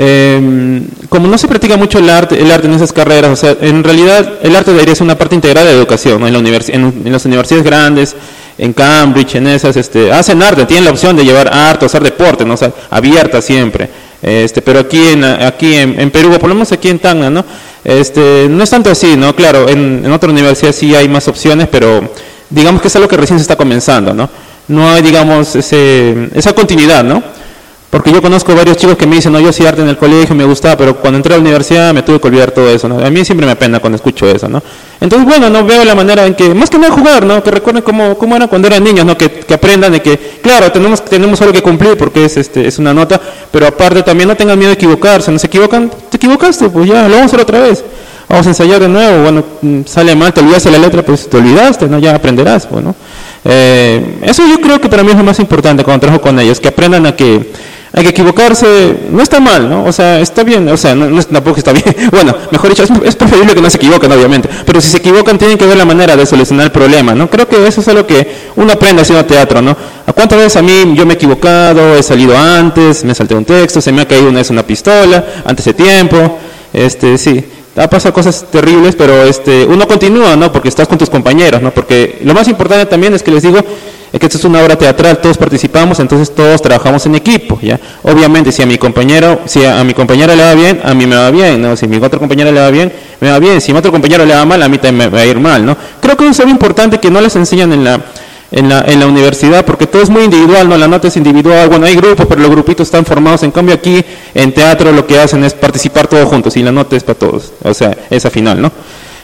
em, 0.00 0.86
como 1.08 1.26
no 1.26 1.36
se 1.36 1.48
practica 1.48 1.76
mucho 1.76 1.98
el 1.98 2.08
arte, 2.08 2.40
el 2.40 2.50
arte 2.52 2.68
en 2.68 2.74
esas 2.74 2.92
carreras, 2.92 3.32
o 3.32 3.36
sea, 3.36 3.56
en 3.60 3.82
realidad 3.82 4.34
el 4.42 4.54
arte 4.54 4.70
debería 4.70 4.94
ser 4.94 5.04
una 5.04 5.18
parte 5.18 5.34
integral 5.34 5.64
de 5.64 5.72
la 5.72 5.78
educación, 5.78 6.20
¿no? 6.20 6.28
En, 6.28 6.32
la 6.32 6.38
en, 6.38 7.12
las 7.12 7.24
universidades 7.24 7.64
grandes, 7.64 8.16
en 8.56 8.72
Cambridge, 8.72 9.34
en 9.34 9.48
esas, 9.48 9.76
este, 9.76 10.12
hacen 10.12 10.42
arte, 10.42 10.66
tienen 10.66 10.84
la 10.84 10.90
opción 10.90 11.16
de 11.16 11.24
llevar 11.24 11.52
arte, 11.52 11.86
hacer 11.86 12.02
deporte, 12.02 12.44
¿no? 12.44 12.54
O 12.54 12.56
sea, 12.56 12.72
abierta 12.90 13.42
siempre. 13.42 13.88
Este, 14.22 14.62
pero 14.62 14.80
aquí 14.80 15.00
en, 15.08 15.24
aquí 15.24 15.74
en, 15.74 16.10
Perú, 16.10 16.30
por 16.38 16.48
lo 16.48 16.54
menos 16.54 16.72
aquí 16.72 16.88
en 16.88 16.98
Tacna, 16.98 17.30
¿no? 17.30 17.44
Este, 17.84 18.46
no 18.48 18.62
es 18.64 18.70
tanto 18.70 18.90
así, 18.90 19.16
¿no? 19.16 19.34
Claro, 19.34 19.68
en, 19.68 20.02
en 20.04 20.12
otra 20.12 20.30
universidad 20.30 20.72
sí 20.72 20.94
hay 20.94 21.08
más 21.08 21.28
opciones, 21.28 21.68
pero 21.70 22.08
digamos 22.50 22.82
que 22.82 22.88
es 22.88 22.96
algo 22.96 23.08
que 23.08 23.16
recién 23.16 23.38
se 23.38 23.42
está 23.42 23.56
comenzando, 23.56 24.14
¿no? 24.14 24.28
No 24.68 24.90
hay, 24.90 25.02
digamos, 25.02 25.56
ese, 25.56 26.28
esa 26.34 26.52
continuidad, 26.52 27.04
¿no? 27.04 27.22
Porque 27.90 28.12
yo 28.12 28.20
conozco 28.20 28.54
varios 28.54 28.76
chicos 28.76 28.98
que 28.98 29.06
me 29.06 29.16
dicen, 29.16 29.32
no, 29.32 29.40
yo 29.40 29.50
sí 29.50 29.64
arte 29.64 29.80
en 29.80 29.88
el 29.88 29.96
colegio, 29.96 30.34
me 30.34 30.44
gustaba, 30.44 30.76
pero 30.76 30.96
cuando 30.96 31.16
entré 31.16 31.32
a 31.32 31.36
la 31.38 31.40
universidad 31.40 31.94
me 31.94 32.02
tuve 32.02 32.20
que 32.20 32.28
olvidar 32.28 32.50
todo 32.50 32.68
eso, 32.68 32.86
¿no? 32.86 33.02
A 33.02 33.08
mí 33.08 33.24
siempre 33.24 33.46
me 33.46 33.56
pena 33.56 33.80
cuando 33.80 33.96
escucho 33.96 34.28
eso, 34.28 34.46
¿no? 34.46 34.62
Entonces, 35.00 35.26
bueno, 35.26 35.48
no 35.48 35.64
veo 35.64 35.82
la 35.86 35.94
manera 35.94 36.26
en 36.26 36.34
que, 36.34 36.52
más 36.54 36.68
que 36.68 36.76
nada 36.76 36.92
jugar, 36.92 37.24
¿no? 37.24 37.42
Que 37.42 37.50
recuerden 37.50 37.82
cómo, 37.82 38.18
cómo 38.18 38.36
era 38.36 38.46
cuando 38.46 38.68
eran 38.68 38.84
niños, 38.84 39.06
¿no? 39.06 39.16
Que, 39.16 39.30
que, 39.30 39.54
aprendan 39.54 39.92
de 39.92 40.02
que, 40.02 40.18
claro, 40.42 40.70
tenemos, 40.70 41.02
tenemos 41.02 41.40
algo 41.40 41.54
que 41.54 41.62
cumplir 41.62 41.96
porque 41.96 42.26
es, 42.26 42.36
este, 42.36 42.68
es 42.68 42.78
una 42.78 42.92
nota, 42.92 43.18
pero 43.50 43.66
aparte 43.66 44.02
también 44.02 44.28
no 44.28 44.36
tengan 44.36 44.58
miedo 44.58 44.68
de 44.68 44.74
equivocarse, 44.74 45.32
no 45.32 45.38
se 45.38 45.46
equivocan, 45.46 45.90
te 46.10 46.18
equivocaste, 46.18 46.68
pues 46.68 46.90
ya, 46.90 47.08
lo 47.08 47.16
vamos 47.16 47.22
a 47.22 47.36
hacer 47.36 47.40
otra 47.40 47.60
vez. 47.60 47.82
Vamos 48.28 48.46
a 48.46 48.50
ensayar 48.50 48.80
de 48.80 48.88
nuevo, 48.88 49.22
bueno, 49.22 49.44
mm, 49.62 49.80
sale 49.86 50.14
mal, 50.14 50.34
te 50.34 50.40
olvidaste 50.40 50.70
la 50.70 50.76
letra, 50.76 51.02
pues 51.02 51.26
te 51.30 51.38
olvidaste, 51.38 51.86
¿no? 51.86 51.98
Ya 51.98 52.14
aprenderás, 52.14 52.68
bueno. 52.68 52.94
Pues, 53.42 53.54
eh, 53.54 54.18
eso 54.22 54.46
yo 54.46 54.60
creo 54.60 54.78
que 54.78 54.90
para 54.90 55.02
mí 55.02 55.10
es 55.10 55.16
lo 55.16 55.24
más 55.24 55.38
importante 55.40 55.82
cuando 55.82 56.00
trabajo 56.00 56.20
con 56.20 56.38
ellos, 56.38 56.60
que 56.60 56.68
aprendan 56.68 57.06
a 57.06 57.16
que 57.16 57.50
hay 57.92 58.02
que 58.02 58.10
equivocarse, 58.10 58.96
no 59.10 59.22
está 59.22 59.40
mal, 59.40 59.68
¿no? 59.68 59.84
O 59.84 59.92
sea, 59.92 60.20
está 60.20 60.44
bien, 60.44 60.68
o 60.68 60.76
sea, 60.76 60.94
no, 60.94 61.22
tampoco 61.22 61.58
está 61.58 61.72
bien. 61.72 61.84
Bueno, 62.10 62.34
mejor 62.50 62.70
dicho, 62.70 62.84
es, 63.04 63.16
preferible 63.16 63.54
que 63.54 63.60
no 63.60 63.70
se 63.70 63.76
equivoquen, 63.76 64.10
obviamente, 64.10 64.48
pero 64.66 64.80
si 64.80 64.88
se 64.88 64.98
equivocan 64.98 65.38
tienen 65.38 65.56
que 65.56 65.66
ver 65.66 65.76
la 65.76 65.84
manera 65.84 66.16
de 66.16 66.26
solucionar 66.26 66.66
el 66.66 66.72
problema, 66.72 67.14
¿no? 67.14 67.30
Creo 67.30 67.48
que 67.48 67.66
eso 67.66 67.80
es 67.80 67.88
algo 67.88 68.06
que 68.06 68.50
uno 68.56 68.72
aprende 68.72 69.02
haciendo 69.02 69.24
teatro, 69.24 69.62
¿no? 69.62 69.76
¿A 70.06 70.12
cuántas 70.12 70.38
veces 70.38 70.56
a 70.56 70.62
mí 70.62 70.94
yo 70.94 71.06
me 71.06 71.14
he 71.14 71.16
equivocado, 71.16 71.94
he 71.94 72.02
salido 72.02 72.36
antes, 72.36 73.04
me 73.04 73.14
salté 73.14 73.34
un 73.34 73.44
texto, 73.44 73.80
se 73.80 73.92
me 73.92 74.02
ha 74.02 74.08
caído 74.08 74.28
una 74.28 74.38
vez 74.38 74.50
una 74.50 74.62
pistola, 74.62 75.24
antes 75.44 75.64
de 75.64 75.74
tiempo, 75.74 76.38
este, 76.72 77.18
sí 77.18 77.44
ha 77.76 77.88
pasado 77.88 78.12
cosas 78.12 78.44
terribles, 78.50 78.96
pero 78.96 79.22
este, 79.24 79.64
uno 79.64 79.86
continúa, 79.86 80.36
¿no? 80.36 80.50
Porque 80.52 80.68
estás 80.68 80.88
con 80.88 80.98
tus 80.98 81.08
compañeros, 81.08 81.62
¿no? 81.62 81.70
Porque 81.70 82.18
lo 82.24 82.34
más 82.34 82.48
importante 82.48 82.86
también 82.86 83.14
es 83.14 83.22
que 83.22 83.30
les 83.30 83.42
digo 83.42 83.58
es 84.10 84.18
que 84.18 84.26
esto 84.26 84.38
es 84.38 84.44
una 84.44 84.62
obra 84.62 84.76
teatral, 84.76 85.18
todos 85.18 85.36
participamos, 85.36 86.00
entonces 86.00 86.34
todos 86.34 86.62
trabajamos 86.62 87.04
en 87.04 87.14
equipo, 87.14 87.58
¿ya? 87.60 87.78
Obviamente, 88.02 88.50
si 88.52 88.62
a 88.62 88.66
mi 88.66 88.78
compañero, 88.78 89.40
si 89.44 89.64
a, 89.64 89.84
mi 89.84 89.92
compañera 89.92 90.34
le 90.34 90.42
va 90.42 90.54
bien, 90.54 90.80
a 90.82 90.94
mí 90.94 91.06
me 91.06 91.14
va 91.14 91.30
bien, 91.30 91.60
¿no? 91.60 91.76
Si 91.76 91.84
a 91.84 91.88
mi 91.88 91.98
otra 91.98 92.18
compañera 92.18 92.50
le 92.50 92.58
va 92.58 92.70
bien, 92.70 92.90
me 93.20 93.30
va 93.30 93.38
bien. 93.38 93.60
Si 93.60 93.70
a 93.70 93.74
mi 93.74 93.78
otro 93.78 93.92
compañero 93.92 94.24
le 94.24 94.34
va 94.34 94.44
mal, 94.46 94.62
a 94.62 94.68
mí 94.68 94.78
también 94.78 95.10
me 95.10 95.16
va 95.16 95.22
a 95.22 95.26
ir 95.26 95.38
mal, 95.38 95.64
¿no? 95.64 95.76
Creo 96.00 96.16
que 96.16 96.26
es 96.26 96.40
algo 96.40 96.50
importante 96.50 96.98
que 96.98 97.10
no 97.10 97.20
les 97.20 97.36
enseñan 97.36 97.72
en 97.72 97.84
la, 97.84 98.00
en 98.50 98.68
la, 98.68 98.80
en 98.86 99.00
la 99.00 99.06
universidad, 99.06 99.64
porque 99.64 99.86
todo 99.86 100.02
es 100.02 100.10
muy 100.10 100.24
individual, 100.24 100.68
¿no? 100.68 100.76
La 100.76 100.88
nota 100.88 101.08
es 101.08 101.16
individual, 101.16 101.68
bueno, 101.68 101.86
hay 101.86 101.94
grupos, 101.94 102.26
pero 102.26 102.40
los 102.40 102.50
grupitos 102.50 102.86
están 102.86 103.04
formados, 103.04 103.42
en 103.42 103.50
cambio 103.50 103.74
aquí 103.74 104.04
en 104.34 104.52
teatro 104.52 104.92
lo 104.92 105.06
que 105.06 105.18
hacen 105.18 105.44
es 105.44 105.54
participar 105.54 106.06
todos 106.06 106.28
juntos 106.28 106.56
y 106.56 106.62
la 106.62 106.72
nota 106.72 106.96
es 106.96 107.04
para 107.04 107.18
todos, 107.18 107.52
o 107.62 107.74
sea, 107.74 107.96
esa 108.10 108.30
final, 108.30 108.60
¿no? 108.60 108.72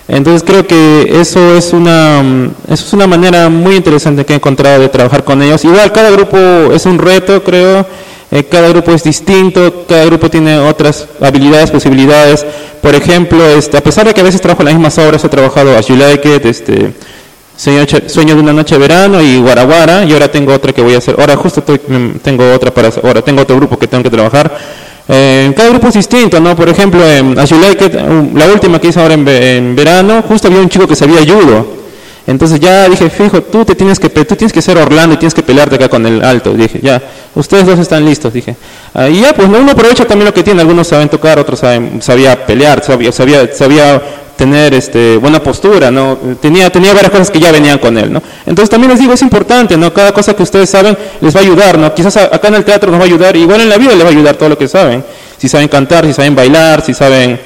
Entonces 0.06 0.42
creo 0.42 0.66
que 0.66 1.18
eso 1.18 1.56
es 1.56 1.72
una, 1.72 2.22
eso 2.68 2.84
es 2.86 2.92
una 2.92 3.06
manera 3.06 3.48
muy 3.48 3.76
interesante 3.76 4.26
que 4.26 4.34
he 4.34 4.36
encontrado 4.36 4.82
de 4.82 4.88
trabajar 4.90 5.24
con 5.24 5.40
ellos. 5.40 5.64
Igual 5.64 5.90
cada 5.92 6.10
grupo 6.10 6.36
es 6.74 6.84
un 6.84 6.98
reto, 6.98 7.42
creo. 7.42 7.86
Eh, 8.30 8.44
cada 8.44 8.68
grupo 8.68 8.90
es 8.90 9.04
distinto, 9.04 9.84
cada 9.88 10.04
grupo 10.06 10.28
tiene 10.28 10.58
otras 10.58 11.06
habilidades, 11.20 11.70
posibilidades. 11.70 12.44
Por 12.82 12.94
ejemplo, 12.94 13.46
este, 13.46 13.78
a 13.78 13.80
pesar 13.80 14.06
de 14.06 14.12
que 14.12 14.20
a 14.20 14.24
veces 14.24 14.40
trabajo 14.40 14.62
en 14.62 14.66
las 14.66 14.74
mismas 14.74 14.98
obras, 14.98 15.24
he 15.24 15.28
trabajado 15.28 15.72
Like 15.72 16.36
It, 16.36 16.44
este, 16.44 16.92
Sueño 17.56 18.34
de 18.34 18.40
una 18.40 18.52
noche 18.52 18.74
de 18.74 18.80
verano 18.80 19.22
y 19.22 19.38
Guaraguara, 19.38 20.04
y 20.04 20.12
ahora 20.12 20.28
tengo 20.28 20.52
otra 20.52 20.72
que 20.72 20.82
voy 20.82 20.94
a 20.94 20.98
hacer. 20.98 21.14
Ahora 21.18 21.36
justo 21.36 21.62
tengo 21.62 22.52
otra 22.52 22.72
para, 22.72 22.90
ahora 23.02 23.22
tengo 23.22 23.42
otro 23.42 23.56
grupo 23.56 23.78
que 23.78 23.86
tengo 23.86 24.02
que 24.02 24.10
trabajar 24.10 24.52
eh, 25.06 25.52
cada 25.54 25.68
grupo 25.68 25.88
es 25.88 25.94
distinto, 25.94 26.40
¿no? 26.40 26.56
Por 26.56 26.68
ejemplo, 26.68 27.06
en 27.06 27.38
As 27.38 27.50
la 27.50 28.46
última 28.46 28.80
que 28.80 28.88
hice 28.88 29.00
ahora 29.00 29.14
en, 29.14 29.76
verano, 29.76 30.22
justo 30.26 30.48
había 30.48 30.60
un 30.60 30.68
chico 30.68 30.86
que 30.86 30.96
sabía 30.96 31.20
judo. 31.20 31.84
Entonces 32.26 32.58
ya 32.58 32.88
dije, 32.88 33.10
fijo, 33.10 33.42
tú 33.42 33.66
te 33.66 33.74
tienes 33.74 33.98
que 33.98 34.08
tú 34.08 34.34
tienes 34.34 34.52
que 34.52 34.62
ser 34.62 34.78
Orlando 34.78 35.14
y 35.14 35.18
tienes 35.18 35.34
que 35.34 35.42
pelearte 35.42 35.74
acá 35.74 35.90
con 35.90 36.06
el 36.06 36.24
alto. 36.24 36.54
Dije, 36.54 36.80
ya, 36.82 37.02
ustedes 37.34 37.66
dos 37.66 37.78
están 37.78 38.02
listos, 38.02 38.32
dije. 38.32 38.56
Ah, 38.94 39.10
y 39.10 39.20
ya, 39.20 39.34
pues 39.34 39.46
uno 39.46 39.70
aprovecha 39.70 40.06
también 40.06 40.26
lo 40.26 40.32
que 40.32 40.42
tiene. 40.42 40.62
Algunos 40.62 40.86
saben 40.86 41.10
tocar, 41.10 41.38
otros 41.38 41.60
saben, 41.60 42.00
sabía 42.00 42.46
pelear, 42.46 42.82
sabía, 42.82 43.12
sabía, 43.12 43.52
sabía 43.52 44.02
tener 44.36 44.74
este, 44.74 45.16
buena 45.16 45.42
postura, 45.42 45.90
¿no? 45.90 46.18
Tenía, 46.40 46.70
tenía 46.70 46.92
varias 46.92 47.10
cosas 47.10 47.30
que 47.30 47.40
ya 47.40 47.52
venían 47.52 47.78
con 47.78 47.96
él, 47.96 48.12
¿no? 48.12 48.22
Entonces 48.46 48.68
también 48.68 48.90
les 48.90 49.00
digo, 49.00 49.12
es 49.12 49.22
importante, 49.22 49.76
¿no? 49.76 49.92
Cada 49.92 50.12
cosa 50.12 50.34
que 50.34 50.42
ustedes 50.42 50.68
saben 50.70 50.96
les 51.20 51.34
va 51.34 51.40
a 51.40 51.42
ayudar, 51.42 51.78
¿no? 51.78 51.94
Quizás 51.94 52.16
acá 52.16 52.48
en 52.48 52.54
el 52.54 52.64
teatro 52.64 52.90
nos 52.90 53.00
va 53.00 53.04
a 53.04 53.06
ayudar, 53.06 53.36
igual 53.36 53.60
en 53.60 53.68
la 53.68 53.78
vida 53.78 53.92
les 53.92 54.02
va 54.02 54.08
a 54.08 54.12
ayudar 54.12 54.36
todo 54.36 54.48
lo 54.48 54.58
que 54.58 54.68
saben. 54.68 55.04
Si 55.38 55.48
saben 55.48 55.68
cantar, 55.68 56.06
si 56.06 56.12
saben 56.12 56.34
bailar, 56.34 56.82
si 56.82 56.94
saben, 56.94 57.38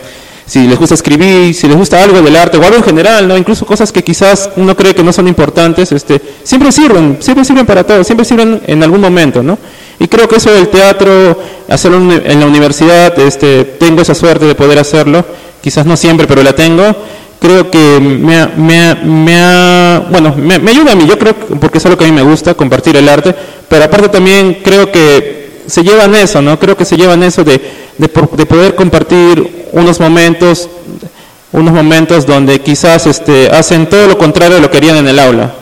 si 0.46 0.66
les 0.66 0.78
gusta 0.78 0.94
escribir, 0.94 1.54
si 1.54 1.68
les 1.68 1.76
gusta 1.76 2.02
algo 2.02 2.22
del 2.22 2.36
arte, 2.36 2.56
o 2.56 2.62
algo 2.62 2.76
en 2.76 2.82
general, 2.82 3.28
¿no? 3.28 3.36
Incluso 3.36 3.66
cosas 3.66 3.92
que 3.92 4.02
quizás 4.02 4.50
uno 4.56 4.76
cree 4.76 4.94
que 4.94 5.02
no 5.02 5.12
son 5.12 5.28
importantes, 5.28 5.92
este, 5.92 6.20
siempre 6.42 6.72
sirven, 6.72 7.18
siempre 7.20 7.44
sirven 7.44 7.66
para 7.66 7.84
todo, 7.84 8.02
siempre 8.04 8.24
sirven 8.24 8.62
en 8.66 8.82
algún 8.82 9.00
momento, 9.00 9.42
¿no? 9.42 9.58
Y 10.00 10.06
creo 10.06 10.28
que 10.28 10.36
eso 10.36 10.52
del 10.52 10.68
teatro, 10.68 11.38
hacerlo 11.68 11.98
en 11.98 12.40
la 12.40 12.46
universidad, 12.46 13.18
este, 13.18 13.64
tengo 13.64 14.02
esa 14.02 14.14
suerte 14.14 14.44
de 14.44 14.54
poder 14.54 14.78
hacerlo, 14.78 15.24
quizás 15.60 15.86
no 15.86 15.96
siempre, 15.96 16.26
pero 16.26 16.42
la 16.42 16.54
tengo, 16.54 16.84
creo 17.40 17.70
que 17.70 17.98
me, 18.00 18.46
me, 18.56 18.94
me, 18.94 20.00
bueno, 20.10 20.34
me, 20.36 20.70
ayuda 20.70 20.92
a 20.92 20.94
mí, 20.94 21.06
yo 21.06 21.18
creo, 21.18 21.34
porque 21.34 21.78
es 21.78 21.86
algo 21.86 21.98
que 21.98 22.04
a 22.04 22.08
mí 22.08 22.12
me 22.12 22.22
gusta, 22.22 22.54
compartir 22.54 22.96
el 22.96 23.08
arte, 23.08 23.34
pero 23.68 23.84
aparte 23.84 24.08
también 24.08 24.58
creo 24.62 24.90
que 24.92 25.62
se 25.66 25.82
llevan 25.82 26.14
eso, 26.14 26.40
¿no? 26.42 26.58
Creo 26.58 26.76
que 26.76 26.84
se 26.84 26.96
llevan 26.96 27.22
eso 27.22 27.42
de, 27.44 27.60
de, 27.98 28.08
de 28.08 28.46
poder 28.46 28.74
compartir 28.76 29.68
unos 29.72 29.98
momentos, 30.00 30.68
unos 31.52 31.74
momentos 31.74 32.24
donde 32.24 32.60
quizás 32.60 33.06
este, 33.06 33.50
hacen 33.50 33.88
todo 33.88 34.06
lo 34.06 34.16
contrario 34.16 34.56
de 34.56 34.62
lo 34.62 34.70
que 34.70 34.78
harían 34.78 34.96
en 34.96 35.08
el 35.08 35.18
aula. 35.18 35.54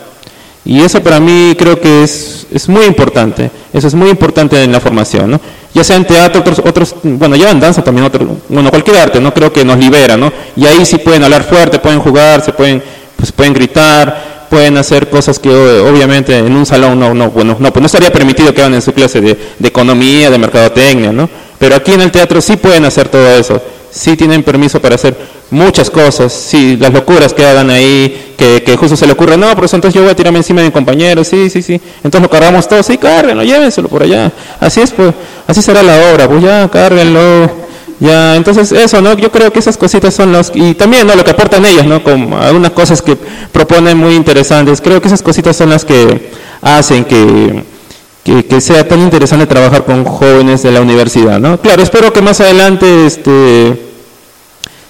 Y 0.66 0.80
eso 0.80 1.00
para 1.02 1.20
mí 1.20 1.54
creo 1.56 1.80
que 1.80 2.02
es, 2.02 2.46
es 2.52 2.68
muy 2.68 2.84
importante, 2.84 3.50
eso 3.72 3.86
es 3.86 3.94
muy 3.94 4.10
importante 4.10 4.62
en 4.62 4.72
la 4.72 4.80
formación, 4.80 5.30
¿no? 5.30 5.40
ya 5.76 5.84
sea 5.84 5.96
en 5.96 6.06
teatro, 6.06 6.40
otros, 6.40 6.58
otros 6.60 6.94
bueno, 7.02 7.36
ya 7.36 7.50
en 7.50 7.60
danza 7.60 7.84
también, 7.84 8.06
otro, 8.06 8.26
bueno, 8.48 8.70
cualquier 8.70 8.96
arte, 8.96 9.20
¿no? 9.20 9.34
Creo 9.34 9.52
que 9.52 9.62
nos 9.62 9.76
libera, 9.76 10.16
¿no? 10.16 10.32
Y 10.56 10.64
ahí 10.64 10.86
sí 10.86 10.96
pueden 10.96 11.22
hablar 11.22 11.44
fuerte, 11.44 11.78
pueden 11.78 12.00
jugar, 12.00 12.40
se 12.40 12.54
pueden, 12.54 12.82
pues 13.14 13.30
pueden 13.30 13.52
gritar, 13.52 14.46
pueden 14.48 14.78
hacer 14.78 15.10
cosas 15.10 15.38
que 15.38 15.50
obviamente 15.50 16.38
en 16.38 16.56
un 16.56 16.64
salón 16.64 16.98
no, 16.98 17.12
no, 17.12 17.30
bueno, 17.30 17.58
no, 17.60 17.70
pues 17.74 17.82
no 17.82 17.86
estaría 17.86 18.10
permitido 18.10 18.54
que 18.54 18.62
hagan 18.62 18.72
en 18.72 18.80
su 18.80 18.94
clase 18.94 19.20
de, 19.20 19.36
de 19.58 19.68
economía, 19.68 20.30
de 20.30 20.38
mercadotecnia, 20.38 21.12
¿no? 21.12 21.28
Pero 21.58 21.76
aquí 21.76 21.92
en 21.92 22.00
el 22.00 22.10
teatro 22.10 22.40
sí 22.40 22.56
pueden 22.56 22.86
hacer 22.86 23.08
todo 23.08 23.28
eso, 23.36 23.60
sí 23.96 24.14
tienen 24.16 24.42
permiso 24.42 24.80
para 24.80 24.96
hacer 24.96 25.16
muchas 25.50 25.88
cosas, 25.88 26.32
sí, 26.32 26.76
las 26.76 26.92
locuras 26.92 27.32
que 27.32 27.46
hagan 27.46 27.70
ahí, 27.70 28.34
que, 28.36 28.62
que 28.62 28.76
justo 28.76 28.94
se 28.94 29.06
le 29.06 29.12
ocurre, 29.12 29.38
no, 29.38 29.48
pero 29.54 29.62
entonces 29.62 29.94
yo 29.94 30.02
voy 30.02 30.10
a 30.10 30.16
tirarme 30.16 30.38
encima 30.38 30.60
de 30.60 30.66
mi 30.66 30.72
compañero, 30.72 31.24
sí, 31.24 31.48
sí, 31.48 31.62
sí, 31.62 31.80
entonces 31.96 32.20
lo 32.20 32.28
cargamos 32.28 32.68
todos, 32.68 32.84
sí, 32.84 32.98
cárguenlo, 32.98 33.42
llévenselo 33.42 33.88
por 33.88 34.02
allá, 34.02 34.30
así 34.60 34.82
es, 34.82 34.90
pues, 34.90 35.14
así 35.46 35.62
será 35.62 35.82
la 35.82 36.12
obra, 36.12 36.28
pues 36.28 36.42
ya, 36.42 36.68
cárguenlo, 36.68 37.50
ya, 37.98 38.36
entonces 38.36 38.70
eso, 38.72 39.00
¿no? 39.00 39.14
Yo 39.14 39.32
creo 39.32 39.50
que 39.50 39.60
esas 39.60 39.78
cositas 39.78 40.12
son 40.12 40.30
los, 40.30 40.52
y 40.54 40.74
también, 40.74 41.06
¿no? 41.06 41.14
Lo 41.14 41.24
que 41.24 41.30
aportan 41.30 41.64
ellos, 41.64 41.86
¿no? 41.86 42.02
Como 42.02 42.36
algunas 42.36 42.72
cosas 42.72 43.00
que 43.00 43.16
proponen 43.50 43.96
muy 43.96 44.14
interesantes, 44.14 44.82
creo 44.82 45.00
que 45.00 45.08
esas 45.08 45.22
cositas 45.22 45.56
son 45.56 45.70
las 45.70 45.86
que 45.86 46.32
hacen 46.60 47.06
que, 47.06 47.64
que, 48.22 48.44
que, 48.44 48.60
sea 48.60 48.86
tan 48.86 49.00
interesante 49.00 49.46
trabajar 49.46 49.84
con 49.84 50.04
jóvenes 50.04 50.62
de 50.62 50.72
la 50.72 50.82
universidad, 50.82 51.40
¿no? 51.40 51.58
Claro, 51.58 51.82
espero 51.82 52.12
que 52.12 52.20
más 52.20 52.40
adelante, 52.42 53.06
este, 53.06 53.85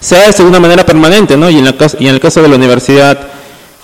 se 0.01 0.17
hace 0.17 0.43
de 0.43 0.49
una 0.49 0.61
manera 0.61 0.85
permanente, 0.85 1.37
¿no? 1.37 1.49
Y 1.51 1.59
en, 1.59 1.75
y 1.99 2.09
en 2.09 2.15
el 2.15 2.21
caso 2.21 2.43
de 2.43 2.49
la 2.49 2.57
Universidad 2.57 3.19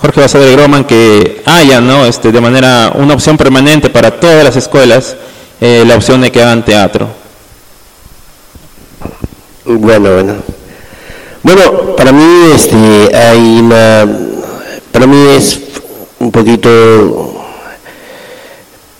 Jorge 0.02 0.20
Basada 0.20 0.50
Groman, 0.50 0.84
que 0.84 1.42
haya, 1.44 1.80
¿no? 1.80 2.04
Este, 2.04 2.32
de 2.32 2.40
manera, 2.40 2.90
una 2.96 3.14
opción 3.14 3.36
permanente 3.36 3.88
para 3.88 4.10
todas 4.10 4.42
las 4.42 4.56
escuelas, 4.56 5.14
eh, 5.60 5.84
la 5.86 5.94
opción 5.94 6.20
de 6.20 6.32
que 6.32 6.42
hagan 6.42 6.64
teatro. 6.64 7.08
Bueno, 9.64 10.12
bueno. 10.12 10.34
Bueno, 11.44 11.94
para 11.94 12.10
mí, 12.10 12.50
este, 12.52 13.16
hay 13.16 13.60
una, 13.60 14.08
para 14.90 15.06
mí 15.06 15.24
es 15.36 15.60
un 16.18 16.32
poquito 16.32 17.44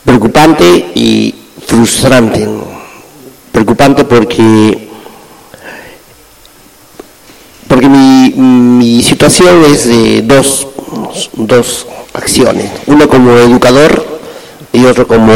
preocupante 0.05 0.93
y 0.95 1.35
frustrante. 1.67 2.49
Preocupante 3.51 4.05
porque 4.05 4.93
mi, 7.89 9.03
situación 9.31 9.65
es 9.73 9.87
de 9.87 10.23
dos, 10.23 10.67
dos 11.35 11.87
acciones, 12.13 12.73
una 12.89 13.07
como 13.07 13.31
educador 13.39 14.05
y 14.73 14.85
otra 14.85 15.05
como 15.05 15.33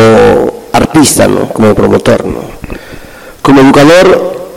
artista, 0.72 1.28
¿no? 1.28 1.48
como 1.50 1.72
promotor. 1.72 2.24
¿no? 2.24 2.40
Como 3.42 3.60
educador 3.60 4.48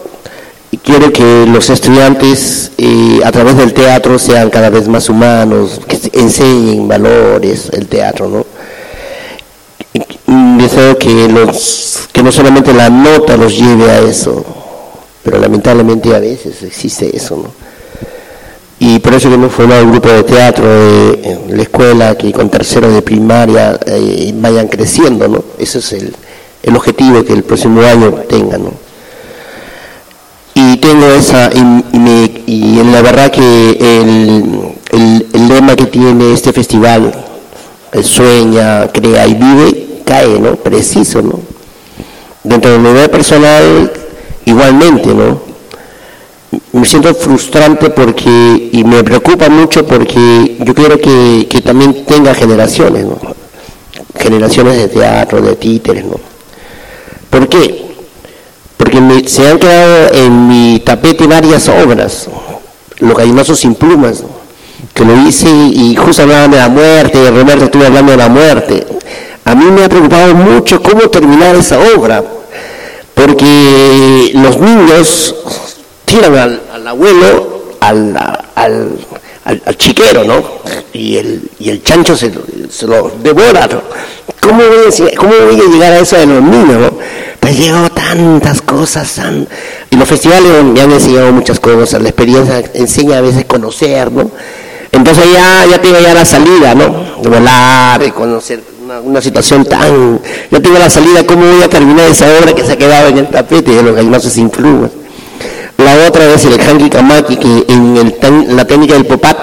quiero 0.84 1.14
que 1.14 1.46
los 1.46 1.70
estudiantes 1.70 2.72
eh, 2.80 3.20
a 3.24 3.32
través 3.32 3.56
del 3.58 3.72
teatro 3.72 4.18
sean 4.18 4.50
cada 4.50 4.72
vez 4.72 4.88
más 4.88 5.10
humanos, 5.10 5.80
que 5.88 6.00
enseñen 6.20 6.88
valores, 6.88 7.70
el 7.72 7.88
teatro, 7.88 8.28
¿no? 8.30 8.46
Deseo 10.58 10.98
que, 10.98 11.28
los, 11.28 12.10
que 12.12 12.24
no 12.24 12.32
solamente 12.32 12.74
la 12.74 12.90
nota 12.90 13.38
los 13.38 13.56
lleve 13.56 13.92
a 13.92 14.00
eso, 14.00 14.44
pero 15.24 15.38
lamentablemente 15.38 16.16
a 16.16 16.20
veces 16.20 16.64
existe 16.64 17.16
eso, 17.16 17.38
¿no? 17.38 17.69
Y 18.80 19.00
por 19.00 19.14
eso 19.14 19.28
que 19.28 19.36
hemos 19.36 19.52
formado 19.52 19.84
un 19.84 19.92
grupo 19.92 20.10
de 20.10 20.24
teatro 20.24 20.66
en 21.22 21.58
la 21.58 21.64
escuela, 21.64 22.16
que 22.16 22.32
con 22.32 22.50
tercero 22.50 22.90
de 22.90 23.02
primaria 23.02 23.78
eh, 23.86 24.34
vayan 24.36 24.68
creciendo, 24.68 25.28
¿no? 25.28 25.44
Ese 25.58 25.80
es 25.80 25.94
el, 25.94 26.16
el 26.64 26.76
objetivo 26.76 27.24
que 27.26 27.34
el 27.34 27.44
próximo 27.44 27.82
año 27.82 28.12
tengan, 28.30 28.64
¿no? 28.64 28.90
y 30.60 30.78
tengo 30.78 31.06
esa, 31.08 31.50
y, 31.54 32.80
en 32.80 32.92
la 32.92 33.02
verdad 33.02 33.32
que 33.32 33.78
el, 33.80 35.48
lema 35.48 35.76
que 35.76 35.86
tiene 35.86 36.34
este 36.34 36.52
festival, 36.52 37.14
sueña, 38.04 38.88
crea 38.92 39.28
y 39.28 39.34
vive, 39.36 40.02
cae, 40.06 40.40
¿no? 40.40 40.56
Preciso, 40.56 41.22
¿no? 41.22 41.40
Dentro 42.44 42.72
de 42.72 42.80
mi 42.80 42.92
vida 42.92 43.08
personal, 43.08 43.92
igualmente, 44.46 45.14
¿no? 45.14 45.49
Me 46.72 46.86
siento 46.86 47.14
frustrante 47.16 47.90
porque, 47.90 48.70
y 48.72 48.84
me 48.84 49.04
preocupa 49.04 49.50
mucho 49.50 49.86
porque 49.86 50.58
yo 50.60 50.74
quiero 50.76 51.00
que, 51.00 51.48
que 51.50 51.62
también 51.62 52.06
tenga 52.06 52.34
generaciones, 52.34 53.06
¿no? 53.06 53.18
Generaciones 54.20 54.78
de 54.78 54.88
teatro, 54.88 55.42
de 55.42 55.56
títeres, 55.56 56.06
¿no? 56.06 56.20
¿Por 57.30 57.48
qué? 57.48 57.90
porque 58.80 59.28
se 59.28 59.48
han 59.48 59.60
quedado 59.60 60.14
en 60.14 60.48
mi 60.48 60.80
tapete 60.80 61.28
varias 61.28 61.68
obras, 61.68 62.28
Los 63.00 63.16
gallinazos 63.16 63.60
sin 63.60 63.76
plumas, 63.76 64.24
que 64.94 65.04
lo 65.04 65.28
hice 65.28 65.50
y 65.50 65.96
justo 65.98 66.22
hablaban 66.24 66.50
de 66.50 66.58
la 66.58 66.70
muerte, 66.70 67.30
Roberto 67.30 67.66
estuvo 67.66 67.84
hablando 67.84 68.14
de 68.14 68.18
la 68.18 68.30
muerte. 68.30 68.88
A 69.44 69.54
mí 69.54 69.66
me 69.66 69.84
ha 69.84 69.90
preocupado 69.90 70.34
mucho 70.34 70.82
cómo 70.82 71.02
terminar 71.10 71.56
esa 71.58 71.78
obra, 71.96 72.24
porque 73.14 74.32
los 74.34 74.58
niños 74.58 75.36
tiran 76.10 76.60
al, 76.74 76.88
abuelo, 76.88 77.76
al, 77.80 78.18
al, 78.56 79.78
chiquero, 79.78 80.24
¿no? 80.24 80.44
Y 80.92 81.18
el, 81.18 81.50
y 81.60 81.70
el 81.70 81.84
chancho 81.84 82.16
se, 82.18 82.32
lo 82.88 83.12
devora, 83.22 83.70
¿Cómo 84.42 84.64
voy, 84.64 84.88
a, 84.88 85.16
¿Cómo 85.16 85.34
voy 85.46 85.60
a 85.60 85.72
llegar 85.72 85.94
a 85.94 86.00
eso 86.00 86.18
de 86.18 86.26
los 86.26 86.42
niños, 86.42 86.80
no? 86.80 86.98
Pues 87.40 87.58
llegado 87.58 87.90
tantas 87.90 88.62
cosas, 88.62 89.22
y 89.90 89.96
los 89.96 90.08
festivales 90.08 90.64
me 90.64 90.82
han 90.82 90.92
enseñado 90.92 91.32
muchas 91.32 91.60
cosas, 91.60 92.02
la 92.02 92.10
experiencia 92.10 92.64
enseña 92.74 93.20
a 93.20 93.22
veces 93.22 93.46
conocer, 93.46 94.12
¿no? 94.12 94.32
Entonces 94.92 95.26
ya, 95.32 95.66
ya 95.70 95.80
tengo 95.80 96.00
ya 96.00 96.14
la 96.16 96.26
salida, 96.26 96.74
¿no? 96.74 97.22
De 97.22 97.30
volar, 97.30 98.02
de 98.02 98.12
conocer 98.12 98.62
una, 99.06 99.22
situación 99.22 99.64
tan... 99.66 100.20
Ya 100.50 100.60
tengo 100.60 100.80
la 100.80 100.90
salida, 100.90 101.24
¿cómo 101.26 101.46
voy 101.46 101.62
a 101.62 101.70
terminar 101.70 102.10
esa 102.10 102.26
obra 102.40 102.54
que 102.54 102.66
se 102.66 102.72
ha 102.74 102.78
quedado 102.78 103.10
en 103.10 103.20
el 103.20 103.28
tapete 103.28 103.72
de 103.72 103.84
los 103.84 103.96
gallinazos 103.96 104.34
sin 104.34 104.50
plumas? 104.50 104.90
La 105.80 106.08
otra 106.08 106.34
es 106.34 106.44
el 106.44 106.60
Hangi 106.60 106.90
Kamaki, 106.90 107.38
que 107.38 107.66
en, 107.70 107.96
el, 107.96 108.56
la 108.56 108.66
técnica 108.66 108.96
del 108.96 109.06
popat 109.06 109.38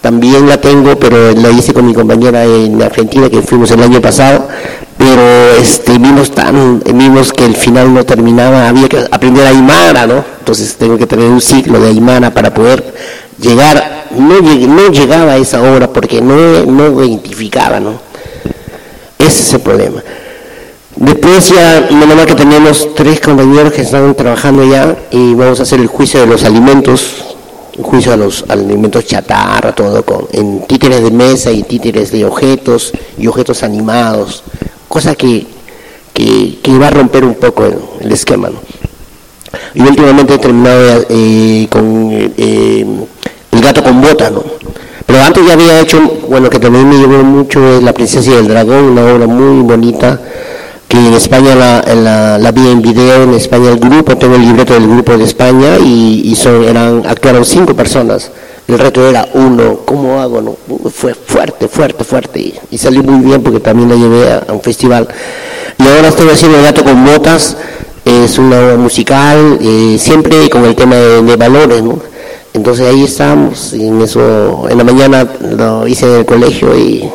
también 0.00 0.48
la 0.48 0.60
tengo, 0.60 0.96
pero 0.96 1.32
la 1.32 1.50
hice 1.50 1.74
con 1.74 1.86
mi 1.86 1.92
compañera 1.92 2.44
en 2.44 2.80
Argentina, 2.80 3.28
que 3.28 3.42
fuimos 3.42 3.70
el 3.72 3.82
año 3.82 4.00
pasado, 4.00 4.48
pero 4.96 5.22
este, 5.60 5.98
vimos, 5.98 6.30
tan, 6.30 6.80
vimos 6.94 7.32
que 7.32 7.44
el 7.44 7.56
final 7.56 7.92
no 7.92 8.04
terminaba, 8.04 8.68
había 8.68 8.88
que 8.88 8.98
aprender 9.10 9.44
Aymara, 9.44 10.06
¿no? 10.06 10.24
Entonces 10.38 10.76
tengo 10.76 10.96
que 10.96 11.06
tener 11.06 11.28
un 11.28 11.40
ciclo 11.40 11.80
de 11.80 11.88
Aymara 11.88 12.32
para 12.32 12.54
poder 12.54 12.94
llegar, 13.40 14.06
no, 14.16 14.40
no 14.40 14.88
llegaba 14.92 15.32
a 15.32 15.36
esa 15.36 15.62
obra 15.62 15.88
porque 15.88 16.20
no, 16.20 16.64
no 16.64 17.04
identificaba, 17.04 17.80
¿no? 17.80 18.00
Ese 19.18 19.42
es 19.42 19.54
el 19.54 19.60
problema. 19.60 20.02
Después 20.96 21.48
ya, 21.48 21.88
menos 21.90 22.26
que 22.26 22.34
tenemos 22.34 22.94
tres 22.94 23.18
compañeros 23.20 23.72
que 23.72 23.82
están 23.82 24.14
trabajando 24.14 24.64
ya 24.64 24.96
y 25.10 25.34
vamos 25.34 25.58
a 25.58 25.62
hacer 25.62 25.80
el 25.80 25.86
juicio 25.86 26.20
de 26.20 26.26
los 26.26 26.44
alimentos, 26.44 27.34
el 27.76 27.82
juicio 27.82 28.12
de 28.12 28.18
los 28.18 28.44
alimentos 28.48 29.06
chatarra, 29.06 29.74
todo 29.74 30.04
con, 30.04 30.26
en 30.32 30.66
títeres 30.66 31.02
de 31.02 31.10
mesa 31.10 31.50
y 31.50 31.62
títeres 31.62 32.12
de 32.12 32.26
objetos 32.26 32.92
y 33.16 33.26
objetos 33.26 33.62
animados, 33.62 34.44
cosa 34.86 35.14
que, 35.14 35.46
que, 36.12 36.78
va 36.78 36.88
a 36.88 36.90
romper 36.90 37.24
un 37.24 37.34
poco 37.34 37.64
el, 37.64 38.12
esquema. 38.12 38.50
¿no? 38.50 38.60
Y 39.74 39.80
últimamente 39.80 40.34
he 40.34 40.38
terminado 40.38 41.06
eh, 41.08 41.66
con 41.70 42.10
eh, 42.12 42.86
El 43.50 43.60
gato 43.62 43.82
con 43.82 44.00
bota, 44.02 44.30
¿no? 44.30 44.42
Pero 45.06 45.24
antes 45.24 45.46
ya 45.46 45.54
había 45.54 45.80
hecho, 45.80 46.00
bueno, 46.28 46.48
que 46.48 46.58
también 46.58 46.88
me 46.88 46.96
llevó 46.96 47.22
mucho 47.22 47.66
es 47.76 47.82
La 47.82 47.92
princesa 47.92 48.30
y 48.30 48.34
el 48.34 48.48
dragón, 48.48 48.84
una 48.84 49.04
obra 49.04 49.26
muy 49.26 49.62
bonita, 49.62 50.20
que 50.92 50.98
en 50.98 51.14
España 51.14 51.54
la, 51.54 52.50
vi 52.52 52.68
en 52.68 52.82
video, 52.82 53.22
en 53.22 53.32
España 53.32 53.70
el 53.70 53.78
grupo, 53.78 54.18
tengo 54.18 54.34
el 54.34 54.42
libreto 54.42 54.74
del 54.74 54.86
grupo 54.86 55.16
de 55.16 55.24
España 55.24 55.78
y, 55.78 56.34
son, 56.36 56.64
eran, 56.64 57.02
actuaron 57.06 57.46
cinco 57.46 57.74
personas. 57.74 58.30
El 58.68 58.78
reto 58.78 59.08
era 59.08 59.26
uno, 59.32 59.78
¿cómo 59.86 60.20
hago? 60.20 60.42
No? 60.42 60.54
Fue 60.90 61.14
fuerte, 61.14 61.66
fuerte, 61.66 62.04
fuerte 62.04 62.52
y, 62.70 62.76
salió 62.76 63.02
muy 63.02 63.24
bien 63.24 63.42
porque 63.42 63.60
también 63.60 63.88
la 63.88 63.96
llevé 63.96 64.32
a, 64.34 64.52
un 64.52 64.60
festival. 64.60 65.08
Y 65.78 65.82
ahora 65.82 66.08
estoy 66.08 66.28
haciendo 66.28 66.58
El 66.58 66.64
gato 66.64 66.84
con 66.84 67.06
botas, 67.06 67.56
es 68.04 68.36
una 68.36 68.60
obra 68.60 68.76
musical, 68.76 69.58
eh, 69.62 69.96
siempre 69.98 70.50
con 70.50 70.66
el 70.66 70.74
tema 70.74 70.96
de, 70.96 71.22
de, 71.22 71.36
valores, 71.36 71.82
¿no? 71.82 72.00
Entonces 72.52 72.86
ahí 72.86 73.04
estamos, 73.04 73.72
en 73.72 74.02
eso, 74.02 74.66
en 74.68 74.76
la 74.76 74.84
mañana 74.84 75.26
lo 75.40 75.88
hice 75.88 76.04
en 76.04 76.18
el 76.18 76.26
colegio 76.26 76.76
y 76.76 77.10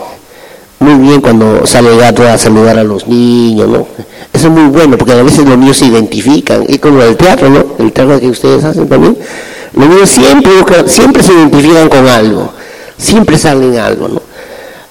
muy 0.79 0.95
bien 0.95 1.21
cuando 1.21 1.65
sale 1.65 1.91
el 1.91 1.99
gato 1.99 2.27
a 2.27 2.37
saludar 2.37 2.77
a 2.77 2.83
los 2.83 3.07
niños, 3.07 3.67
¿no? 3.67 3.87
Eso 4.33 4.47
es 4.47 4.53
muy 4.53 4.65
bueno, 4.65 4.97
porque 4.97 5.13
a 5.13 5.23
veces 5.23 5.45
los 5.45 5.57
niños 5.57 5.77
se 5.77 5.85
identifican, 5.85 6.63
y 6.67 6.77
como 6.77 7.01
el 7.01 7.15
teatro, 7.17 7.49
¿no? 7.49 7.65
El 7.79 7.91
teatro 7.91 8.19
que 8.19 8.27
ustedes 8.27 8.63
hacen 8.63 8.87
también, 8.87 9.17
los 9.73 9.89
niños 9.89 10.09
siempre 10.09 10.51
siempre 10.85 11.23
se 11.23 11.33
identifican 11.33 11.89
con 11.89 12.07
algo, 12.07 12.51
siempre 12.97 13.37
salen 13.37 13.77
algo, 13.77 14.07
¿no? 14.07 14.21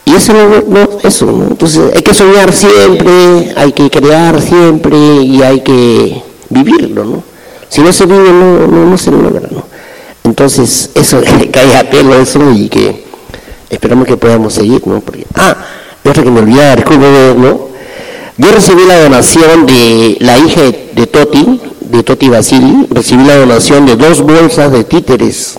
Y 0.04 0.14
eso 0.14 0.32
no, 0.32 0.88
eso, 1.02 1.26
¿no? 1.26 1.46
Entonces 1.48 1.92
hay 1.94 2.02
que 2.02 2.14
soñar 2.14 2.52
siempre, 2.52 3.52
hay 3.56 3.72
que 3.72 3.90
crear 3.90 4.40
siempre 4.40 4.96
y 4.96 5.42
hay 5.42 5.60
que 5.60 6.22
vivirlo, 6.48 7.04
¿no? 7.04 7.22
Si 7.68 7.80
no 7.80 7.92
se 7.92 8.06
vive, 8.06 8.30
no, 8.30 8.66
no, 8.66 8.86
no 8.86 8.98
se 8.98 9.10
logra, 9.10 9.48
¿no? 9.50 9.64
Entonces, 10.26 10.90
eso, 10.94 11.20
cae 11.52 11.76
a 11.76 11.88
pelo 11.88 12.14
eso 12.14 12.40
y 12.52 12.68
que 12.68 13.05
esperamos 13.70 14.06
que 14.06 14.16
podamos 14.16 14.54
seguir, 14.54 14.86
¿no? 14.86 15.00
Porque, 15.00 15.26
ah, 15.34 15.56
otra 16.04 16.22
que 16.22 16.30
me 16.30 16.40
olvidaba, 16.40 16.76
¿no? 17.36 17.66
Yo 18.38 18.52
recibí 18.52 18.84
la 18.86 19.02
donación 19.02 19.66
de 19.66 20.18
la 20.20 20.38
hija 20.38 20.60
de 20.60 21.06
Toti, 21.06 21.60
de 21.80 22.02
Toti 22.02 22.28
Basili, 22.28 22.86
recibí 22.90 23.24
la 23.24 23.36
donación 23.36 23.86
de 23.86 23.96
dos 23.96 24.20
bolsas 24.20 24.72
de 24.72 24.84
títeres, 24.84 25.58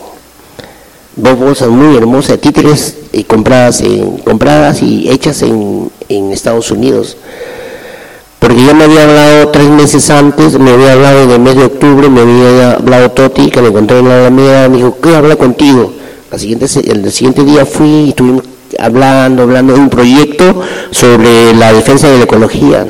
dos 1.15 1.39
bolsas 1.39 1.69
muy 1.69 1.97
hermosas 1.97 2.31
de 2.31 2.37
títeres 2.37 2.97
y 3.13 3.23
compradas, 3.23 3.81
en, 3.81 4.17
compradas 4.17 4.83
y 4.83 5.09
hechas 5.09 5.41
en, 5.41 5.89
en 6.07 6.31
Estados 6.31 6.69
Unidos. 6.69 7.17
Porque 8.39 8.63
ya 8.63 8.75
me 8.75 8.83
había 8.83 9.03
hablado 9.03 9.47
tres 9.49 9.69
meses 9.69 10.09
antes, 10.11 10.59
me 10.59 10.71
había 10.71 10.93
hablado 10.93 11.33
el 11.33 11.41
mes 11.41 11.55
de 11.55 11.65
octubre, 11.65 12.07
me 12.09 12.21
había 12.21 12.73
hablado 12.73 13.09
Toti, 13.09 13.49
que 13.49 13.61
me 13.61 13.69
encontré 13.69 13.99
en 13.99 14.07
la 14.07 14.19
Alameda, 14.19 14.69
me 14.69 14.77
dijo, 14.77 14.97
quiero 15.01 15.17
hablar 15.17 15.37
contigo 15.37 15.93
el 16.31 17.11
siguiente 17.11 17.43
día 17.43 17.65
fui 17.65 17.87
y 17.87 18.09
estuvimos 18.09 18.43
hablando, 18.79 19.43
hablando 19.43 19.73
de 19.73 19.79
un 19.79 19.89
proyecto 19.89 20.61
sobre 20.91 21.53
la 21.53 21.73
defensa 21.73 22.09
de 22.09 22.17
la 22.17 22.23
ecología. 22.25 22.85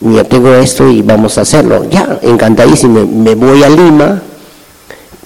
Mira, 0.00 0.24
tengo 0.24 0.54
esto 0.54 0.88
y 0.88 1.02
vamos 1.02 1.36
a 1.38 1.42
hacerlo. 1.42 1.84
Ya, 1.90 2.18
encantadísimo. 2.22 3.06
Me 3.06 3.34
voy 3.34 3.62
a 3.62 3.68
Lima 3.68 4.22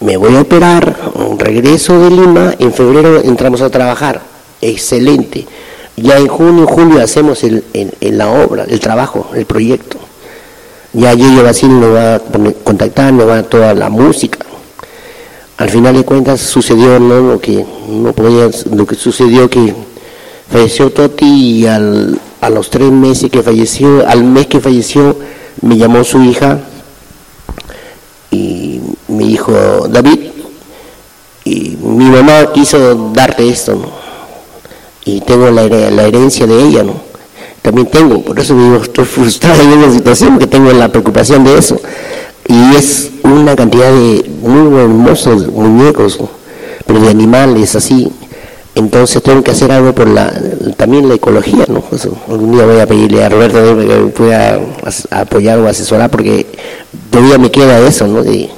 me 0.04 0.16
voy 0.16 0.36
a 0.36 0.42
operar, 0.42 0.96
regreso 1.38 1.98
de 1.98 2.10
Lima, 2.10 2.54
en 2.58 2.72
febrero 2.72 3.22
entramos 3.22 3.62
a 3.62 3.70
trabajar, 3.70 4.20
excelente. 4.60 5.46
Ya 5.96 6.18
en 6.18 6.26
junio, 6.26 6.66
julio 6.66 7.00
hacemos 7.00 7.42
la 8.00 8.28
obra, 8.28 8.64
el 8.68 8.80
trabajo, 8.80 9.30
el 9.34 9.46
proyecto. 9.46 9.96
Ya 10.92 11.14
Yeye 11.14 11.42
Basil 11.42 11.80
nos 11.80 11.94
va 11.94 12.16
a 12.16 12.20
contactar, 12.64 13.14
nos 13.14 13.28
va 13.28 13.38
a 13.38 13.42
toda 13.44 13.72
la 13.72 13.88
música. 13.88 14.43
Al 15.56 15.70
final 15.70 15.94
de 15.96 16.04
cuentas 16.04 16.40
sucedió 16.40 16.98
¿no? 16.98 17.20
lo 17.20 17.40
que 17.40 17.64
no 17.88 18.12
podía, 18.12 18.50
lo 18.72 18.86
que 18.86 18.96
sucedió 18.96 19.48
que 19.48 19.74
falleció 20.50 20.90
Toti 20.90 21.24
y 21.26 21.66
al, 21.66 22.18
a 22.40 22.50
los 22.50 22.70
tres 22.70 22.90
meses 22.90 23.30
que 23.30 23.42
falleció, 23.42 24.06
al 24.06 24.24
mes 24.24 24.46
que 24.48 24.60
falleció, 24.60 25.16
me 25.62 25.76
llamó 25.76 26.04
su 26.04 26.22
hija 26.22 26.60
y 28.30 28.80
mi 29.08 29.32
hijo 29.32 29.86
David 29.88 30.34
y 31.44 31.76
mi 31.80 32.06
mamá 32.06 32.52
quiso 32.52 33.10
darte 33.12 33.48
esto. 33.48 33.80
Y 35.04 35.20
tengo 35.20 35.50
la, 35.50 35.62
herencia 35.64 36.46
de 36.46 36.62
ella, 36.62 36.82
¿no? 36.82 36.94
También 37.60 37.86
tengo, 37.88 38.22
por 38.22 38.38
eso 38.38 38.54
digo, 38.54 38.76
estoy 38.76 39.04
frustrado 39.04 39.62
en 39.62 39.68
una 39.78 39.92
situación 39.92 40.38
que 40.38 40.46
tengo 40.46 40.72
la 40.72 40.88
preocupación 40.88 41.44
de 41.44 41.58
eso. 41.58 41.78
Y 42.48 42.76
es 42.76 43.10
una 43.22 43.56
cantidad 43.56 43.90
de 43.90 44.30
muy 44.42 44.78
hermosos 44.78 45.48
muñecos, 45.48 46.18
pero 46.86 47.00
de 47.00 47.08
animales 47.08 47.74
así. 47.74 48.10
Entonces 48.74 49.22
tengo 49.22 49.42
que 49.42 49.52
hacer 49.52 49.70
algo 49.70 49.94
por 49.94 50.08
la, 50.08 50.32
también 50.76 51.08
la 51.08 51.14
ecología, 51.14 51.64
¿no? 51.68 51.80
Pues, 51.80 52.08
algún 52.28 52.52
día 52.52 52.66
voy 52.66 52.80
a 52.80 52.86
pedirle 52.86 53.24
a 53.24 53.28
Roberto 53.28 53.78
que 53.78 53.84
me 53.84 54.06
pueda 54.08 54.60
apoyar 55.10 55.60
o 55.60 55.68
asesorar 55.68 56.10
porque 56.10 56.46
todavía 57.10 57.38
me 57.38 57.52
queda 57.52 57.78
eso, 57.86 58.08
¿no? 58.08 58.22
De 58.22 58.50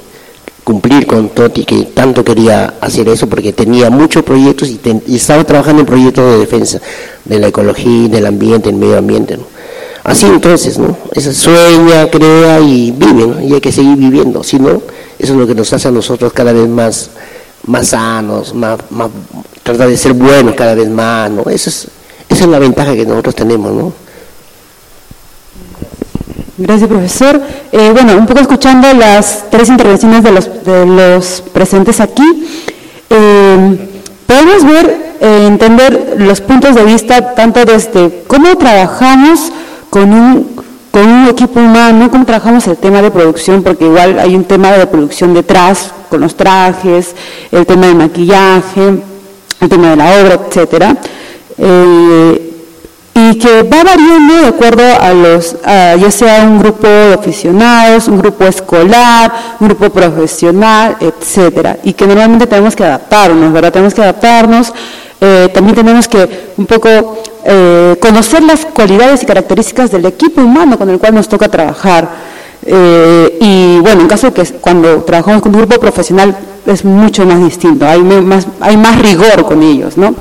cumplir 0.63 1.05
con 1.05 1.29
Toti, 1.29 1.63
que 1.63 1.83
tanto 1.93 2.25
quería 2.25 2.73
hacer 2.81 3.07
eso 3.07 3.29
porque 3.29 3.53
tenía 3.53 3.89
muchos 3.89 4.23
proyectos 4.23 4.69
y, 4.69 5.15
estaba 5.15 5.43
trabajando 5.43 5.81
en 5.81 5.85
proyectos 5.85 6.33
de 6.33 6.39
defensa 6.39 6.81
de 7.23 7.39
la 7.39 7.47
ecología, 7.47 8.09
del 8.09 8.25
ambiente, 8.25 8.69
del 8.69 8.77
medio 8.77 8.97
ambiente, 8.97 9.37
¿no? 9.37 9.43
Así 10.07 10.25
entonces, 10.25 10.79
¿no? 10.79 10.97
Esa 11.11 11.33
sueña, 11.33 12.09
crea 12.09 12.61
y 12.61 12.91
vive, 12.91 13.27
¿no? 13.27 13.41
Y 13.41 13.53
hay 13.53 13.59
que 13.59 13.73
seguir 13.73 13.97
viviendo, 13.97 14.41
si 14.41 14.57
no, 14.57 14.81
eso 15.19 15.33
es 15.33 15.37
lo 15.37 15.45
que 15.45 15.53
nos 15.53 15.73
hace 15.73 15.89
a 15.89 15.91
nosotros 15.91 16.31
cada 16.31 16.53
vez 16.53 16.65
más, 16.65 17.09
más 17.65 17.89
sanos, 17.89 18.55
más, 18.55 18.79
más 18.89 19.09
tratar 19.63 19.89
de 19.89 19.97
ser 19.97 20.13
buenos 20.13 20.55
cada 20.55 20.75
vez 20.75 20.87
más, 20.87 21.29
¿no? 21.29 21.41
Eso 21.49 21.69
es, 21.69 21.89
esa 22.29 22.45
es 22.45 22.49
la 22.49 22.57
ventaja 22.57 22.95
que 22.95 23.05
nosotros 23.05 23.35
tenemos, 23.35 23.73
¿no? 23.73 23.91
Gracias, 26.57 26.87
profesor. 26.87 27.41
Eh, 27.73 27.89
bueno, 27.91 28.15
un 28.15 28.25
poco 28.27 28.39
escuchando 28.39 28.93
las 28.93 29.43
tres 29.51 29.67
intervenciones 29.67 30.23
de 30.23 30.31
los, 30.31 30.63
de 30.63 30.85
los 30.85 31.43
presentes 31.51 31.99
aquí, 31.99 32.47
eh, 33.09 33.89
podemos 34.25 34.63
ver, 34.63 35.15
eh, 35.19 35.47
entender 35.47 36.15
los 36.17 36.39
puntos 36.39 36.75
de 36.75 36.85
vista 36.85 37.35
tanto 37.35 37.65
desde 37.65 38.23
cómo 38.27 38.57
trabajamos 38.57 39.51
con 39.89 40.13
un, 40.13 40.55
con 40.91 41.07
un 41.07 41.27
equipo 41.27 41.59
humano, 41.59 42.09
cómo 42.11 42.25
trabajamos 42.25 42.67
el 42.67 42.77
tema 42.77 43.01
de 43.01 43.11
producción, 43.11 43.63
porque 43.63 43.85
igual 43.85 44.19
hay 44.19 44.35
un 44.35 44.43
tema 44.43 44.71
de 44.71 44.87
producción 44.87 45.33
detrás, 45.33 45.91
con 46.09 46.21
los 46.21 46.35
trajes, 46.35 47.15
el 47.51 47.65
tema 47.65 47.87
de 47.87 47.95
maquillaje, 47.95 49.01
el 49.61 49.69
tema 49.69 49.89
de 49.91 49.95
la 49.95 50.05
obra, 50.21 50.39
etcétera 50.47 50.97
y 53.17 53.35
que 53.39 53.63
va 53.63 53.83
variando 53.83 54.35
de 54.35 54.47
acuerdo 54.47 54.83
a 55.01 55.11
los, 55.11 55.55
ya 55.63 56.11
sea 56.11 56.43
un 56.43 56.59
grupo 56.59 56.87
de 56.87 57.15
aficionados, 57.15 58.07
un 58.07 58.19
grupo 58.19 58.45
escolar, 58.45 59.31
un 59.59 59.69
grupo 59.69 59.89
profesional, 59.89 60.97
etcétera, 60.99 61.77
y 61.83 61.93
que 61.93 62.05
normalmente 62.05 62.45
tenemos 62.45 62.75
que 62.75 62.83
adaptarnos, 62.83 63.51
¿verdad? 63.51 63.73
Tenemos 63.73 63.95
que 63.95 64.03
adaptarnos, 64.03 64.71
eh, 65.19 65.49
también 65.53 65.75
tenemos 65.75 66.07
que 66.07 66.51
un 66.57 66.65
poco 66.65 67.17
eh, 67.43 67.95
conocer 67.99 68.43
las 68.43 68.65
cualidades 68.65 69.23
y 69.23 69.25
características 69.25 69.91
del 69.91 70.05
equipo 70.05 70.41
humano 70.41 70.77
con 70.77 70.89
el 70.89 70.99
cual 70.99 71.15
nos 71.15 71.27
toca 71.27 71.47
trabajar. 71.49 72.07
Eh, 72.65 73.37
y 73.39 73.79
bueno, 73.79 74.01
en 74.01 74.07
caso 74.07 74.27
de 74.27 74.33
que 74.33 74.43
cuando 74.55 75.03
trabajamos 75.03 75.41
con 75.41 75.55
un 75.55 75.61
grupo 75.61 75.79
profesional 75.79 76.35
es 76.65 76.83
mucho 76.83 77.25
más 77.25 77.43
distinto, 77.43 77.87
hay 77.87 78.01
más, 78.01 78.47
hay 78.59 78.77
más 78.77 79.01
rigor 79.01 79.45
con 79.45 79.63
ellos, 79.63 79.97
¿no? 79.97 80.13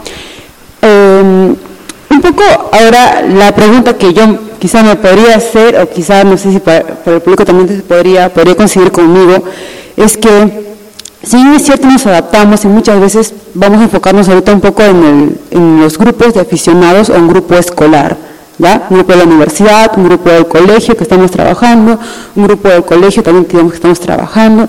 Un 2.08 2.22
poco 2.22 2.42
ahora 2.72 3.22
la 3.22 3.54
pregunta 3.54 3.98
que 3.98 4.14
yo 4.14 4.22
quizá 4.58 4.82
me 4.82 4.96
podría 4.96 5.36
hacer, 5.36 5.76
o 5.76 5.90
quizá 5.90 6.24
no 6.24 6.38
sé 6.38 6.52
si 6.52 6.60
para, 6.60 6.84
el 7.06 7.20
público 7.20 7.44
también 7.44 7.68
se 7.68 7.82
podría, 7.82 8.32
podría 8.32 8.56
coincidir 8.56 8.90
conmigo, 8.90 9.42
es 9.96 10.16
que 10.16 10.75
si 11.26 11.36
es 11.56 11.64
cierto 11.64 11.88
nos 11.88 12.06
adaptamos 12.06 12.64
y 12.64 12.68
muchas 12.68 13.00
veces 13.00 13.34
vamos 13.54 13.80
a 13.80 13.84
enfocarnos 13.84 14.28
ahorita 14.28 14.52
un 14.52 14.60
poco 14.60 14.82
en, 14.82 15.38
en 15.50 15.80
los 15.80 15.98
grupos 15.98 16.34
de 16.34 16.40
aficionados 16.40 17.10
o 17.10 17.14
un 17.14 17.28
grupo 17.28 17.54
escolar. 17.56 18.16
¿Ya? 18.58 18.86
Un 18.88 18.96
grupo 18.96 19.12
de 19.12 19.18
la 19.18 19.24
universidad, 19.24 19.92
un 19.98 20.04
grupo 20.04 20.30
del 20.30 20.46
colegio 20.46 20.96
que 20.96 21.02
estamos 21.02 21.30
trabajando, 21.30 21.98
un 22.34 22.42
grupo 22.44 22.68
del 22.68 22.84
colegio 22.84 23.22
también 23.22 23.44
que 23.44 23.58
estamos 23.74 24.00
trabajando. 24.00 24.66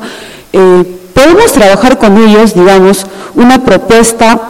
Eh, 0.51 0.83
podemos 1.13 1.53
trabajar 1.53 1.97
con 1.97 2.17
ellos, 2.17 2.53
digamos, 2.53 3.05
una 3.35 3.63
propuesta 3.63 4.49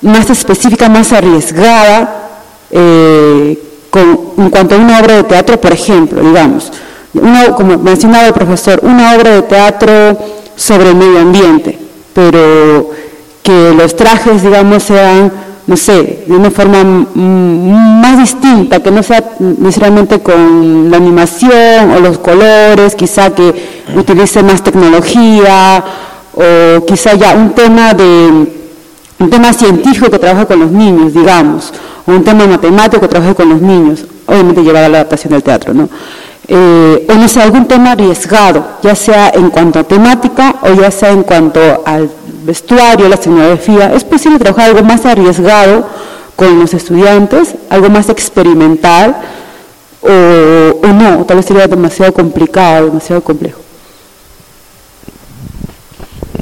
más 0.00 0.30
específica, 0.30 0.88
más 0.88 1.12
arriesgada, 1.12 2.28
eh, 2.70 3.58
en 4.38 4.50
cuanto 4.50 4.74
a 4.74 4.78
una 4.78 5.00
obra 5.00 5.16
de 5.16 5.24
teatro, 5.24 5.60
por 5.60 5.72
ejemplo, 5.72 6.22
digamos, 6.22 6.72
como 7.56 7.78
mencionaba 7.78 8.26
el 8.26 8.32
profesor, 8.32 8.80
una 8.82 9.14
obra 9.16 9.32
de 9.32 9.42
teatro 9.42 10.18
sobre 10.58 10.90
el 10.90 10.96
medio 10.96 11.20
ambiente, 11.20 11.78
pero 12.12 12.90
que 13.42 13.72
los 13.74 13.94
trajes, 13.94 14.42
digamos, 14.42 14.82
sean, 14.82 15.32
no 15.66 15.76
sé, 15.76 16.24
de 16.26 16.34
una 16.34 16.50
forma 16.50 16.82
más 17.14 18.18
distinta, 18.18 18.82
que 18.82 18.90
no 18.90 19.02
sea 19.02 19.22
necesariamente 19.38 20.18
con 20.18 20.90
la 20.90 20.96
animación 20.96 21.92
o 21.96 22.00
los 22.00 22.18
colores, 22.18 22.96
quizá 22.96 23.32
que 23.32 23.54
utilice 23.96 24.42
más 24.42 24.62
tecnología, 24.62 25.84
o 26.34 26.84
quizá 26.84 27.14
ya 27.14 27.34
un 27.34 27.50
tema 27.50 27.94
de 27.94 28.58
un 29.20 29.30
tema 29.30 29.52
científico 29.52 30.10
que 30.10 30.18
trabaja 30.18 30.44
con 30.46 30.60
los 30.60 30.70
niños, 30.70 31.14
digamos, 31.14 31.72
un 32.06 32.24
tema 32.24 32.46
matemático 32.46 33.00
que 33.00 33.08
trabaje 33.08 33.34
con 33.34 33.48
los 33.48 33.60
niños, 33.60 34.04
obviamente 34.26 34.62
llevado 34.62 34.86
a 34.86 34.88
la 34.88 34.98
adaptación 34.98 35.32
del 35.32 35.42
teatro, 35.42 35.72
¿no? 35.72 35.88
Eh, 36.50 37.06
o 37.10 37.14
no 37.14 37.28
sé, 37.28 37.42
algún 37.42 37.68
tema 37.68 37.92
arriesgado, 37.92 38.78
ya 38.82 38.94
sea 38.94 39.28
en 39.28 39.50
cuanto 39.50 39.80
a 39.80 39.84
temática 39.84 40.56
o 40.62 40.72
ya 40.72 40.90
sea 40.90 41.10
en 41.10 41.22
cuanto 41.22 41.60
al 41.84 42.10
vestuario, 42.44 43.06
la 43.06 43.16
escenografía, 43.16 43.92
es 43.92 44.02
posible 44.02 44.38
trabajar 44.38 44.70
algo 44.70 44.82
más 44.82 45.04
arriesgado 45.04 45.86
con 46.36 46.58
los 46.58 46.72
estudiantes, 46.72 47.54
algo 47.68 47.90
más 47.90 48.08
experimental, 48.08 49.14
o, 50.00 50.86
o 50.86 50.86
no, 50.88 51.24
tal 51.26 51.36
vez 51.36 51.46
sería 51.46 51.66
demasiado 51.66 52.14
complicado, 52.14 52.86
demasiado 52.86 53.22
complejo. 53.22 53.60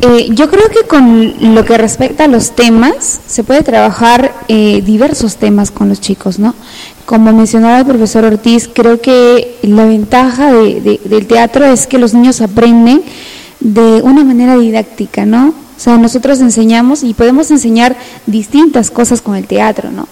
Eh, 0.02 0.28
yo 0.30 0.50
creo 0.50 0.68
que 0.68 0.86
con 0.86 1.54
lo 1.54 1.64
que 1.64 1.78
respecta 1.78 2.24
a 2.24 2.28
los 2.28 2.54
temas, 2.54 3.20
se 3.26 3.42
puede 3.42 3.62
trabajar 3.62 4.32
eh, 4.46 4.82
diversos 4.84 5.36
temas 5.36 5.70
con 5.70 5.88
los 5.88 6.00
chicos, 6.00 6.38
¿no? 6.38 6.54
Como 7.06 7.32
mencionaba 7.32 7.78
el 7.78 7.86
profesor 7.86 8.24
Ortiz, 8.24 8.68
creo 8.72 9.00
que 9.00 9.58
la 9.62 9.84
ventaja 9.84 10.52
del 10.52 11.26
teatro 11.28 11.64
es 11.64 11.86
que 11.86 11.98
los 11.98 12.14
niños 12.14 12.40
aprenden 12.40 13.02
de 13.60 14.02
una 14.02 14.24
manera 14.24 14.58
didáctica, 14.58 15.24
¿no? 15.24 15.48
O 15.50 15.80
sea, 15.80 15.98
nosotros 15.98 16.40
enseñamos 16.40 17.04
y 17.04 17.14
podemos 17.14 17.50
enseñar 17.52 17.96
distintas 18.26 18.90
cosas 18.90 19.22
con 19.22 19.36
el 19.36 19.46
teatro, 19.46 19.92
¿no? 19.92 20.08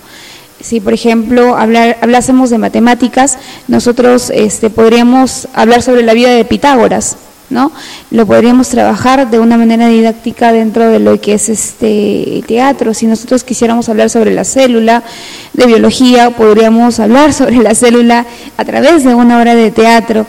Si, 0.60 0.80
por 0.80 0.94
ejemplo, 0.94 1.56
hablar, 1.56 1.98
hablásemos 2.00 2.48
de 2.50 2.58
matemáticas, 2.58 3.38
nosotros 3.66 4.30
este, 4.32 4.70
podríamos 4.70 5.48
hablar 5.52 5.82
sobre 5.82 6.04
la 6.04 6.14
vida 6.14 6.30
de 6.30 6.44
Pitágoras, 6.44 7.16
¿no? 7.54 7.70
Lo 8.10 8.26
podríamos 8.26 8.68
trabajar 8.68 9.30
de 9.30 9.38
una 9.38 9.56
manera 9.56 9.86
didáctica 9.86 10.52
dentro 10.52 10.88
de 10.90 10.98
lo 10.98 11.20
que 11.20 11.34
es 11.34 11.48
este 11.48 12.42
teatro. 12.46 12.92
Si 12.92 13.06
nosotros 13.06 13.44
quisiéramos 13.44 13.88
hablar 13.88 14.10
sobre 14.10 14.34
la 14.34 14.44
célula 14.44 15.04
de 15.52 15.66
biología, 15.66 16.30
podríamos 16.30 16.98
hablar 16.98 17.32
sobre 17.40 17.58
la 17.58 17.74
célula 17.74 18.26
a 18.56 18.64
través 18.64 19.04
de 19.04 19.14
una 19.14 19.38
obra 19.38 19.54
de 19.54 19.70
teatro. 19.70 20.26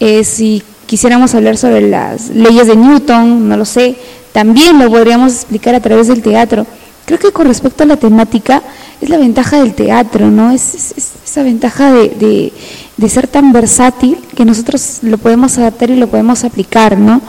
Eh, 0.00 0.24
si 0.24 0.62
quisiéramos 0.86 1.34
hablar 1.34 1.58
sobre 1.58 1.82
las 1.82 2.30
leyes 2.30 2.66
de 2.66 2.74
Newton, 2.74 3.48
no 3.48 3.56
lo 3.58 3.66
sé, 3.66 3.94
también 4.32 4.78
lo 4.78 4.90
podríamos 4.90 5.34
explicar 5.34 5.74
a 5.74 5.80
través 5.80 6.08
del 6.08 6.22
teatro. 6.22 6.66
Creo 7.04 7.18
que 7.18 7.32
con 7.32 7.46
respecto 7.46 7.82
a 7.82 7.86
la 7.86 7.96
temática, 7.96 8.62
es 9.00 9.08
la 9.08 9.18
ventaja 9.18 9.58
del 9.58 9.74
teatro, 9.74 10.30
¿no? 10.30 10.52
Es, 10.52 10.94
esa 11.24 11.42
ventaja 11.42 11.92
de, 11.92 12.52
de, 12.96 13.08
ser 13.08 13.26
tan 13.26 13.52
versátil 13.52 14.18
que 14.36 14.44
nosotros 14.44 15.00
lo 15.02 15.18
podemos 15.18 15.58
adaptar 15.58 15.90
y 15.90 15.96
lo 15.96 16.06
podemos 16.06 16.44
aplicar, 16.44 16.96
¿no? 16.96 17.20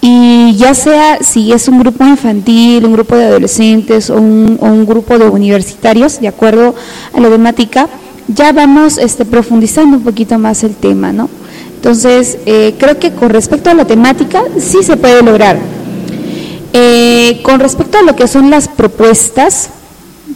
Y 0.00 0.54
ya 0.56 0.72
sea 0.74 1.18
si 1.22 1.52
es 1.52 1.68
un 1.68 1.78
grupo 1.80 2.04
infantil, 2.04 2.86
un 2.86 2.92
grupo 2.92 3.16
de 3.16 3.24
adolescentes 3.24 4.08
o 4.08 4.16
un, 4.16 4.56
o 4.60 4.66
un 4.66 4.86
grupo 4.86 5.18
de 5.18 5.28
universitarios, 5.28 6.20
de 6.20 6.28
acuerdo 6.28 6.74
a 7.12 7.20
la 7.20 7.28
temática, 7.28 7.88
ya 8.28 8.52
vamos 8.52 8.96
este, 8.96 9.24
profundizando 9.24 9.96
un 9.96 10.04
poquito 10.04 10.38
más 10.38 10.62
el 10.64 10.74
tema, 10.74 11.12
¿no? 11.12 11.28
Entonces, 11.74 12.38
eh, 12.46 12.74
creo 12.78 12.98
que 12.98 13.12
con 13.12 13.30
respecto 13.30 13.70
a 13.70 13.74
la 13.74 13.86
temática 13.86 14.42
sí 14.58 14.82
se 14.82 14.96
puede 14.96 15.22
lograr. 15.22 15.58
Eh, 16.72 17.40
con 17.42 17.58
respecto 17.58 17.98
a 17.98 18.02
lo 18.02 18.14
que 18.14 18.28
son 18.28 18.50
las 18.50 18.68
propuestas, 18.68 19.70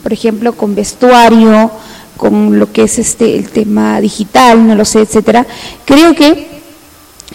por 0.03 0.11
ejemplo, 0.11 0.53
con 0.53 0.75
vestuario, 0.75 1.71
con 2.17 2.59
lo 2.59 2.71
que 2.71 2.83
es 2.83 2.99
este 2.99 3.37
el 3.37 3.49
tema 3.49 3.99
digital, 4.01 4.67
no 4.67 4.75
lo 4.75 4.85
sé, 4.85 5.01
etcétera, 5.01 5.45
creo 5.85 6.13
que 6.13 6.47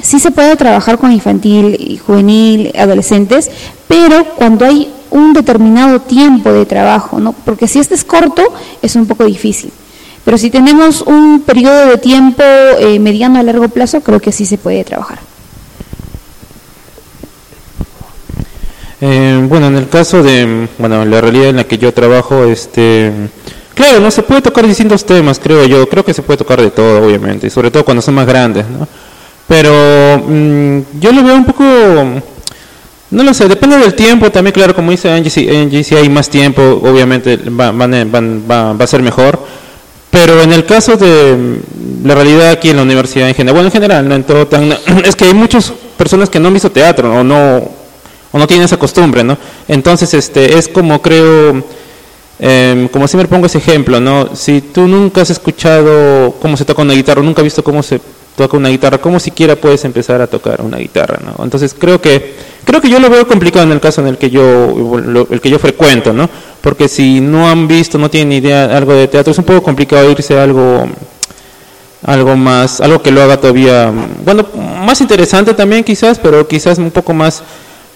sí 0.03 0.19
se 0.19 0.31
puede 0.31 0.57
trabajar 0.57 0.99
con 0.99 1.13
infantil 1.13 1.77
y 1.79 1.99
juvenil, 1.99 2.73
adolescentes, 2.77 3.51
pero 3.89 4.25
cuando 4.37 4.65
hay 4.67 4.89
un 5.11 5.33
determinado 5.33 6.01
tiempo 6.01 6.53
de 6.53 6.67
trabajo, 6.67 7.19
¿no? 7.21 7.33
Porque 7.33 7.67
si 7.67 7.79
este 7.79 7.95
es 7.95 8.05
corto, 8.05 8.43
es 8.83 8.97
un 8.97 9.07
poco 9.07 9.25
difícil. 9.25 9.73
Pero 10.25 10.39
si 10.39 10.51
tenemos 10.51 11.01
un 11.03 11.43
periodo 11.45 11.87
de 11.87 11.99
tiempo 11.99 12.43
eh, 12.79 12.99
mediano 12.99 13.39
a 13.39 13.43
largo 13.43 13.69
plazo, 13.69 14.01
creo 14.03 14.21
que 14.21 14.33
sí 14.33 14.47
se 14.47 14.59
puede 14.59 14.85
trabajar. 14.85 15.19
Eh, 19.03 19.47
bueno, 19.49 19.69
en 19.69 19.77
el 19.77 19.89
caso 19.89 20.23
de, 20.23 20.69
bueno, 20.79 21.05
la 21.07 21.21
realidad 21.21 21.49
en 21.49 21.57
la 21.57 21.65
que 21.65 21.79
yo 21.79 21.93
trabajo, 21.95 22.45
este, 22.45 23.11
claro, 23.75 23.99
no 23.99 24.11
se 24.11 24.23
puede 24.23 24.43
tocar 24.43 24.67
distintos 24.67 25.07
temas, 25.07 25.39
creo 25.39 25.65
yo, 25.65 25.89
creo 25.89 26.05
que 26.05 26.13
se 26.13 26.23
puede 26.23 26.37
tocar 26.37 26.61
de 26.61 26.71
todo, 26.71 27.07
obviamente, 27.07 27.47
y 27.47 27.51
sobre 27.51 27.71
todo 27.71 27.83
cuando 27.83 28.03
son 28.03 28.15
más 28.15 28.27
grandes, 28.27 28.67
¿no? 28.69 28.87
Pero 29.49 30.23
mm, 30.27 31.01
yo 31.01 31.13
lo 31.13 31.25
veo 31.25 31.35
un 31.35 31.47
poco, 31.47 31.65
no 31.65 33.23
lo 33.23 33.33
sé, 33.33 33.49
depende 33.49 33.79
del 33.79 33.95
tiempo, 33.95 34.31
también, 34.31 34.53
claro, 34.53 34.75
como 34.75 34.91
dice 34.91 35.11
Angie, 35.11 35.31
si, 35.31 35.49
Angie, 35.49 35.83
si 35.83 35.97
hay 35.97 36.11
más 36.11 36.29
tiempo, 36.29 36.63
obviamente 36.63 37.39
va, 37.49 37.73
va, 37.73 38.73
va 38.75 38.85
a 38.85 38.87
ser 38.87 39.01
mejor, 39.01 39.41
pero 40.11 40.43
en 40.43 40.53
el 40.53 40.67
caso 40.67 40.99
de 40.99 41.37
mm, 41.37 42.07
la 42.07 42.15
realidad 42.15 42.51
aquí 42.51 42.69
en 42.69 42.77
la 42.77 42.83
universidad 42.83 43.29
en 43.31 43.35
general, 43.35 43.55
bueno, 43.55 43.69
en 43.69 43.73
general, 43.73 44.07
no 44.07 44.15
en 44.15 44.25
todo 44.25 44.47
tan, 44.47 44.71
es 45.07 45.17
que 45.17 45.25
hay 45.25 45.33
muchas 45.33 45.73
personas 45.97 46.29
que 46.29 46.39
no 46.39 46.49
han 46.49 46.55
visto 46.55 46.71
teatro 46.71 47.15
o 47.15 47.25
no 47.25 47.80
o 48.33 48.39
no 48.39 48.47
tienen 48.47 48.65
esa 48.65 48.77
costumbre, 48.77 49.25
¿no? 49.25 49.37
Entonces, 49.69 50.15
este, 50.15 50.57
es 50.59 50.69
como 50.69 51.03
creo, 51.03 51.63
eh, 52.39 52.89
como 52.93 53.09
siempre 53.09 53.29
pongo 53.29 53.47
ese 53.47 53.59
ejemplo, 53.59 54.01
¿no? 54.01 54.35
Si 54.35 54.61
tú 54.61 54.87
nunca 54.87 55.23
has 55.23 55.31
escuchado 55.31 56.35
cómo 56.41 56.57
se 56.57 56.65
toca 56.65 56.83
una 56.83 56.95
guitarra, 56.95 57.21
o 57.21 57.25
nunca 57.25 57.43
has 57.43 57.45
visto 57.45 57.65
cómo 57.65 57.83
se 57.83 58.01
toca 58.37 58.57
una 58.57 58.69
guitarra, 58.69 58.99
¿cómo 58.99 59.19
siquiera 59.19 59.57
puedes 59.57 59.85
empezar 59.85 60.21
a 60.21 60.27
tocar 60.27 60.63
una 60.63 60.79
guitarra, 60.79 61.19
¿no? 61.25 61.43
Entonces, 61.45 61.75
creo 61.77 62.01
que, 62.01 62.35
creo 62.65 62.81
que 62.81 62.89
yo 62.89 63.01
lo 63.01 63.11
veo 63.11 63.27
complicado 63.27 63.67
en 63.67 63.73
el 63.73 63.81
caso 63.81 64.01
en 64.01 64.07
el 64.07 64.19
que 64.19 64.31
yo, 64.31 65.27
el 65.31 65.41
que 65.41 65.51
yo 65.51 65.59
frecuento, 65.59 66.13
¿no? 66.13 66.31
Porque 66.61 66.89
si 66.89 67.21
no 67.21 67.49
han 67.49 67.67
visto, 67.67 67.99
no 67.99 68.11
tienen 68.11 68.33
idea 68.33 68.77
algo 68.77 68.95
de 68.95 69.09
teatro, 69.09 69.33
es 69.33 69.39
un 69.39 69.45
poco 69.45 69.63
complicado 69.63 70.11
irse 70.11 70.39
a 70.39 70.45
algo 70.45 70.87
algo 72.03 72.35
más, 72.37 72.81
algo 72.81 73.03
que 73.03 73.11
lo 73.11 73.23
haga 73.23 73.37
todavía, 73.39 73.93
bueno, 74.25 74.47
más 74.55 75.01
interesante 75.01 75.53
también 75.53 75.85
quizás, 75.85 76.19
pero 76.19 76.47
quizás 76.49 76.79
un 76.79 76.91
poco 76.91 77.13
más 77.13 77.43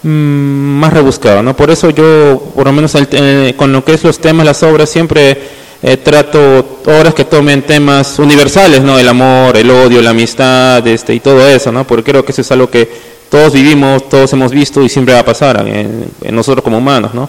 más 0.04 0.92
rebuscado, 0.92 1.42
¿no? 1.42 1.56
Por 1.56 1.70
eso 1.70 1.90
yo, 1.90 2.52
por 2.54 2.66
lo 2.66 2.72
menos 2.72 2.94
eh, 2.94 3.54
con 3.56 3.72
lo 3.72 3.84
que 3.84 3.94
es 3.94 4.04
los 4.04 4.18
temas, 4.18 4.44
las 4.44 4.62
obras, 4.62 4.90
siempre 4.90 5.38
eh, 5.82 5.96
trato 5.96 6.80
obras 6.86 7.14
que 7.14 7.24
tomen 7.24 7.62
temas 7.62 8.18
universales, 8.18 8.82
¿no? 8.82 8.98
El 8.98 9.08
amor, 9.08 9.56
el 9.56 9.70
odio, 9.70 10.02
la 10.02 10.10
amistad, 10.10 10.86
este, 10.86 11.14
y 11.14 11.20
todo 11.20 11.46
eso, 11.46 11.72
¿no? 11.72 11.86
Porque 11.86 12.10
creo 12.10 12.24
que 12.24 12.32
eso 12.32 12.42
es 12.42 12.52
algo 12.52 12.68
que 12.68 12.88
todos 13.30 13.54
vivimos, 13.54 14.08
todos 14.08 14.32
hemos 14.34 14.52
visto 14.52 14.82
y 14.82 14.88
siempre 14.88 15.14
va 15.14 15.20
a 15.20 15.24
pasar 15.24 15.66
en, 15.66 16.06
nosotros 16.30 16.62
como 16.62 16.78
humanos, 16.78 17.14
¿no? 17.14 17.28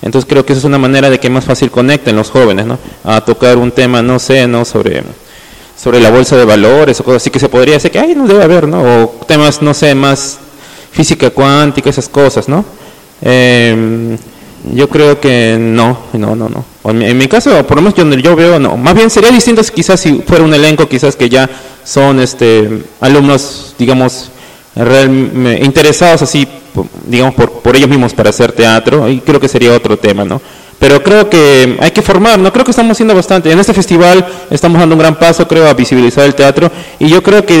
Entonces 0.00 0.28
creo 0.28 0.44
que 0.44 0.52
eso 0.52 0.60
es 0.60 0.64
una 0.64 0.78
manera 0.78 1.10
de 1.10 1.18
que 1.18 1.28
más 1.28 1.44
fácil 1.44 1.70
conecten 1.70 2.16
los 2.16 2.30
jóvenes, 2.30 2.66
¿no? 2.66 2.78
A 3.04 3.20
tocar 3.20 3.56
un 3.56 3.70
tema, 3.72 4.00
no 4.00 4.18
sé, 4.18 4.46
¿no? 4.46 4.64
Sobre 4.64 5.02
sobre 5.76 5.98
la 5.98 6.10
bolsa 6.10 6.36
de 6.36 6.44
valores 6.44 7.00
o 7.00 7.04
cosas 7.04 7.22
así 7.22 7.30
que 7.30 7.40
se 7.40 7.48
podría 7.48 7.74
decir 7.74 7.90
que 7.90 7.98
ay 7.98 8.14
no 8.14 8.28
debe 8.28 8.44
haber, 8.44 8.68
¿no? 8.68 8.80
O 8.80 9.26
temas, 9.26 9.62
no 9.62 9.74
sé, 9.74 9.94
más 9.94 10.38
física 10.92 11.30
cuántica, 11.30 11.90
esas 11.90 12.08
cosas, 12.08 12.48
¿no? 12.48 12.64
Em, 13.22 14.16
yo 14.72 14.88
creo 14.88 15.18
que 15.18 15.56
no, 15.58 15.98
no, 16.12 16.36
no, 16.36 16.48
no. 16.48 16.64
En 16.90 17.18
mi, 17.18 17.26
caso, 17.26 17.66
por 17.66 17.76
lo 17.76 17.82
menos 17.82 17.94
yo, 17.94 18.08
yo 18.14 18.36
veo, 18.36 18.58
no. 18.58 18.76
Más 18.76 18.94
bien 18.94 19.10
sería 19.10 19.30
distinto 19.30 19.62
quizás 19.62 19.98
si 19.98 20.20
fuera 20.20 20.44
un 20.44 20.54
elenco, 20.54 20.88
quizás 20.88 21.16
que 21.16 21.28
ya 21.28 21.48
son 21.84 22.20
este 22.20 22.84
alumnos, 23.00 23.74
digamos, 23.78 24.30
realmente 24.76 25.64
interesados 25.64 26.22
así, 26.22 26.46
digamos, 27.06 27.34
por, 27.34 27.50
por 27.60 27.74
ellos 27.74 27.88
mismos 27.88 28.12
para 28.12 28.30
hacer 28.30 28.52
teatro, 28.52 29.08
y 29.08 29.20
creo 29.20 29.40
que 29.40 29.48
sería 29.48 29.72
otro 29.72 29.96
tema, 29.96 30.24
¿no? 30.24 30.40
Pero 30.78 31.02
creo 31.02 31.30
que 31.30 31.76
hay 31.80 31.92
que 31.92 32.02
formar, 32.02 32.38
¿no? 32.38 32.52
Creo 32.52 32.64
que 32.64 32.72
estamos 32.72 32.92
haciendo 32.92 33.14
bastante. 33.14 33.52
En 33.52 33.58
este 33.58 33.72
festival 33.72 34.26
estamos 34.50 34.80
dando 34.80 34.96
un 34.96 34.98
gran 34.98 35.16
paso, 35.16 35.46
creo, 35.46 35.68
a 35.68 35.74
visibilizar 35.74 36.24
el 36.24 36.34
teatro, 36.34 36.70
y 36.98 37.08
yo 37.08 37.22
creo 37.22 37.44
que 37.46 37.60